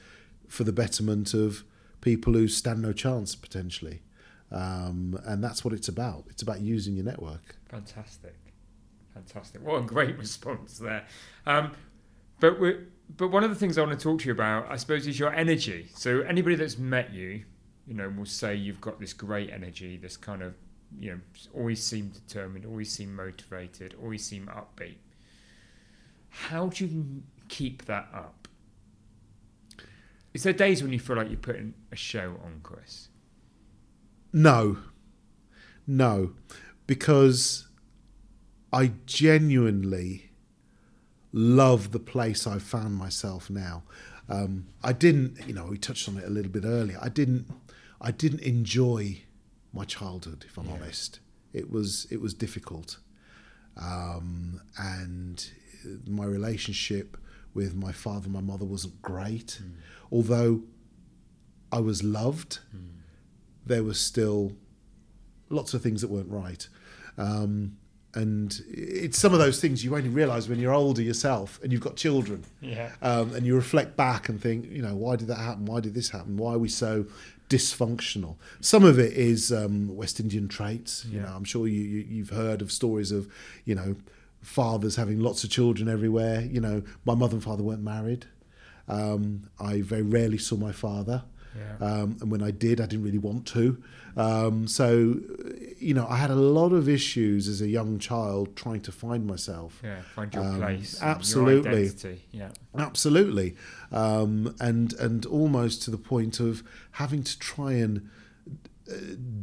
for 0.48 0.64
the 0.64 0.72
betterment 0.72 1.32
of 1.32 1.64
people 2.00 2.32
who 2.32 2.48
stand 2.48 2.82
no 2.82 2.92
chance 2.92 3.34
potentially, 3.34 4.02
um, 4.50 5.18
and 5.24 5.42
that's 5.42 5.64
what 5.64 5.72
it's 5.72 5.88
about. 5.88 6.24
It's 6.28 6.42
about 6.42 6.60
using 6.60 6.94
your 6.96 7.04
network. 7.04 7.56
Fantastic, 7.68 8.36
fantastic! 9.14 9.62
What 9.62 9.76
a 9.76 9.82
great 9.82 10.18
response 10.24 10.78
there. 10.78 11.06
Um, 11.46 11.72
but 12.40 12.58
we 12.58 12.76
but 13.16 13.28
one 13.28 13.44
of 13.44 13.50
the 13.50 13.56
things 13.56 13.78
I 13.78 13.82
want 13.82 13.98
to 13.98 14.02
talk 14.02 14.20
to 14.20 14.26
you 14.26 14.32
about, 14.32 14.70
I 14.70 14.76
suppose, 14.76 15.06
is 15.06 15.18
your 15.18 15.32
energy. 15.34 15.88
So 15.94 16.20
anybody 16.20 16.56
that's 16.56 16.78
met 16.78 17.12
you, 17.12 17.44
you 17.86 17.94
know, 17.94 18.08
will 18.08 18.26
say 18.26 18.54
you've 18.54 18.80
got 18.80 19.00
this 19.00 19.12
great 19.12 19.50
energy, 19.50 19.96
this 19.96 20.16
kind 20.16 20.42
of, 20.42 20.54
you 20.98 21.12
know, 21.12 21.20
always 21.54 21.82
seem 21.82 22.08
determined, 22.08 22.66
always 22.66 22.90
seem 22.90 23.14
motivated, 23.14 23.94
always 24.02 24.24
seem 24.24 24.46
upbeat. 24.46 24.96
How 26.28 26.68
do 26.68 26.86
you 26.86 27.22
keep 27.48 27.84
that 27.86 28.08
up? 28.14 28.48
Is 30.32 30.44
there 30.44 30.52
days 30.52 30.82
when 30.82 30.92
you 30.92 31.00
feel 31.00 31.16
like 31.16 31.28
you're 31.28 31.36
putting 31.36 31.74
a 31.90 31.96
show 31.96 32.36
on, 32.44 32.60
Chris? 32.62 33.08
No, 34.32 34.78
no, 35.86 36.34
because 36.86 37.66
I 38.72 38.92
genuinely 39.06 40.30
love 41.32 41.90
the 41.90 41.98
place 41.98 42.46
I've 42.46 42.62
found 42.62 42.94
myself 42.94 43.50
now. 43.50 43.82
Um, 44.28 44.66
I 44.84 44.92
didn't, 44.92 45.48
you 45.48 45.54
know, 45.54 45.66
we 45.66 45.78
touched 45.78 46.08
on 46.08 46.16
it 46.16 46.24
a 46.24 46.30
little 46.30 46.52
bit 46.52 46.64
earlier. 46.64 46.98
I 47.02 47.08
didn't, 47.08 47.46
I 48.00 48.12
didn't 48.12 48.40
enjoy 48.40 49.22
my 49.72 49.84
childhood, 49.84 50.44
if 50.48 50.56
I'm 50.58 50.66
Yeah. 50.66 50.74
honest. 50.74 51.20
It 51.52 51.70
was, 51.70 52.06
it 52.10 52.20
was 52.20 52.32
difficult, 52.34 52.98
um, 53.76 54.60
and 54.78 55.50
my 56.06 56.24
relationship 56.24 57.16
with 57.54 57.74
my 57.74 57.92
father 57.92 58.24
and 58.26 58.32
my 58.32 58.40
mother 58.40 58.64
wasn't 58.64 59.00
great. 59.02 59.60
Although 60.12 60.62
I 61.72 61.80
was 61.80 62.02
loved, 62.02 62.60
there 63.66 63.82
was 63.82 63.98
still 64.00 64.52
lots 65.48 65.74
of 65.74 65.82
things 65.82 66.00
that 66.02 66.10
weren't 66.10 66.30
right. 66.30 66.68
Um, 67.18 67.76
and 68.14 68.60
it's 68.68 69.18
some 69.18 69.32
of 69.32 69.38
those 69.38 69.60
things 69.60 69.84
you 69.84 69.94
only 69.96 70.08
realise 70.08 70.48
when 70.48 70.58
you're 70.58 70.72
older 70.72 71.02
yourself 71.02 71.60
and 71.62 71.70
you've 71.72 71.80
got 71.80 71.96
children. 71.96 72.44
Yeah. 72.60 72.90
Um, 73.02 73.34
and 73.34 73.46
you 73.46 73.54
reflect 73.54 73.96
back 73.96 74.28
and 74.28 74.40
think, 74.40 74.68
you 74.70 74.82
know, 74.82 74.96
why 74.96 75.16
did 75.16 75.28
that 75.28 75.38
happen? 75.38 75.64
Why 75.66 75.80
did 75.80 75.94
this 75.94 76.10
happen? 76.10 76.36
Why 76.36 76.54
are 76.54 76.58
we 76.58 76.68
so 76.68 77.06
dysfunctional? 77.50 78.36
Some 78.60 78.84
of 78.84 78.98
it 78.98 79.12
is 79.12 79.52
um, 79.52 79.94
West 79.94 80.18
Indian 80.20 80.48
traits. 80.48 81.04
You 81.04 81.18
Yeah. 81.18 81.26
know, 81.26 81.34
I'm 81.36 81.44
sure 81.44 81.66
you, 81.66 81.82
you 81.82 82.00
you've 82.08 82.30
heard 82.30 82.62
of 82.62 82.72
stories 82.72 83.10
of, 83.12 83.28
you 83.66 83.74
know, 83.74 83.96
fathers 84.40 84.96
having 84.96 85.20
lots 85.20 85.44
of 85.44 85.50
children 85.50 85.88
everywhere. 85.88 86.40
You 86.40 86.60
know, 86.60 86.82
my 87.04 87.14
mother 87.14 87.34
and 87.34 87.44
father 87.44 87.62
weren't 87.62 87.82
married. 87.82 88.24
Um, 88.88 89.50
I 89.58 89.82
very 89.82 90.02
rarely 90.02 90.38
saw 90.38 90.56
my 90.56 90.72
father. 90.72 91.24
Yeah. 91.56 91.76
Um, 91.86 92.16
and 92.20 92.30
when 92.30 92.42
I 92.42 92.50
did, 92.52 92.80
I 92.80 92.86
didn't 92.86 93.04
really 93.04 93.18
want 93.18 93.46
to. 93.48 93.82
Um, 94.16 94.66
so, 94.66 95.20
you 95.78 95.94
know, 95.94 96.06
I 96.08 96.16
had 96.16 96.30
a 96.30 96.34
lot 96.34 96.72
of 96.72 96.88
issues 96.88 97.48
as 97.48 97.60
a 97.60 97.68
young 97.68 97.98
child 97.98 98.56
trying 98.56 98.80
to 98.82 98.92
find 98.92 99.26
myself. 99.26 99.80
Yeah. 99.84 100.02
Find 100.14 100.34
your 100.34 100.44
Um, 100.44 100.56
place. 100.58 101.00
your 101.00 101.08
absolutely. 101.10 101.70
identity. 101.84 102.24
Yeah. 102.32 102.50
Absolutely, 102.76 103.56
um, 103.92 104.54
and 104.60 104.92
and 104.94 105.24
almost 105.26 105.82
to 105.84 105.90
the 105.90 105.98
point 105.98 106.40
of 106.40 106.62
having 106.92 107.22
to 107.24 107.38
try 107.38 107.72
and 107.74 108.08
uh, 108.90 108.94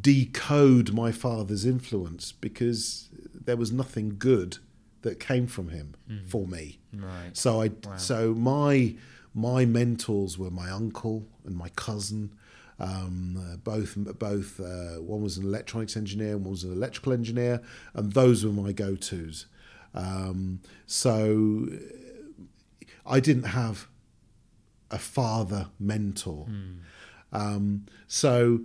decode 0.01 0.93
my 0.93 1.11
father's 1.11 1.65
influence 1.65 2.31
because 2.31 3.09
there 3.33 3.57
was 3.57 3.71
nothing 3.71 4.15
good 4.17 4.57
that 5.01 5.19
came 5.19 5.47
from 5.47 5.69
him 5.69 5.95
for 6.27 6.47
me. 6.47 6.79
Right. 6.93 7.31
So 7.33 7.61
I 7.61 7.67
Wow. 7.85 7.97
so 7.97 8.33
my 8.33 8.95
my 9.33 9.65
mentors 9.65 10.37
were 10.37 10.49
my 10.51 10.69
uncle 10.69 11.27
and 11.45 11.55
my 11.55 11.69
cousin. 11.69 12.31
Um, 12.79 13.37
uh, 13.37 13.57
both 13.57 13.95
both 14.19 14.59
uh, 14.59 15.01
one 15.01 15.21
was 15.21 15.37
an 15.37 15.43
electronics 15.45 15.97
engineer 15.97 16.33
and 16.35 16.43
one 16.45 16.51
was 16.51 16.63
an 16.63 16.71
electrical 16.71 17.11
engineer, 17.13 17.61
and 17.93 18.13
those 18.13 18.45
were 18.45 18.51
my 18.51 18.71
go 18.71 18.95
tos. 18.95 19.47
Um, 19.95 20.59
so 20.85 21.67
I 23.05 23.19
didn't 23.19 23.43
have 23.45 23.87
a 24.91 24.99
father 24.99 25.67
mentor. 25.79 26.47
Um, 27.31 27.85
so 28.07 28.61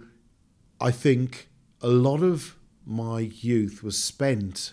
I 0.80 0.90
think 0.90 1.48
a 1.80 1.88
lot 1.88 2.22
of 2.22 2.56
my 2.86 3.20
youth 3.20 3.82
was 3.82 3.96
spent 3.98 4.72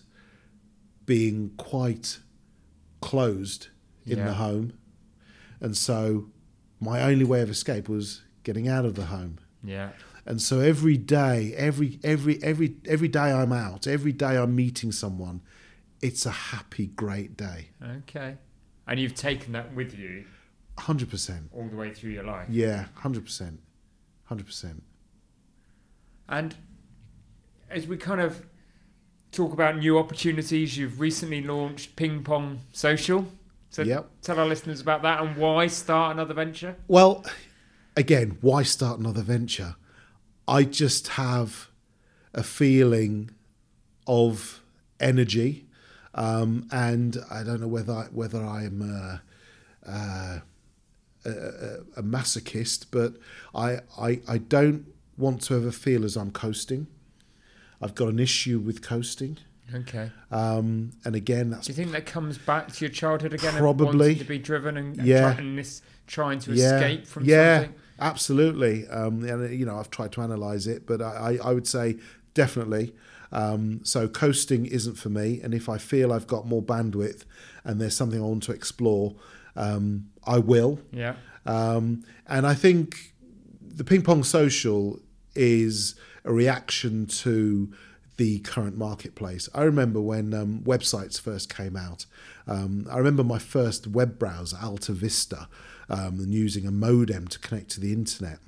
being 1.06 1.52
quite 1.58 2.20
closed 3.02 3.68
in 4.06 4.18
Yeah. 4.18 4.26
the 4.26 4.34
home. 4.34 4.74
And 5.60 5.76
so 5.78 6.30
my 6.80 7.02
only 7.02 7.26
way 7.26 7.42
of 7.42 7.50
escape 7.50 7.88
was 7.90 8.22
getting 8.50 8.68
out 8.68 8.84
of 8.86 8.96
the 8.96 9.06
home. 9.06 9.38
Yeah. 9.64 9.90
And 10.26 10.42
so 10.42 10.60
every 10.60 10.98
day, 10.98 11.54
every 11.56 12.00
every 12.04 12.42
every 12.44 12.76
every 12.86 13.08
day 13.08 13.32
I'm 13.32 13.52
out, 13.54 13.86
every 13.86 14.12
day 14.12 14.38
I'm 14.38 14.56
meeting 14.56 14.92
someone, 14.92 15.42
it's 16.02 16.26
a 16.26 16.32
happy, 16.32 16.88
great 16.88 17.38
day. 17.38 17.70
Okay. 18.00 18.38
And 18.88 19.00
you've 19.00 19.14
taken 19.16 19.54
that 19.54 19.76
with 19.76 19.98
you 19.98 20.26
Hundred 20.80 21.10
percent. 21.12 21.44
all 21.56 21.68
the 21.68 21.76
way 21.76 21.94
through 21.94 22.12
your 22.12 22.24
life. 22.24 22.48
Yeah, 22.50 22.86
hundred 22.96 23.24
percent. 23.26 23.60
Hundred 24.26 24.48
percent. 24.48 24.82
And 26.28 26.56
as 27.70 27.86
we 27.86 27.98
kind 27.98 28.22
of 28.22 28.44
talk 29.32 29.54
about 29.54 29.78
new 29.78 30.00
opportunities, 30.00 30.76
you've 30.78 31.00
recently 31.00 31.42
launched 31.44 31.96
Ping 31.96 32.24
Pong 32.24 32.62
Social. 32.72 33.28
So 33.72 33.84
Yep. 33.84 34.10
tell 34.24 34.40
our 34.40 34.48
listeners 34.48 34.82
about 34.82 35.04
that 35.04 35.22
and 35.22 35.38
why 35.38 35.68
start 35.68 36.14
another 36.16 36.34
venture. 36.34 36.76
Well, 36.88 37.24
again, 38.00 38.38
why 38.42 38.64
start 38.64 39.00
another 39.00 39.22
venture? 39.22 39.76
I 40.48 40.64
just 40.64 41.10
have 41.10 41.70
a 42.34 42.42
feeling 42.44 43.30
of 44.08 44.62
energy, 45.00 45.66
um, 46.16 46.68
and 46.72 47.18
I 47.30 47.44
don't 47.44 47.60
know 47.62 47.68
whether 47.68 47.94
I, 47.94 48.04
whether 48.06 48.42
I'm 48.44 48.82
uh, 48.82 49.18
uh, 49.88 50.40
a, 51.26 51.30
a, 51.30 51.78
a 51.98 52.04
masochist, 52.04 52.86
but 52.90 53.16
I, 53.54 53.80
I 54.00 54.22
I 54.28 54.38
don't 54.40 54.86
want 55.18 55.42
to 55.44 55.56
ever 55.56 55.72
feel 55.72 56.04
as 56.06 56.16
I'm 56.16 56.32
coasting. 56.32 56.88
I've 57.82 57.96
got 57.96 58.08
an 58.08 58.20
issue 58.20 58.60
with 58.60 58.82
coasting, 58.82 59.38
Okay. 59.74 60.10
um, 60.32 60.92
and 61.06 61.16
again, 61.16 61.50
that's 61.50 61.68
Do 61.68 61.72
you 61.74 61.76
think 61.76 61.92
that 61.92 62.06
comes 62.06 62.38
back 62.38 62.72
to 62.74 62.86
your 62.86 62.92
childhood 62.92 63.34
again? 63.34 63.54
Probably. 63.58 64.16
to 64.16 64.24
be 64.24 64.40
driven 64.40 64.78
and, 64.78 64.98
and, 64.98 65.08
Yeah. 65.08 65.34
try, 65.34 65.42
and 65.42 65.58
this 65.58 65.82
trying 66.08 66.40
to 66.40 66.54
yeah, 66.54 66.76
escape 66.76 67.06
from 67.06 67.26
yeah, 67.26 67.60
something. 67.60 67.76
Absolutely. 68.00 68.88
Um, 68.88 69.24
and 69.24 69.54
you 69.58 69.66
know, 69.66 69.78
I've 69.78 69.90
tried 69.90 70.12
to 70.14 70.22
analyze 70.22 70.68
it, 70.68 70.86
but 70.86 71.02
I, 71.02 71.38
I 71.44 71.54
would 71.54 71.68
say 71.68 71.98
definitely. 72.34 72.94
Um, 73.32 73.82
so 73.84 74.08
coasting 74.08 74.66
isn't 74.66 74.96
for 74.96 75.10
me, 75.10 75.40
and 75.44 75.54
if 75.54 75.70
I 75.70 75.78
feel 75.78 76.12
I've 76.12 76.28
got 76.28 76.48
more 76.48 76.64
bandwidth 76.64 77.26
and 77.64 77.80
there's 77.80 77.96
something 77.96 78.20
I 78.20 78.26
want 78.26 78.44
to 78.44 78.52
explore, 78.52 79.16
um, 79.56 80.10
I 80.26 80.40
will. 80.40 80.80
Yeah. 80.92 81.16
Um, 81.46 82.04
and 82.28 82.48
I 82.48 82.54
think 82.54 83.14
the 83.62 83.84
ping 83.84 84.02
pong 84.02 84.24
social 84.24 85.00
is 85.36 85.96
a 86.26 86.34
reaction 86.34 87.06
to 87.06 87.72
the 88.18 88.40
current 88.40 88.78
marketplace. 88.78 89.48
I 89.54 89.64
remember 89.64 90.02
when 90.02 90.34
um, 90.34 90.62
websites 90.66 91.20
first 91.20 91.54
came 91.56 91.78
out. 91.78 92.06
Um, 92.48 92.86
I 92.92 92.98
remember 92.98 93.24
my 93.24 93.40
first 93.40 93.88
web 93.88 94.20
browser, 94.20 94.58
Alta 94.62 94.92
Vista, 94.92 95.48
um, 95.90 96.20
and 96.20 96.34
using 96.34 96.66
a 96.66 96.72
modem 96.72 97.28
to 97.28 97.40
connect 97.40 97.70
to 97.72 97.80
the 97.80 97.92
internet. 97.94 98.40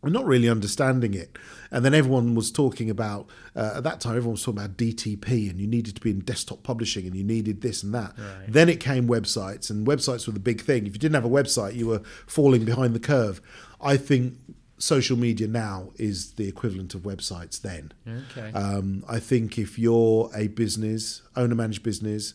And 0.00 0.12
not 0.12 0.26
really 0.26 0.48
understanding 0.48 1.12
it. 1.12 1.36
And 1.72 1.84
then 1.84 1.92
everyone 1.92 2.36
was 2.36 2.52
talking 2.52 2.88
about, 2.88 3.28
uh, 3.56 3.72
at 3.76 3.82
that 3.82 4.00
time, 4.00 4.12
everyone 4.12 4.34
was 4.34 4.44
talking 4.44 4.60
about 4.60 4.76
DTP 4.76 5.50
and 5.50 5.60
you 5.60 5.66
needed 5.66 5.96
to 5.96 6.00
be 6.00 6.10
in 6.10 6.20
desktop 6.20 6.62
publishing 6.62 7.04
and 7.04 7.16
you 7.16 7.24
needed 7.24 7.62
this 7.62 7.82
and 7.82 7.92
that. 7.94 8.14
Right. 8.16 8.44
Then 8.46 8.68
it 8.68 8.78
came 8.78 9.08
websites, 9.08 9.70
and 9.70 9.84
websites 9.88 10.28
were 10.28 10.32
the 10.32 10.38
big 10.38 10.60
thing. 10.60 10.86
If 10.86 10.92
you 10.92 11.00
didn't 11.00 11.16
have 11.16 11.24
a 11.24 11.28
website, 11.28 11.74
you 11.74 11.88
were 11.88 12.02
falling 12.28 12.64
behind 12.64 12.94
the 12.94 13.00
curve. 13.00 13.40
I 13.80 13.96
think 13.96 14.38
social 14.78 15.18
media 15.18 15.48
now 15.48 15.90
is 15.96 16.32
the 16.34 16.46
equivalent 16.46 16.94
of 16.94 17.02
websites 17.02 17.60
then. 17.60 17.92
Okay. 18.06 18.52
Um, 18.56 19.04
I 19.08 19.18
think 19.18 19.58
if 19.58 19.78
you're 19.80 20.30
a 20.34 20.46
business, 20.46 21.22
owner 21.34 21.56
managed 21.56 21.82
business, 21.82 22.34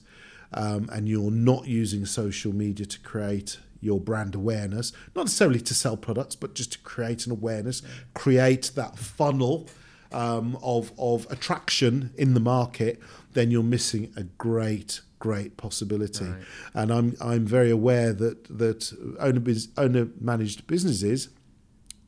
um, 0.53 0.89
and 0.91 1.07
you're 1.07 1.31
not 1.31 1.67
using 1.67 2.05
social 2.05 2.53
media 2.53 2.85
to 2.85 2.99
create 2.99 3.57
your 3.83 3.99
brand 3.99 4.35
awareness, 4.35 4.91
not 5.15 5.23
necessarily 5.23 5.61
to 5.61 5.73
sell 5.73 5.97
products, 5.97 6.35
but 6.35 6.55
just 6.55 6.73
to 6.73 6.79
create 6.79 7.25
an 7.25 7.31
awareness, 7.31 7.81
create 8.13 8.71
that 8.75 8.97
funnel 8.97 9.67
um, 10.11 10.57
of, 10.61 10.91
of 10.97 11.27
attraction 11.29 12.11
in 12.17 12.33
the 12.33 12.39
market, 12.39 12.99
then 13.33 13.51
you're 13.51 13.63
missing 13.63 14.13
a 14.15 14.23
great, 14.23 15.01
great 15.19 15.57
possibility. 15.57 16.25
Right. 16.25 16.43
And 16.73 16.91
I'm, 16.91 17.15
I'm 17.19 17.45
very 17.45 17.71
aware 17.71 18.13
that, 18.13 18.45
that 18.57 18.93
owner, 19.19 19.41
owner 19.77 20.07
managed 20.19 20.67
businesses 20.67 21.29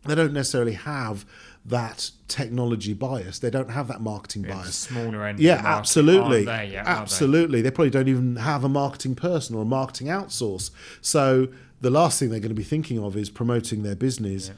they 0.06 0.16
don't 0.16 0.34
necessarily 0.34 0.74
have 0.74 1.26
that 1.68 2.12
technology 2.28 2.94
bias. 2.94 3.40
They 3.40 3.50
don't 3.50 3.72
have 3.72 3.88
that 3.88 4.00
marketing 4.02 4.44
Yeah, 4.46 4.56
bias. 4.56 4.76
smaller 4.76 5.26
end. 5.26 5.40
Yeah, 5.40 5.62
absolutely. 5.66 6.48
aren't 6.48 6.62
they 6.68 6.72
yet, 6.74 6.86
are 6.86 6.96
they? 6.96 7.02
absolutely. 7.02 7.62
They? 7.62 7.72
probably 7.72 7.90
don't 7.90 8.08
even 8.08 8.36
have 8.38 8.64
a 8.64 8.70
marketing 8.70 9.16
person 9.16 9.56
or 9.56 9.64
a 9.64 9.66
marketing 9.66 10.08
outsource. 10.08 10.70
So 11.02 11.48
the 11.82 11.90
last 11.90 12.20
thing 12.20 12.30
they're 12.30 12.40
going 12.40 12.50
to 12.50 12.56
be 12.56 12.64
thinking 12.64 13.00
of 13.04 13.18
is 13.18 13.30
promoting 13.30 13.82
their 13.84 13.96
business 13.96 14.48
Yeah. 14.50 14.54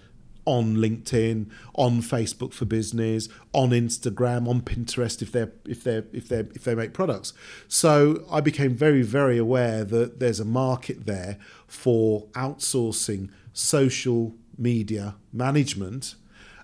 on 0.46 0.76
LinkedIn, 0.78 1.50
on 1.76 2.02
Facebook 2.02 2.52
for 2.54 2.66
business, 2.66 3.30
on 3.54 3.70
Instagram, 3.70 4.48
on 4.48 4.62
Pinterest 4.62 5.22
if 5.22 5.32
they're 5.32 5.52
if 5.66 5.84
they 5.86 6.04
if 6.12 6.28
they 6.28 6.40
if 6.56 6.64
they 6.66 6.76
make 6.76 6.94
products. 6.94 7.32
So 7.70 8.26
I 8.30 8.42
became 8.42 8.76
very 8.76 9.02
very 9.02 9.38
aware 9.38 9.86
that 9.86 10.20
there's 10.20 10.40
a 10.42 10.46
market 10.46 11.06
there 11.06 11.38
for 11.68 12.28
outsourcing 12.34 13.30
social 13.54 14.36
media 14.58 15.16
management. 15.32 16.16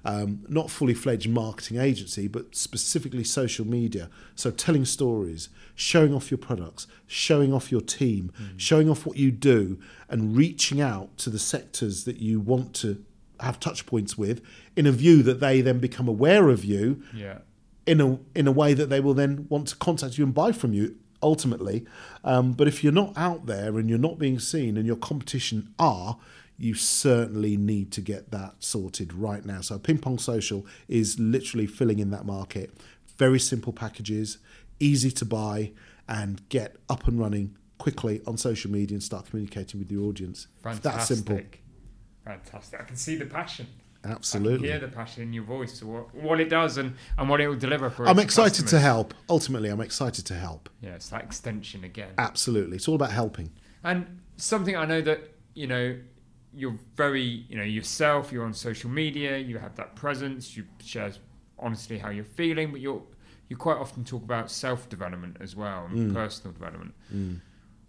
Um, 0.06 0.44
not 0.50 0.70
fully 0.70 0.94
fledged 0.94 1.30
marketing 1.30 1.78
agency, 1.78 2.28
but 2.28 2.56
specifically 2.56 3.24
social 3.24 3.66
media. 3.66 4.10
So 4.36 4.52
telling 4.52 4.84
stories, 4.84 5.48
showing 5.76 6.14
off 6.14 6.30
your 6.30 6.38
products, 6.40 6.88
showing 7.08 7.54
off 7.54 7.72
your 7.72 7.80
team, 7.80 8.32
showing 8.58 8.90
off 8.90 9.06
what 9.06 9.16
you 9.16 9.32
do, 9.32 9.80
and 10.10 10.36
reaching 10.36 10.82
out 10.82 11.18
to 11.20 11.30
the 11.30 11.40
sectors 11.40 12.04
that 12.04 12.18
you 12.18 12.42
want 12.42 12.74
to 12.76 13.02
have 13.40 13.60
touch 13.62 13.86
points 13.86 14.18
with 14.18 14.42
in 14.76 14.86
a 14.86 14.92
view 14.92 15.24
that 15.24 15.40
they 15.40 15.62
then 15.62 15.80
become 15.80 16.08
aware 16.10 16.50
of 16.50 16.66
you 16.66 17.02
Yeah. 17.16 17.40
in 17.88 18.02
a 18.02 18.20
in 18.36 18.46
a 18.48 18.52
way 18.52 18.74
that 18.74 18.90
they 18.90 19.00
will 19.00 19.14
then 19.14 19.46
want 19.50 19.68
to 19.70 19.76
contact 19.78 20.18
you 20.18 20.26
and 20.26 20.34
buy 20.34 20.52
from 20.52 20.74
you 20.74 20.96
ultimately. 21.22 21.86
Um, 22.26 22.52
but 22.52 22.68
if 22.68 22.84
you're 22.84 22.92
not 22.94 23.14
out 23.18 23.46
there 23.46 23.78
and 23.78 23.90
you're 23.90 23.98
not 24.10 24.20
being 24.20 24.40
seen, 24.40 24.76
and 24.78 24.86
your 24.86 24.98
competition 24.98 25.70
are, 25.80 26.18
you 26.58 26.74
certainly 26.74 27.58
need 27.58 27.92
to 27.92 28.02
get 28.02 28.32
that 28.32 28.56
sorted 28.60 29.14
right 29.14 29.46
now. 29.46 29.62
So 29.62 29.78
Ping 29.80 29.98
Pong 29.98 30.18
Social 30.20 30.66
is 30.88 31.20
literally 31.20 31.66
filling 31.66 32.00
in 32.00 32.12
that 32.12 32.26
market. 32.26 32.72
Very 33.18 33.40
simple 33.40 33.74
packages, 33.74 34.38
easy 34.80 35.12
to 35.12 35.26
buy, 35.26 35.72
and 36.08 36.48
get 36.50 36.78
up 36.90 37.08
and 37.08 37.20
running 37.20 37.56
quickly 37.78 38.22
on 38.26 38.38
social 38.38 38.72
media 38.72 38.96
and 38.96 39.04
start 39.04 39.26
communicating 39.30 39.80
with 39.80 39.92
your 39.92 40.08
audience. 40.08 40.48
It's 40.56 40.64
Fantastic. 40.64 40.84
that 40.84 41.02
simple. 41.02 41.42
Fantastic. 42.26 42.82
I 42.82 42.84
can 42.84 42.96
see 42.96 43.16
the 43.16 43.26
passion. 43.26 43.68
I 44.06 44.10
Absolutely. 44.10 44.68
can 44.70 44.80
hear 44.80 44.80
the 44.80 44.94
passion 44.94 45.24
in 45.24 45.34
your 45.34 45.44
voice, 45.44 45.82
what, 45.82 46.14
what 46.14 46.40
it 46.40 46.50
does 46.50 46.78
and, 46.78 46.96
and 47.18 47.30
what 47.30 47.40
it 47.40 47.48
will 47.48 47.56
deliver 47.56 47.90
for 47.90 48.08
I'm 48.08 48.20
excited 48.20 48.68
to 48.68 48.80
help. 48.80 49.14
Ultimately, 49.30 49.70
I'm 49.70 49.80
excited 49.82 50.26
to 50.26 50.34
help. 50.34 50.70
Yeah, 50.82 50.92
it's 50.92 51.10
that 51.10 51.24
extension 51.24 51.86
again. 51.86 52.12
Absolutely. 52.18 52.78
It's 52.78 52.88
all 52.88 52.96
about 52.96 53.12
helping. 53.12 53.50
And 53.84 54.20
something 54.36 54.76
I 54.76 54.86
know 54.86 55.02
that, 55.02 55.34
you 55.54 55.68
know, 55.68 55.98
you're 56.56 56.78
very, 56.96 57.46
you 57.50 57.58
know, 57.58 57.64
yourself, 57.64 58.32
you're 58.32 58.46
on 58.46 58.54
social 58.54 58.90
media, 58.90 59.38
you 59.38 59.58
have 59.58 59.76
that 59.76 59.96
presence, 59.96 60.56
you 60.56 60.66
share 60.84 61.12
honestly 61.60 61.98
how 61.98 62.10
you're 62.10 62.24
feeling, 62.24 62.72
but 62.72 62.82
you're 62.82 63.02
you 63.50 63.58
quite 63.58 63.78
often 63.78 64.04
talk 64.04 64.24
about 64.24 64.50
self 64.50 64.88
development 64.90 65.38
as 65.40 65.56
well 65.56 65.86
and 65.86 66.12
Mm. 66.12 66.14
personal 66.14 66.54
development. 66.54 66.94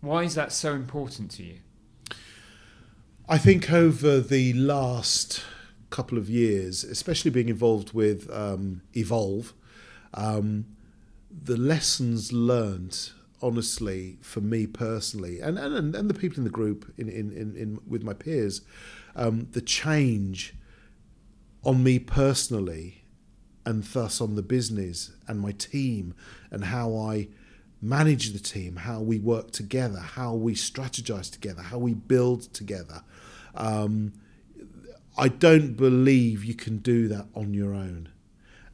Why 0.01 0.25
is 0.25 0.35
that 0.35 0.53
so 0.53 0.75
important 0.75 1.31
to 1.33 1.43
you? 1.45 1.59
I 3.29 3.39
think 3.39 3.73
over 3.73 4.21
the 4.21 4.53
last 4.53 5.43
couple 5.91 6.19
of 6.19 6.29
years, 6.29 6.85
especially 6.85 7.31
being 7.31 7.49
involved 7.49 7.95
with 7.95 8.29
um, 8.31 8.83
Evolve, 8.95 9.55
um, 10.13 10.67
the 11.31 11.57
lessons 11.57 12.33
learned, 12.33 13.11
honestly, 13.45 14.17
for 14.23 14.41
me 14.41 14.67
personally, 14.67 15.39
and, 15.39 15.59
and, 15.59 15.95
and 15.95 16.09
the 16.09 16.15
people 16.15 16.39
in 16.39 16.45
the 16.45 16.51
group, 16.51 16.91
in, 16.97 17.11
in, 17.11 17.31
in, 17.31 17.55
in 17.55 17.79
with 17.87 18.03
my 18.03 18.15
peers, 18.15 18.63
um, 19.15 19.47
the 19.53 19.61
change 19.61 20.55
on 21.63 21.85
me 21.85 21.99
personally, 21.99 23.05
and 23.67 23.85
thus 23.85 24.21
on 24.21 24.35
the 24.35 24.43
business 24.43 25.13
and 25.29 25.41
my 25.41 25.53
team, 25.53 26.15
and 26.51 26.65
how 26.65 26.97
I 26.97 27.29
manage 27.83 28.33
the 28.33 28.39
team, 28.39 28.77
how 28.77 29.01
we 29.01 29.19
work 29.19 29.51
together, 29.51 30.01
how 30.01 30.33
we 30.35 30.55
strategize 30.55 31.31
together, 31.31 31.61
how 31.61 31.79
we 31.79 31.93
build 31.93 32.43
together. 32.55 33.03
Um, 33.55 34.15
I 35.19 35.29
don't 35.29 35.75
believe 35.75 36.45
you 36.45 36.55
can 36.55 36.79
do 36.79 37.09
that 37.09 37.27
on 37.35 37.53
your 37.53 37.75
own. 37.75 38.09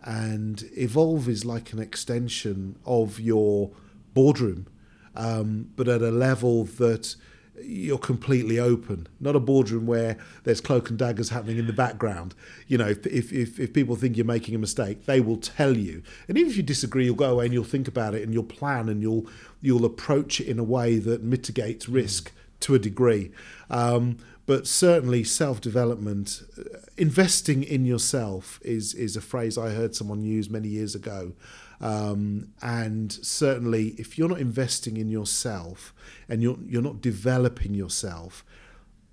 And 0.02 0.64
Evolve 0.76 1.28
is 1.28 1.44
like 1.44 1.72
an 1.72 1.80
extension 1.80 2.78
of 2.86 3.18
your 3.18 3.72
boardroom, 4.14 4.66
um, 5.14 5.70
but 5.76 5.88
at 5.88 6.02
a 6.02 6.10
level 6.10 6.64
that 6.64 7.16
you're 7.62 7.98
completely 7.98 8.58
open. 8.58 9.06
Not 9.18 9.36
a 9.36 9.40
boardroom 9.40 9.86
where 9.86 10.16
there's 10.44 10.60
cloak 10.60 10.88
and 10.88 10.98
daggers 10.98 11.30
happening 11.30 11.58
in 11.58 11.66
the 11.66 11.72
background. 11.72 12.34
You 12.66 12.78
know, 12.78 12.88
if, 12.88 13.06
if, 13.06 13.32
if, 13.32 13.60
if 13.60 13.72
people 13.72 13.96
think 13.96 14.16
you're 14.16 14.26
making 14.26 14.54
a 14.54 14.58
mistake, 14.58 15.06
they 15.06 15.20
will 15.20 15.36
tell 15.36 15.76
you. 15.76 16.02
And 16.28 16.38
even 16.38 16.50
if 16.50 16.56
you 16.56 16.62
disagree, 16.62 17.04
you'll 17.04 17.14
go 17.14 17.32
away 17.32 17.46
and 17.46 17.54
you'll 17.54 17.64
think 17.64 17.88
about 17.88 18.14
it 18.14 18.22
and 18.22 18.32
you'll 18.32 18.44
plan 18.44 18.88
and 18.88 19.02
you'll 19.02 19.26
you'll 19.60 19.84
approach 19.84 20.40
it 20.40 20.46
in 20.46 20.58
a 20.58 20.64
way 20.64 20.98
that 20.98 21.22
mitigates 21.22 21.88
risk 21.88 22.32
to 22.60 22.74
a 22.74 22.78
degree. 22.78 23.30
Um, 23.68 24.18
but 24.46 24.66
certainly 24.66 25.22
self 25.22 25.60
development, 25.60 26.42
uh, 26.58 26.78
investing 26.96 27.62
in 27.62 27.84
yourself 27.84 28.58
is 28.62 28.94
is 28.94 29.16
a 29.16 29.20
phrase 29.20 29.58
I 29.58 29.70
heard 29.70 29.94
someone 29.94 30.22
use 30.22 30.50
many 30.50 30.68
years 30.68 30.94
ago. 30.94 31.32
Um, 31.80 32.48
and 32.60 33.10
certainly, 33.12 33.94
if 33.98 34.18
you're 34.18 34.28
not 34.28 34.40
investing 34.40 34.96
in 34.98 35.08
yourself 35.08 35.94
and 36.28 36.42
you're 36.42 36.58
you're 36.66 36.82
not 36.82 37.00
developing 37.00 37.74
yourself, 37.74 38.44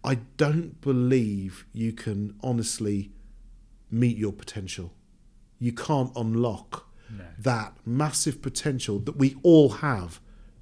I 0.04 0.16
don't 0.38 0.82
believe 0.82 1.66
you 1.74 1.94
can 1.94 2.36
honestly 2.44 3.12
meet 3.90 4.18
your 4.18 4.34
potential. 4.34 4.94
You 5.60 5.72
can't 5.72 6.12
unlock 6.16 6.88
No. 7.10 7.24
that 7.40 7.78
massive 7.86 8.42
potential 8.42 9.00
that 9.00 9.16
we 9.18 9.38
all 9.44 9.70
have. 9.70 10.20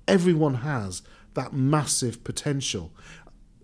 Everyone 0.08 0.56
has 0.56 1.01
that 1.34 1.53
massive 1.53 2.24
potential. 2.24 2.93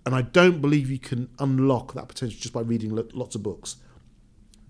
And 0.04 0.16
I 0.16 0.24
don't 0.24 0.62
believe 0.62 0.90
you 0.90 0.98
can 0.98 1.30
unlock 1.38 1.94
that 1.94 2.08
potential 2.08 2.40
just 2.42 2.54
by 2.54 2.62
reading 2.62 2.90
lo- 2.96 3.08
lots 3.14 3.36
of 3.36 3.44
books. 3.44 3.76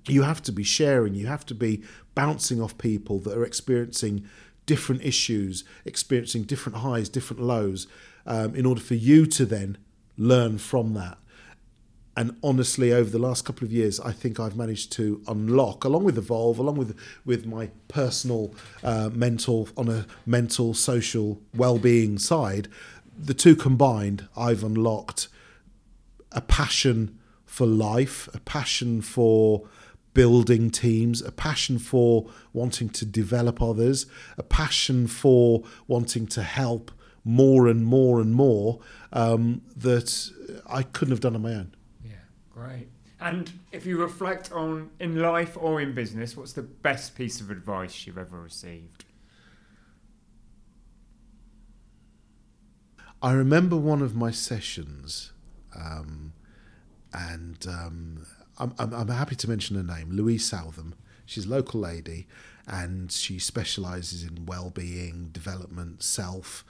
You 0.07 0.23
have 0.23 0.41
to 0.43 0.51
be 0.51 0.63
sharing, 0.63 1.13
you 1.13 1.27
have 1.27 1.45
to 1.47 1.55
be 1.55 1.83
bouncing 2.15 2.61
off 2.61 2.77
people 2.77 3.19
that 3.19 3.37
are 3.37 3.45
experiencing 3.45 4.25
different 4.65 5.03
issues, 5.03 5.63
experiencing 5.85 6.43
different 6.43 6.79
highs, 6.79 7.09
different 7.09 7.41
lows, 7.41 7.87
um, 8.25 8.55
in 8.55 8.65
order 8.65 8.81
for 8.81 8.95
you 8.95 9.25
to 9.25 9.45
then 9.45 9.77
learn 10.17 10.57
from 10.57 10.93
that. 10.93 11.17
And 12.15 12.37
honestly 12.43 12.91
over 12.91 13.09
the 13.09 13.19
last 13.19 13.45
couple 13.45 13.65
of 13.65 13.71
years 13.71 13.97
i 14.01 14.11
think 14.11 14.37
i've 14.37 14.55
managed 14.55 14.91
to 14.91 15.23
unlock 15.29 15.85
along 15.85 16.03
with 16.03 16.17
evolve 16.17 16.59
along 16.59 16.75
with 16.75 16.93
with 17.23 17.45
my 17.45 17.69
personal 17.87 18.53
uh, 18.83 19.09
mental 19.13 19.69
on 19.77 19.87
a 19.87 20.05
mental 20.25 20.73
social 20.73 21.41
well-being 21.55 22.19
side 22.19 22.67
the 23.17 23.33
two 23.33 23.55
combined 23.55 24.27
i've 24.35 24.61
unlocked 24.61 25.29
a 26.33 26.41
passion 26.41 27.17
for 27.45 27.65
life 27.65 28.27
a 28.33 28.39
passion 28.41 29.01
for 29.01 29.69
building 30.13 30.69
teams 30.69 31.21
a 31.21 31.31
passion 31.31 31.79
for 31.79 32.29
wanting 32.53 32.89
to 32.89 33.05
develop 33.05 33.61
others 33.61 34.05
a 34.37 34.43
passion 34.43 35.07
for 35.07 35.63
wanting 35.87 36.27
to 36.27 36.43
help 36.43 36.91
more 37.23 37.67
and 37.67 37.85
more 37.85 38.19
and 38.19 38.33
more 38.33 38.79
um, 39.13 39.61
that 39.75 40.29
i 40.67 40.83
couldn't 40.83 41.11
have 41.11 41.21
done 41.21 41.35
on 41.35 41.41
my 41.41 41.53
own 41.53 41.73
Yeah, 42.03 42.13
great. 42.49 42.87
And 43.21 43.51
if 43.71 43.85
you 43.85 44.01
reflect 44.01 44.51
on 44.51 44.89
in 44.99 45.19
life 45.19 45.55
or 45.55 45.79
in 45.79 45.93
business, 45.93 46.35
what's 46.35 46.53
the 46.53 46.63
best 46.63 47.15
piece 47.15 47.39
of 47.39 47.51
advice 47.51 48.07
you've 48.07 48.17
ever 48.17 48.41
received? 48.41 49.05
I 53.21 53.33
remember 53.33 53.77
one 53.77 54.01
of 54.01 54.15
my 54.15 54.31
sessions, 54.31 55.31
um, 55.75 56.33
and 57.13 57.63
um, 57.69 58.25
I'm, 58.61 58.73
I'm, 58.77 58.93
I'm 58.93 59.07
happy 59.07 59.35
to 59.35 59.49
mention 59.49 59.75
her 59.75 59.83
name, 59.83 60.11
Louise 60.11 60.47
Southam. 60.47 60.93
She's 61.25 61.45
a 61.45 61.49
local 61.49 61.79
lady, 61.79 62.27
and 62.67 63.11
she 63.11 63.39
specialises 63.39 64.23
in 64.23 64.45
well-being, 64.45 65.29
development, 65.31 66.03
self, 66.03 66.63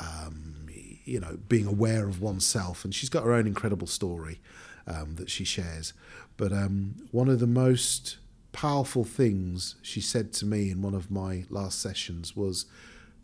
um, 0.00 0.66
you 1.04 1.18
know, 1.18 1.38
being 1.48 1.66
aware 1.66 2.06
of 2.06 2.20
oneself. 2.20 2.84
And 2.84 2.94
she's 2.94 3.08
got 3.08 3.24
her 3.24 3.32
own 3.32 3.46
incredible 3.46 3.86
story 3.86 4.40
um, 4.86 5.14
that 5.14 5.30
she 5.30 5.44
shares. 5.44 5.94
But 6.36 6.52
um, 6.52 6.96
one 7.12 7.28
of 7.28 7.40
the 7.40 7.46
most 7.46 8.18
powerful 8.52 9.04
things 9.04 9.76
she 9.82 10.00
said 10.00 10.32
to 10.34 10.46
me 10.46 10.70
in 10.70 10.82
one 10.82 10.94
of 10.94 11.10
my 11.10 11.44
last 11.48 11.80
sessions 11.80 12.36
was 12.36 12.66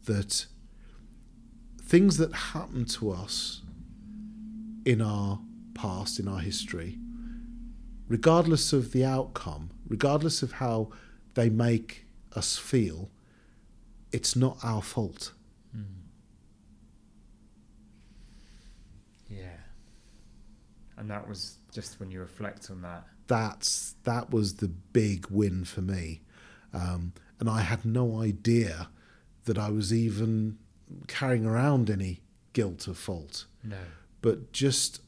that 0.06 0.46
things 1.80 2.16
that 2.16 2.32
happen 2.32 2.84
to 2.86 3.10
us 3.10 3.62
in 4.84 5.02
our 5.02 5.40
past, 5.74 6.18
in 6.18 6.28
our 6.28 6.40
history, 6.40 6.98
regardless 8.08 8.72
of 8.72 8.92
the 8.92 9.04
outcome, 9.04 9.70
regardless 9.88 10.42
of 10.42 10.52
how 10.52 10.90
they 11.34 11.48
make 11.48 12.06
us 12.34 12.56
feel, 12.56 13.10
it's 14.12 14.36
not 14.36 14.58
our 14.62 14.82
fault. 14.82 15.32
Yeah. 19.28 19.56
And 20.96 21.10
that 21.10 21.28
was 21.28 21.56
just 21.72 21.98
when 21.98 22.10
you 22.10 22.20
reflect 22.20 22.70
on 22.70 22.82
that. 22.82 23.04
That's 23.26 23.94
that 24.04 24.30
was 24.30 24.56
the 24.56 24.68
big 24.68 25.26
win 25.30 25.64
for 25.64 25.80
me, 25.80 26.20
um, 26.74 27.14
and 27.40 27.48
I 27.48 27.62
had 27.62 27.84
no 27.84 28.20
idea 28.20 28.88
that 29.46 29.58
I 29.58 29.70
was 29.70 29.92
even 29.94 30.58
carrying 31.08 31.46
around 31.46 31.88
any 31.88 32.20
guilt 32.52 32.86
or 32.86 32.94
fault. 32.94 33.46
No. 33.62 33.78
but 34.20 34.52
just 34.52 35.00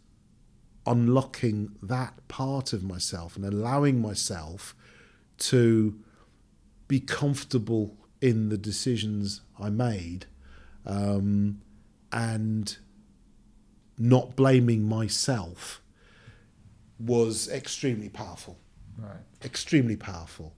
unlocking 0.87 1.77
that 1.83 2.27
part 2.29 2.73
of 2.73 2.83
myself 2.83 3.37
and 3.37 3.45
allowing 3.45 4.01
myself 4.01 4.75
to 5.39 5.99
be 6.89 7.01
comfortable 7.01 7.97
in 8.21 8.49
the 8.49 8.57
decisions 8.59 9.43
I 9.59 9.71
made 9.71 10.27
um, 10.85 11.61
and 12.13 12.77
not 13.99 14.37
blaming 14.37 14.89
myself 14.89 15.83
was 16.99 17.49
extremely 17.49 18.09
powerful. 18.09 18.59
Right. 18.99 19.21
Extremely 19.45 19.97
powerful. 19.97 20.55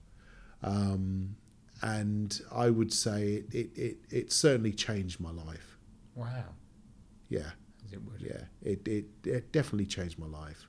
Um, 0.63 1.37
and 1.83 2.41
I 2.53 2.71
would 2.71 2.93
say 2.93 3.35
it, 3.35 3.55
it, 3.55 3.79
it, 3.79 3.97
it 4.11 4.33
certainly 4.33 4.73
changed 4.73 5.21
my 5.21 5.31
life. 5.31 5.79
Wow. 6.15 6.45
Yeah. 7.29 7.51
It 7.93 8.03
would. 8.03 8.21
Yeah, 8.21 8.43
it, 8.63 8.87
it, 8.87 9.07
it 9.25 9.53
definitely 9.53 9.87
changed 9.87 10.19
my 10.19 10.27
life. 10.27 10.67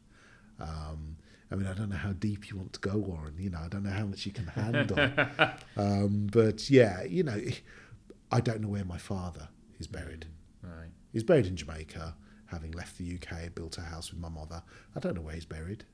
Um, 0.59 1.17
I 1.51 1.55
mean, 1.55 1.67
I 1.67 1.73
don't 1.73 1.89
know 1.89 1.95
how 1.95 2.13
deep 2.13 2.49
you 2.49 2.57
want 2.57 2.73
to 2.73 2.79
go, 2.79 2.97
Warren. 2.97 3.35
You 3.37 3.49
know, 3.49 3.59
I 3.63 3.67
don't 3.67 3.83
know 3.83 3.89
how 3.91 4.05
much 4.05 4.25
you 4.25 4.31
can 4.31 4.47
handle. 4.47 4.97
um, 5.77 6.27
but 6.31 6.69
yeah, 6.69 7.03
you 7.03 7.23
know, 7.23 7.39
I 8.31 8.39
don't 8.41 8.61
know 8.61 8.67
where 8.69 8.85
my 8.85 8.97
father 8.97 9.49
is 9.79 9.87
buried. 9.87 10.27
Right. 10.61 10.89
He's 11.11 11.23
buried 11.23 11.47
in 11.47 11.55
Jamaica, 11.55 12.15
having 12.47 12.71
left 12.71 12.97
the 12.97 13.15
UK, 13.15 13.53
built 13.55 13.77
a 13.77 13.81
house 13.81 14.11
with 14.11 14.19
my 14.19 14.29
mother. 14.29 14.61
I 14.95 14.99
don't 14.99 15.15
know 15.15 15.21
where 15.21 15.33
he's 15.33 15.45
buried. 15.45 15.85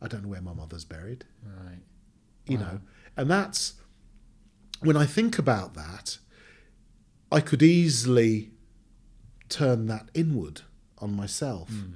I 0.00 0.08
don't 0.08 0.22
know 0.22 0.28
where 0.28 0.42
my 0.42 0.54
mother's 0.54 0.84
buried. 0.84 1.24
Right. 1.44 1.78
You 2.46 2.58
Wow. 2.58 2.64
know, 2.64 2.80
and 3.16 3.30
that's 3.30 3.74
when 4.80 4.96
I 4.96 5.06
think 5.06 5.38
about 5.38 5.74
that, 5.74 6.18
I 7.30 7.40
could 7.40 7.62
easily 7.62 8.50
turn 9.52 9.86
that 9.86 10.08
inward 10.14 10.62
on 10.98 11.14
myself. 11.14 11.70
Mm. 11.70 11.92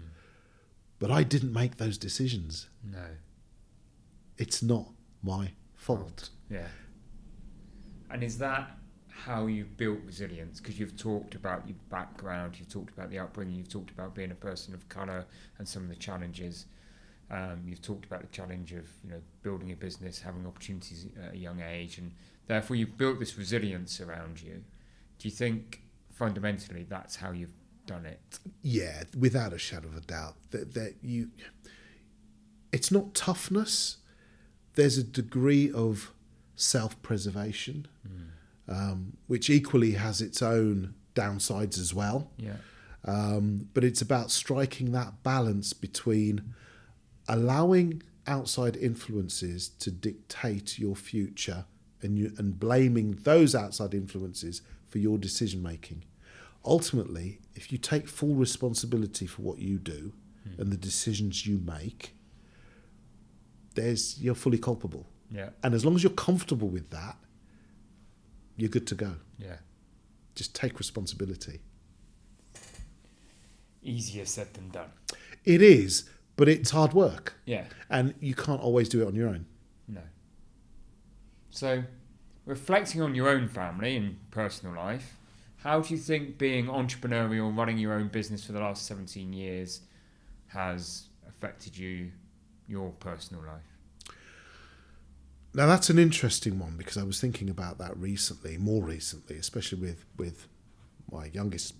But 0.99 1.11
I 1.11 1.23
didn't 1.23 1.53
make 1.53 1.77
those 1.77 1.99
decisions. 1.99 2.69
No. 2.85 3.07
It's 4.39 4.63
not 4.63 4.87
my 5.23 5.53
fault. 5.75 6.31
Yeah. 6.51 6.69
And 8.11 8.23
is 8.23 8.39
that 8.39 8.71
how 9.09 9.47
you 9.47 9.65
built 9.65 9.99
resilience? 10.05 10.61
Because 10.61 10.79
you've 10.79 10.97
talked 10.97 11.35
about 11.35 11.67
your 11.67 11.77
background, 11.91 12.59
you've 12.59 12.69
talked 12.69 12.93
about 12.93 13.11
the 13.11 13.19
upbringing, 13.19 13.57
you've 13.57 13.69
talked 13.69 13.91
about 13.91 14.15
being 14.15 14.31
a 14.31 14.37
person 14.37 14.75
of 14.75 14.89
colour 14.89 15.27
and 15.59 15.67
some 15.67 15.83
of 15.83 15.89
the 15.89 15.97
challenges. 15.97 16.67
Um, 17.31 17.63
you've 17.67 17.83
talked 17.83 18.05
about 18.05 18.21
the 18.21 18.29
challenge 18.29 18.73
of 18.73 18.87
you 19.03 19.11
know 19.11 19.21
building 19.43 19.73
a 19.73 19.77
business, 19.77 20.21
having 20.21 20.47
opportunities 20.47 21.07
at 21.21 21.35
a 21.35 21.37
young 21.37 21.61
age, 21.61 21.99
and 21.99 22.13
therefore 22.47 22.77
you've 22.77 22.97
built 22.97 23.19
this 23.19 23.37
resilience 23.37 24.01
around 24.01 24.41
you. 24.41 24.63
Do 25.19 25.29
you 25.29 25.35
think 25.35 25.83
fundamentally 26.17 26.85
that's 26.89 27.17
how 27.17 27.31
you've 27.31 27.55
done 27.87 28.07
it? 28.07 28.39
Yeah, 28.63 29.05
without 29.17 29.53
a 29.53 29.59
shadow 29.59 29.89
of 29.89 29.97
a 29.97 30.01
doubt. 30.01 30.35
That 30.51 30.75
that 30.75 30.95
you, 31.03 31.31
it's 32.73 32.91
not 32.91 33.15
toughness. 33.15 33.99
There's 34.75 34.99
a 34.99 35.05
degree 35.05 35.71
of 35.71 36.13
self-preservation, 36.55 37.87
um, 38.69 39.17
which 39.27 39.49
equally 39.49 39.93
has 39.93 40.21
its 40.21 40.43
own 40.43 40.95
downsides 41.15 41.79
as 41.79 41.95
well. 41.95 42.31
Yeah. 42.37 42.57
Um, 43.05 43.69
but 43.73 43.85
it's 43.85 44.03
about 44.03 44.31
striking 44.31 44.93
that 44.93 45.23
balance 45.23 45.73
between 45.73 46.55
allowing 47.29 48.03
outside 48.27 48.77
influences 48.77 49.69
to 49.69 49.91
dictate 49.91 50.79
your 50.79 50.97
future 50.97 51.65
and 52.03 52.19
you, 52.19 52.33
and 52.37 52.59
blaming 52.59 53.13
those 53.23 53.55
outside 53.55 53.95
influences 53.95 54.61
for 54.97 55.03
your 55.03 55.19
decision 55.19 55.63
making. 55.63 56.03
Ultimately, 56.65 57.39
if 57.55 57.71
you 57.71 57.77
take 57.77 58.09
full 58.09 58.35
responsibility 58.35 59.27
for 59.27 59.43
what 59.43 59.59
you 59.59 59.79
do 59.79 60.15
hmm. 60.43 60.59
and 60.59 60.73
the 60.73 60.77
decisions 60.79 61.47
you 61.47 61.59
make, 61.59 62.15
there's 63.75 64.19
you're 64.19 64.35
fully 64.35 64.57
culpable. 64.57 65.07
Yeah. 65.31 65.51
And 65.63 65.75
as 65.75 65.85
long 65.85 65.97
as 65.97 66.03
you're 66.03 66.15
comfortable 66.15 66.69
with 66.69 66.89
that, 66.91 67.17
you're 68.57 68.71
good 68.71 68.87
to 68.87 68.95
go. 68.95 69.17
Yeah. 69.39 69.57
Just 70.35 70.55
take 70.55 70.79
responsibility. 70.79 71.61
Easier 73.83 74.25
said 74.25 74.55
than 74.55 74.71
done. 74.71 74.89
It 75.45 75.61
is, 75.61 76.09
but 76.37 76.49
it's 76.49 76.71
hard 76.71 76.95
work. 76.95 77.35
Yeah. 77.45 77.65
And 77.91 78.15
you 78.19 78.35
can't 78.35 78.63
always 78.63 78.89
do 78.89 79.03
it 79.03 79.07
on 79.07 79.15
your 79.15 79.29
own. 79.29 79.45
No. 79.89 80.01
So, 81.51 81.85
reflecting 82.47 83.03
on 83.03 83.15
your 83.15 83.29
own 83.29 83.49
family 83.49 83.97
and 83.97 84.17
personal 84.31 84.75
life, 84.75 85.17
how 85.59 85.81
do 85.81 85.93
you 85.93 85.99
think 85.99 86.39
being 86.39 86.67
entrepreneurial, 86.67 87.55
running 87.55 87.77
your 87.77 87.93
own 87.93 88.09
business 88.09 88.45
for 88.45 88.53
the 88.53 88.61
last 88.61 88.87
17 88.87 89.33
years 89.33 89.81
has 90.49 91.09
affected 91.29 91.77
you, 91.77 92.13
your 92.69 92.91
personal 93.01 93.43
life? 93.43 94.15
Now 95.53 95.67
that's 95.67 95.91
an 95.91 95.99
interesting 95.99 96.59
one 96.59 96.77
because 96.77 96.97
I 96.97 97.03
was 97.03 97.21
thinking 97.21 97.51
about 97.51 97.79
that 97.79 97.97
recently, 97.97 98.59
more 98.59 98.85
recently, 98.85 99.37
especially 99.37 99.81
with 99.81 100.05
with 100.17 100.49
my 101.11 101.27
youngest. 101.33 101.75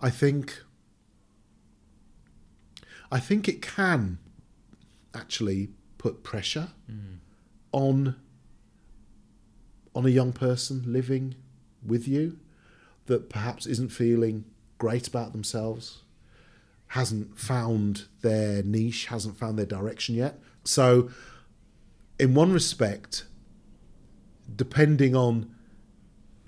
I 0.00 0.10
think 0.10 0.62
I 3.10 3.20
think 3.20 3.48
it 3.48 3.62
can 3.62 4.18
actually 5.14 5.70
put 5.98 6.22
pressure 6.22 6.70
mm. 6.90 7.18
on 7.72 8.16
on 9.94 10.06
a 10.06 10.10
young 10.10 10.32
person 10.32 10.82
living 10.86 11.34
with 11.84 12.06
you 12.06 12.38
that 13.06 13.30
perhaps 13.30 13.66
isn't 13.66 13.90
feeling 13.90 14.44
great 14.78 15.08
about 15.08 15.32
themselves, 15.32 16.02
hasn't 16.88 17.38
found 17.38 18.04
their 18.22 18.62
niche, 18.62 19.06
hasn't 19.06 19.36
found 19.36 19.58
their 19.58 19.66
direction 19.66 20.14
yet. 20.14 20.38
So 20.64 21.10
in 22.18 22.34
one 22.34 22.52
respect, 22.52 23.24
depending 24.54 25.14
on 25.16 25.54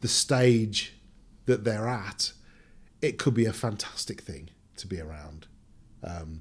the 0.00 0.08
stage 0.08 0.94
that 1.46 1.64
they're 1.64 1.88
at, 1.88 2.32
it 3.02 3.18
could 3.18 3.34
be 3.34 3.46
a 3.46 3.52
fantastic 3.52 4.20
thing 4.20 4.50
to 4.76 4.86
be 4.86 5.00
around. 5.00 5.46
Um, 6.02 6.40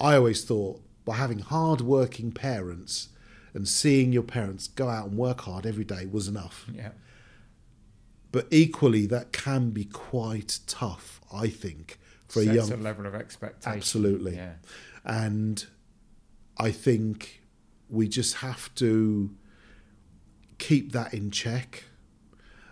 I 0.00 0.16
always 0.16 0.44
thought 0.44 0.80
by 1.04 1.16
having 1.16 1.40
hard-working 1.40 2.32
parents 2.32 3.08
and 3.54 3.68
seeing 3.68 4.12
your 4.12 4.22
parents 4.22 4.68
go 4.68 4.88
out 4.88 5.08
and 5.08 5.18
work 5.18 5.42
hard 5.42 5.66
every 5.66 5.84
day 5.84 6.06
was 6.06 6.28
enough. 6.28 6.66
Yeah. 6.74 6.90
But 8.30 8.46
equally, 8.50 9.06
that 9.06 9.32
can 9.32 9.70
be 9.70 9.84
quite 9.84 10.60
tough, 10.66 11.20
I 11.32 11.48
think, 11.48 11.98
for 12.28 12.40
a 12.40 12.46
young 12.46 12.72
a 12.72 12.76
level 12.76 13.06
of 13.06 13.14
expectation. 13.14 13.76
Absolutely. 13.76 14.36
Yeah. 14.36 14.54
and 15.04 15.66
I 16.58 16.70
think 16.70 17.42
we 17.90 18.08
just 18.08 18.36
have 18.36 18.74
to 18.76 19.34
keep 20.58 20.92
that 20.92 21.12
in 21.12 21.30
check. 21.30 21.84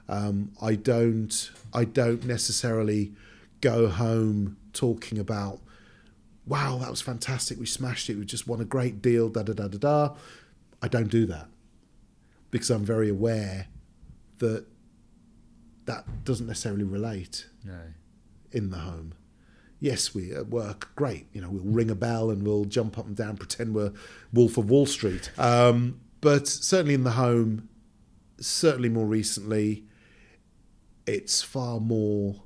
Um, 0.08 0.52
I 0.60 0.74
don't. 0.74 1.50
I 1.72 1.84
don't 1.84 2.24
necessarily 2.24 3.12
go 3.60 3.88
home 3.88 4.56
talking 4.72 5.18
about, 5.18 5.60
"Wow, 6.46 6.78
that 6.78 6.90
was 6.90 7.00
fantastic! 7.00 7.60
We 7.60 7.66
smashed 7.66 8.08
it! 8.10 8.16
We 8.16 8.24
just 8.24 8.46
won 8.48 8.60
a 8.60 8.64
great 8.64 9.02
deal!" 9.02 9.28
Da 9.28 9.42
da 9.42 9.52
da 9.52 9.68
da 9.68 9.78
da. 9.78 10.14
I 10.82 10.88
don't 10.88 11.10
do 11.10 11.26
that 11.26 11.48
because 12.50 12.70
I'm 12.70 12.84
very 12.84 13.08
aware 13.08 13.66
that 14.38 14.66
that 15.84 16.24
doesn't 16.24 16.46
necessarily 16.46 16.84
relate 16.84 17.46
No. 17.64 17.78
in 18.52 18.70
the 18.70 18.78
home. 18.78 19.14
Yes, 19.78 20.14
we 20.14 20.32
at 20.32 20.48
work, 20.48 20.90
great. 20.94 21.26
You 21.32 21.40
know, 21.40 21.50
we'll 21.50 21.62
ring 21.72 21.90
a 21.90 21.94
bell 21.94 22.30
and 22.30 22.42
we'll 22.46 22.64
jump 22.66 22.98
up 22.98 23.06
and 23.06 23.16
down, 23.16 23.36
pretend 23.36 23.74
we're 23.74 23.92
Wolf 24.32 24.58
of 24.58 24.68
Wall 24.70 24.86
Street. 24.86 25.30
Um, 25.38 26.00
but 26.20 26.46
certainly 26.48 26.94
in 26.94 27.04
the 27.04 27.12
home, 27.12 27.68
certainly 28.38 28.88
more 28.90 29.06
recently, 29.06 29.84
it's 31.06 31.42
far 31.42 31.80
more 31.80 32.42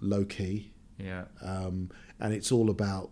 low 0.00 0.24
key, 0.24 0.72
Yeah. 0.98 1.26
um, 1.40 1.90
and 2.20 2.34
it's 2.34 2.50
all 2.50 2.68
about 2.70 3.10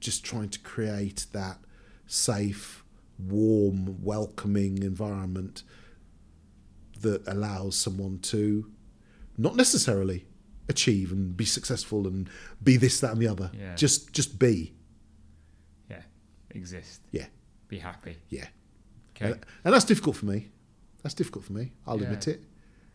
just 0.00 0.24
trying 0.24 0.48
to 0.50 0.58
create 0.60 1.26
that 1.32 1.58
safe, 2.06 2.81
warm, 3.28 4.02
welcoming 4.02 4.82
environment 4.82 5.62
that 7.00 7.26
allows 7.26 7.76
someone 7.76 8.18
to 8.20 8.70
not 9.36 9.56
necessarily 9.56 10.24
achieve 10.68 11.10
and 11.12 11.36
be 11.36 11.44
successful 11.44 12.06
and 12.06 12.28
be 12.62 12.76
this, 12.76 13.00
that, 13.00 13.12
and 13.12 13.20
the 13.20 13.26
other. 13.28 13.50
Yeah. 13.58 13.74
Just, 13.74 14.12
just 14.12 14.38
be. 14.38 14.72
Yeah. 15.90 16.02
Exist. 16.50 17.00
Yeah, 17.10 17.26
Be 17.68 17.78
happy. 17.78 18.16
yeah. 18.28 18.46
Okay. 19.16 19.32
And, 19.32 19.46
and 19.64 19.74
that's 19.74 19.84
difficult 19.84 20.16
for 20.16 20.26
me. 20.26 20.50
That's 21.02 21.14
difficult 21.14 21.44
for 21.44 21.52
me. 21.52 21.72
I'll 21.86 21.98
Yeah. 21.98 22.04
admit 22.04 22.28
it. 22.28 22.44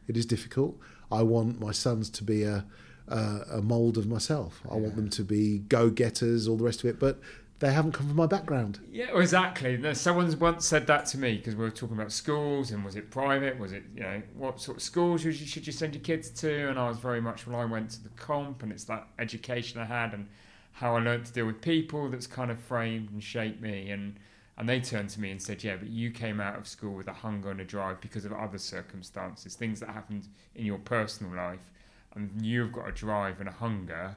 It 0.08 0.16
is 0.18 0.26
difficult. 0.26 0.80
I 1.12 1.22
want 1.24 1.60
my 1.60 1.72
sons 1.72 2.10
to 2.12 2.24
be 2.24 2.44
a 2.44 2.66
a, 3.10 3.46
a 3.54 3.62
mold 3.62 3.98
of 3.98 4.06
myself. 4.06 4.62
I 4.70 4.76
want 4.76 4.98
them 4.98 5.10
to 5.12 5.24
be 5.24 5.60
go 5.60 5.90
getters, 5.90 6.46
all 6.46 6.58
the 6.58 6.66
rest 6.66 6.84
of 6.84 6.90
it. 6.90 7.00
But 7.00 7.22
they 7.60 7.74
haven't 7.74 7.94
come 7.94 8.08
from 8.08 8.16
my 8.16 8.28
background. 8.28 8.80
Yeah, 8.92 9.18
exactly. 9.18 9.94
Someone's 9.96 10.36
once 10.36 10.66
said 10.66 10.86
that 10.88 11.08
to 11.08 11.18
me 11.18 11.38
because 11.38 11.56
we 11.56 11.64
were 11.64 11.72
talking 11.72 11.98
about 11.98 12.12
schools 12.12 12.72
and 12.72 12.86
was 12.86 12.96
it 12.96 13.10
private? 13.10 13.58
Was 13.58 13.72
it, 13.72 13.84
you 13.96 14.04
know, 14.04 14.22
what 14.36 14.62
sort 14.62 14.78
of 14.78 14.84
schools 14.84 15.22
should 15.22 15.40
you, 15.40 15.46
should 15.48 15.66
you 15.66 15.74
send 15.74 15.96
your 15.96 16.04
kids 16.04 16.30
to? 16.42 16.70
And 16.70 16.78
I 16.78 16.88
was 16.88 17.00
very 17.00 17.20
much, 17.20 17.48
well, 17.48 17.60
I 17.60 17.66
went 17.66 17.90
to 17.92 18.04
the 18.04 18.10
comp 18.10 18.62
and 18.62 18.72
it's 18.72 18.84
that 18.86 19.08
education 19.18 19.82
I 19.82 19.86
had 19.86 20.14
and 20.14 20.28
how 20.74 20.96
I 20.96 21.02
learned 21.02 21.26
to 21.26 21.34
deal 21.34 21.48
with 21.48 21.60
people 21.62 22.10
that's 22.10 22.28
kind 22.28 22.52
of 22.52 22.60
framed 22.60 23.10
and 23.10 23.24
shaped 23.24 23.60
me. 23.60 23.90
And, 23.90 24.20
and 24.60 24.70
they 24.70 24.80
turned 24.80 25.10
to 25.10 25.20
me 25.20 25.32
and 25.32 25.42
said, 25.42 25.64
yeah, 25.64 25.78
but 25.78 25.90
you 25.90 26.12
came 26.12 26.40
out 26.40 26.58
of 26.58 26.68
school 26.68 26.94
with 26.94 27.08
a 27.08 27.14
hunger 27.14 27.50
and 27.50 27.60
a 27.60 27.66
drive 27.66 28.02
because 28.02 28.26
of 28.26 28.34
other 28.34 28.60
circumstances, 28.60 29.56
things 29.56 29.80
that 29.80 29.90
happened 29.90 30.28
in 30.54 30.66
your 30.66 30.78
personal 30.78 31.36
life. 31.36 31.72
And 32.14 32.32
you've 32.40 32.72
got 32.72 32.88
a 32.88 32.92
drive 32.92 33.40
and 33.40 33.50
a 33.50 33.54
hunger 33.54 34.16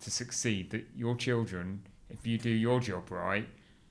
to 0.00 0.10
succeed 0.10 0.70
that 0.70 0.86
your 0.96 1.14
children, 1.14 1.82
if 2.10 2.26
you 2.26 2.38
do 2.38 2.50
your 2.50 2.80
job 2.80 3.10
right, 3.10 3.48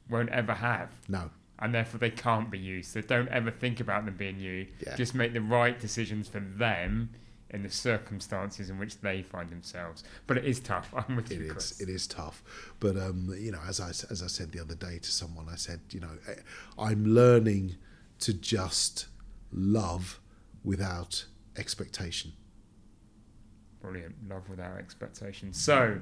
won't 0.09 0.29
ever 0.29 0.53
have. 0.53 0.89
No. 1.07 1.29
And 1.59 1.73
therefore 1.73 1.99
they 1.99 2.09
can't 2.09 2.49
be 2.51 2.57
you. 2.59 2.83
So 2.83 3.01
don't 3.01 3.29
ever 3.29 3.51
think 3.51 3.79
about 3.79 4.05
them 4.05 4.15
being 4.17 4.39
you. 4.39 4.67
Yeah. 4.85 4.95
Just 4.95 5.15
make 5.15 5.33
the 5.33 5.41
right 5.41 5.79
decisions 5.79 6.27
for 6.27 6.39
them 6.39 7.09
in 7.51 7.61
the 7.63 7.69
circumstances 7.69 8.69
in 8.69 8.79
which 8.79 8.99
they 9.01 9.21
find 9.21 9.49
themselves. 9.51 10.03
But 10.25 10.37
it 10.37 10.45
is 10.45 10.59
tough. 10.59 10.91
I'm 10.95 11.15
with 11.15 11.31
It 11.31 11.35
you, 11.37 11.45
is. 11.45 11.51
Chris. 11.51 11.81
It 11.81 11.89
is 11.89 12.07
tough, 12.07 12.43
but 12.79 12.97
um, 12.97 13.33
you 13.37 13.51
know, 13.51 13.59
as 13.67 13.79
I 13.79 13.89
as 13.89 14.21
I 14.23 14.27
said 14.27 14.51
the 14.51 14.59
other 14.59 14.75
day 14.75 14.97
to 14.99 15.11
someone, 15.11 15.47
I 15.49 15.55
said, 15.55 15.79
you 15.91 15.99
know, 15.99 16.17
eh, 16.27 16.33
I'm 16.77 17.05
learning 17.05 17.75
to 18.19 18.33
just 18.33 19.07
love 19.51 20.19
without 20.63 21.25
expectation. 21.55 22.33
Brilliant. 23.81 24.15
Love 24.27 24.49
without 24.49 24.77
expectations. 24.77 25.61
So, 25.61 25.99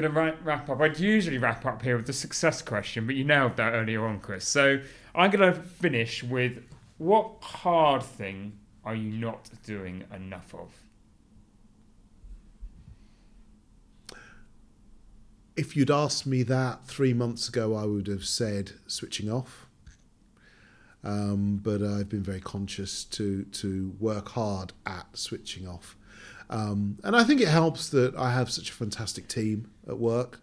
going 0.00 0.12
to 0.12 0.42
wrap 0.42 0.68
up. 0.68 0.80
I'd 0.80 0.98
usually 0.98 1.38
wrap 1.38 1.66
up 1.66 1.82
here 1.82 1.96
with 1.96 2.06
the 2.06 2.12
success 2.12 2.62
question, 2.62 3.06
but 3.06 3.16
you 3.16 3.24
nailed 3.24 3.56
that 3.56 3.72
earlier 3.72 4.06
on, 4.06 4.20
Chris. 4.20 4.46
So 4.46 4.80
I'm 5.14 5.30
going 5.30 5.52
to 5.52 5.60
finish 5.60 6.22
with 6.22 6.64
what 6.98 7.36
hard 7.40 8.02
thing 8.02 8.58
are 8.84 8.94
you 8.94 9.12
not 9.12 9.50
doing 9.64 10.04
enough 10.14 10.54
of? 10.54 10.70
If 15.56 15.76
you'd 15.76 15.90
asked 15.90 16.26
me 16.26 16.44
that 16.44 16.86
three 16.86 17.12
months 17.12 17.48
ago, 17.48 17.74
I 17.74 17.84
would 17.84 18.06
have 18.06 18.24
said 18.24 18.72
switching 18.86 19.30
off. 19.30 19.66
Um, 21.02 21.60
but 21.62 21.82
I've 21.82 22.08
been 22.08 22.22
very 22.22 22.40
conscious 22.40 23.04
to 23.04 23.44
to 23.44 23.94
work 24.00 24.30
hard 24.30 24.72
at 24.84 25.06
switching 25.16 25.66
off 25.66 25.96
um, 26.50 26.98
and 27.04 27.14
I 27.14 27.24
think 27.24 27.40
it 27.40 27.48
helps 27.48 27.90
that 27.90 28.16
I 28.16 28.32
have 28.32 28.50
such 28.50 28.70
a 28.70 28.72
fantastic 28.72 29.28
team 29.28 29.70
at 29.86 29.98
work 29.98 30.40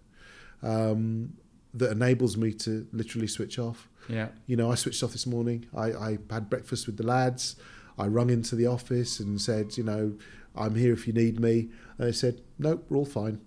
um, 0.62 1.34
that 1.74 1.91
enables 1.91 2.38
me 2.38 2.53
to 2.53 2.88
literally 2.91 3.28
switch 3.28 3.58
off. 3.58 3.89
Yeah. 4.08 4.30
You 4.45 4.56
know, 4.56 4.72
I 4.72 4.76
switched 4.76 5.01
off 5.03 5.12
this 5.12 5.26
morning. 5.26 5.66
I, 5.76 5.93
I 5.93 6.18
had 6.30 6.49
breakfast 6.49 6.86
with 6.86 6.97
the 6.97 7.06
lads. 7.06 7.56
I 7.97 8.08
rung 8.08 8.30
into 8.30 8.56
the 8.56 8.68
office 8.68 9.20
and 9.20 9.41
said, 9.41 9.78
you 9.78 9.84
know, 9.84 10.16
I'm 10.56 10.76
here 10.76 10.93
if 10.93 11.08
you 11.08 11.14
need 11.14 11.39
me. 11.39 11.70
And 11.97 12.08
they 12.08 12.12
said, 12.12 12.41
nope, 12.60 12.86
we're 12.89 12.97
all 12.97 13.06
fine. 13.06 13.41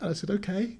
And 0.00 0.10
I 0.10 0.12
said, 0.12 0.30
okay, 0.30 0.78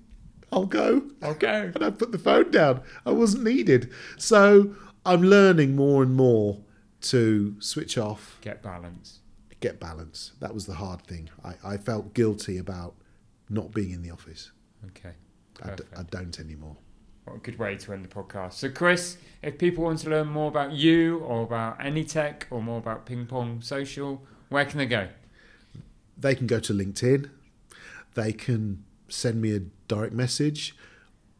I'll 0.52 0.66
go. 0.66 1.02
Okay. 1.22 1.72
And 1.74 1.82
I 1.82 1.90
put 1.90 2.12
the 2.12 2.18
phone 2.18 2.50
down. 2.50 2.82
I 3.04 3.10
wasn't 3.10 3.44
needed. 3.44 3.92
So 4.18 4.74
I'm 5.04 5.22
learning 5.22 5.74
more 5.74 6.02
and 6.02 6.14
more 6.14 6.60
to 7.02 7.56
switch 7.60 7.98
off, 7.98 8.38
Get 8.40 8.62
balance. 8.62 9.20
Get 9.60 9.80
balance. 9.80 10.32
That 10.40 10.54
was 10.54 10.66
the 10.66 10.74
hard 10.74 11.02
thing. 11.02 11.30
I, 11.44 11.54
I 11.64 11.76
felt 11.76 12.14
guilty 12.14 12.58
about 12.58 12.94
not 13.48 13.72
being 13.72 13.90
in 13.90 14.02
the 14.02 14.10
office. 14.10 14.52
Okay. 14.86 15.14
I, 15.62 15.74
d-. 15.74 15.84
I 15.96 16.02
don't 16.02 16.38
anymore. 16.38 16.76
What 17.24 17.36
a 17.36 17.38
good 17.38 17.58
way 17.58 17.76
to 17.76 17.92
end 17.92 18.04
the 18.04 18.08
podcast. 18.08 18.52
So, 18.54 18.70
Chris, 18.70 19.16
if 19.42 19.58
people 19.58 19.84
want 19.84 19.98
to 20.00 20.10
learn 20.10 20.28
more 20.28 20.48
about 20.48 20.72
you 20.72 21.18
or 21.18 21.42
about 21.42 21.80
Anitech 21.80 22.42
or 22.50 22.62
more 22.62 22.78
about 22.78 23.06
Ping 23.06 23.26
Pong 23.26 23.60
Social, 23.62 24.22
where 24.48 24.64
can 24.64 24.78
they 24.78 24.86
go? 24.86 25.08
They 26.16 26.34
can 26.34 26.46
go 26.46 26.60
to 26.60 26.72
LinkedIn. 26.72 27.30
They 28.14 28.32
can 28.32 28.84
send 29.08 29.42
me 29.42 29.56
a 29.56 29.60
direct 29.88 30.12
message. 30.12 30.76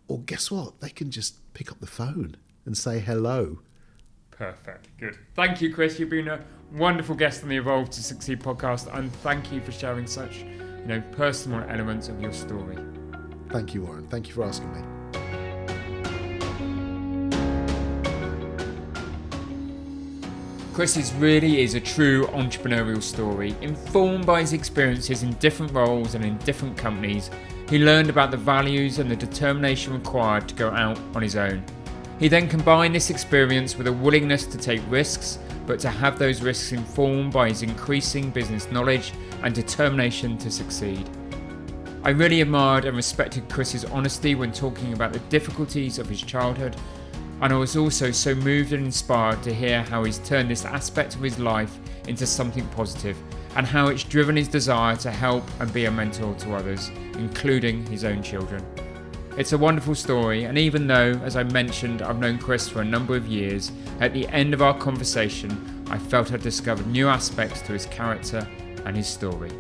Or 0.09 0.21
guess 0.21 0.51
what? 0.51 0.81
They 0.81 0.91
can 0.91 1.11
just 1.11 1.37
pick 1.55 1.71
up 1.71 1.81
the 1.81 1.87
phone 1.87 2.37
and 2.65 2.77
say 2.77 2.99
hello. 2.99 3.61
Perfect. 4.31 4.89
Good. 4.99 5.17
Thank 5.35 5.63
you, 5.63 5.73
Chris. 5.73 5.99
You've 5.99 6.11
been 6.11 6.29
a 6.29 6.41
wonderful 6.73 7.15
guest 7.15 7.43
on 7.43 7.49
the 7.49 7.57
Evolve 7.57 7.91
to 7.91 8.03
Succeed 8.03 8.41
podcast, 8.41 8.93
and 8.97 9.13
thank 9.17 9.53
you 9.53 9.61
for 9.61 9.73
sharing 9.73 10.07
such, 10.07 10.39
you 10.39 10.87
know, 10.87 11.03
personal 11.13 11.61
elements 11.69 12.09
of 12.09 12.21
your 12.21 12.33
story. 12.33 12.77
Thank 13.51 13.75
you, 13.75 13.83
Warren. 13.83 14.07
Thank 14.09 14.29
you 14.29 14.35
for 14.35 14.45
asking 14.45 14.73
me. 14.75 14.83
Chris's 20.75 21.15
really 21.15 21.63
is 21.63 21.75
a 21.75 21.81
true 21.81 22.27
entrepreneurial 22.27 23.03
story. 23.03 23.55
Informed 23.63 24.27
by 24.27 24.43
his 24.43 24.53
experiences 24.53 25.23
in 25.23 25.33
different 25.35 25.73
roles 25.73 26.15
and 26.15 26.23
in 26.23 26.37
different 26.39 26.77
companies, 26.77 27.31
he 27.71 27.79
learned 27.79 28.11
about 28.11 28.31
the 28.31 28.37
values 28.37 28.99
and 28.99 29.11
the 29.11 29.17
determination 29.17 29.95
required 29.95 30.47
to 30.49 30.55
go 30.55 30.71
out 30.71 30.99
on 31.15 31.23
his 31.23 31.35
own. 31.35 31.65
He 32.19 32.29
then 32.29 32.47
combined 32.47 32.95
this 32.95 33.09
experience 33.09 33.79
with 33.79 33.87
a 33.87 33.93
willingness 33.93 34.45
to 34.47 34.59
take 34.59 34.83
risks, 34.91 35.39
but 35.67 35.81
to 35.81 35.91
have 35.91 36.19
those 36.19 36.43
risks 36.43 36.73
informed 36.73 37.33
by 37.33 37.49
his 37.49 37.63
increasing 37.63 38.31
business 38.31 38.71
knowledge 38.71 39.13
and 39.43 39.55
determination 39.55 40.39
to 40.39 40.51
succeed. 40.51 41.09
I 42.05 42.11
really 42.11 42.41
admired 42.41 42.85
and 42.85 42.97
respected 42.97 43.49
Chris's 43.49 43.85
honesty 43.85 44.35
when 44.35 44.53
talking 44.53 44.93
about 44.93 45.13
the 45.13 45.19
difficulties 45.19 45.99
of 45.99 46.09
his 46.09 46.23
childhood, 46.23 46.77
and 47.41 47.53
I 47.53 47.57
was 47.57 47.77
also 47.77 48.11
so 48.13 48.35
moved 48.35 48.73
and 48.73 48.87
inspired 48.87 49.43
to 49.43 49.53
hear 49.53 49.83
how 49.83 50.05
he's 50.05 50.19
turned 50.19 50.51
this 50.51 50.65
aspect 50.65 51.17
of 51.17 51.23
his 51.23 51.39
life 51.39 51.77
into 52.07 52.27
something 52.27 52.67
positive 52.69 53.19
and 53.57 53.67
how 53.67 53.89
it's 53.89 54.05
driven 54.05 54.37
his 54.37 54.49
desire 54.49 54.97
to 54.97 55.11
help 55.11 55.45
and 55.61 55.73
be 55.73 55.87
a 55.87 55.91
mentor 55.91 56.35
to 56.35 56.55
others, 56.55 56.91
including 57.15 57.85
his 57.87 58.05
own 58.05 58.23
children. 58.23 58.65
It's 59.37 59.53
a 59.53 59.59
wonderful 59.59 59.95
story, 59.95 60.45
and 60.45 60.57
even 60.57 60.87
though, 60.87 61.13
as 61.23 61.37
I 61.37 61.43
mentioned, 61.43 62.01
I've 62.01 62.19
known 62.19 62.39
Chris 62.39 62.71
for 62.71 62.81
a 62.81 62.85
number 62.85 63.17
of 63.17 63.27
years, 63.27 63.71
at 64.01 64.15
the 64.15 64.27
end 64.29 64.55
of 64.55 64.63
our 64.63 64.73
conversation, 64.73 65.85
I 65.91 65.99
felt 65.99 66.33
I'd 66.33 66.41
discovered 66.41 66.87
new 66.87 67.07
aspects 67.09 67.61
to 67.63 67.75
his 67.75 67.85
character 67.85 68.49
and 68.87 68.97
his 68.97 69.07
story. 69.07 69.51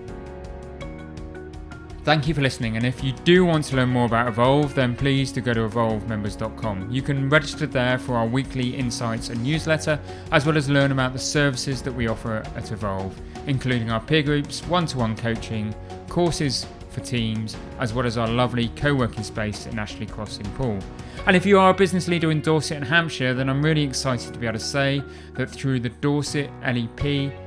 Thank 2.05 2.27
you 2.27 2.33
for 2.33 2.41
listening, 2.41 2.79
and 2.79 2.87
if 2.87 3.05
you 3.05 3.13
do 3.25 3.45
want 3.45 3.65
to 3.65 3.77
learn 3.77 3.91
more 3.91 4.07
about 4.07 4.29
Evolve, 4.29 4.75
then 4.75 4.97
please 4.97 5.31
do 5.31 5.43
go 5.43 5.53
to 5.53 5.69
evolvemembers.com. 5.69 6.91
You 6.91 7.03
can 7.03 7.29
register 7.29 7.67
there 7.67 7.99
for 7.99 8.17
our 8.17 8.27
weekly 8.27 8.75
insights 8.75 9.29
and 9.29 9.45
newsletter, 9.45 10.01
as 10.33 10.47
well 10.47 10.57
as 10.57 10.71
learn 10.71 10.91
about 10.91 11.13
the 11.13 11.19
services 11.19 11.83
that 11.83 11.93
we 11.93 12.07
offer 12.07 12.43
at 12.55 12.73
Evolve, 12.73 13.15
including 13.47 13.91
our 13.91 14.01
peer 14.01 14.23
groups, 14.23 14.65
one 14.69 14.87
to 14.87 14.97
one 14.97 15.15
coaching, 15.15 15.75
courses 16.09 16.65
for 16.97 17.05
teams, 17.05 17.57
as 17.79 17.93
well 17.93 18.07
as 18.07 18.17
our 18.17 18.27
lovely 18.27 18.69
co 18.71 18.95
working 18.95 19.23
space 19.23 19.67
in 19.67 19.79
Ashley 19.79 20.07
Cross 20.07 20.39
in. 20.39 20.81
And 21.27 21.37
if 21.37 21.45
you 21.45 21.59
are 21.59 21.71
a 21.71 21.75
business 21.75 22.09
leader 22.09 22.31
in 22.31 22.41
Dorset 22.41 22.79
and 22.79 22.87
Hampshire, 22.87 23.35
then 23.35 23.51
I'm 23.51 23.63
really 23.63 23.83
excited 23.83 24.33
to 24.33 24.39
be 24.39 24.47
able 24.47 24.59
to 24.59 24.65
say 24.65 25.03
that 25.35 25.51
through 25.51 25.81
the 25.81 25.91
Dorset 25.91 26.51
LEP 26.63 27.05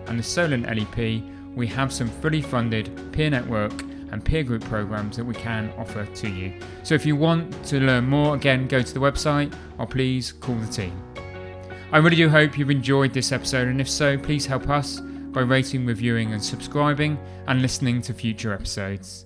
and 0.08 0.20
the 0.20 0.24
Solent 0.24 0.68
LEP, 0.68 1.24
we 1.56 1.66
have 1.66 1.92
some 1.92 2.08
fully 2.08 2.42
funded 2.42 3.12
peer 3.12 3.32
network 3.32 3.74
and 4.12 4.24
peer 4.24 4.44
group 4.44 4.64
programs 4.66 5.18
that 5.18 5.24
we 5.26 5.34
can 5.34 5.72
offer 5.78 6.06
to 6.06 6.30
you. 6.30 6.54
So 6.84 6.94
if 6.94 7.06
you 7.06 7.16
want 7.16 7.64
to 7.66 7.80
learn 7.80 8.06
more, 8.06 8.36
again, 8.36 8.68
go 8.68 8.82
to 8.84 8.94
the 8.94 9.00
website 9.00 9.52
or 9.80 9.88
please 9.88 10.32
call 10.32 10.56
the 10.56 10.68
team. 10.68 11.02
I 11.92 11.98
really 11.98 12.18
do 12.18 12.30
hope 12.30 12.58
you've 12.58 12.70
enjoyed 12.70 13.14
this 13.14 13.32
episode, 13.32 13.68
and 13.68 13.82
if 13.82 13.90
so, 13.90 14.16
please 14.16 14.46
help 14.46 14.70
us 14.70 15.00
by 15.00 15.42
rating, 15.42 15.88
reviewing, 15.88 16.34
and 16.34 16.44
subscribing 16.44 17.18
and 17.48 17.64
listening 17.64 18.02
to 18.04 18.14
future 18.14 18.54
episodes. 18.54 19.26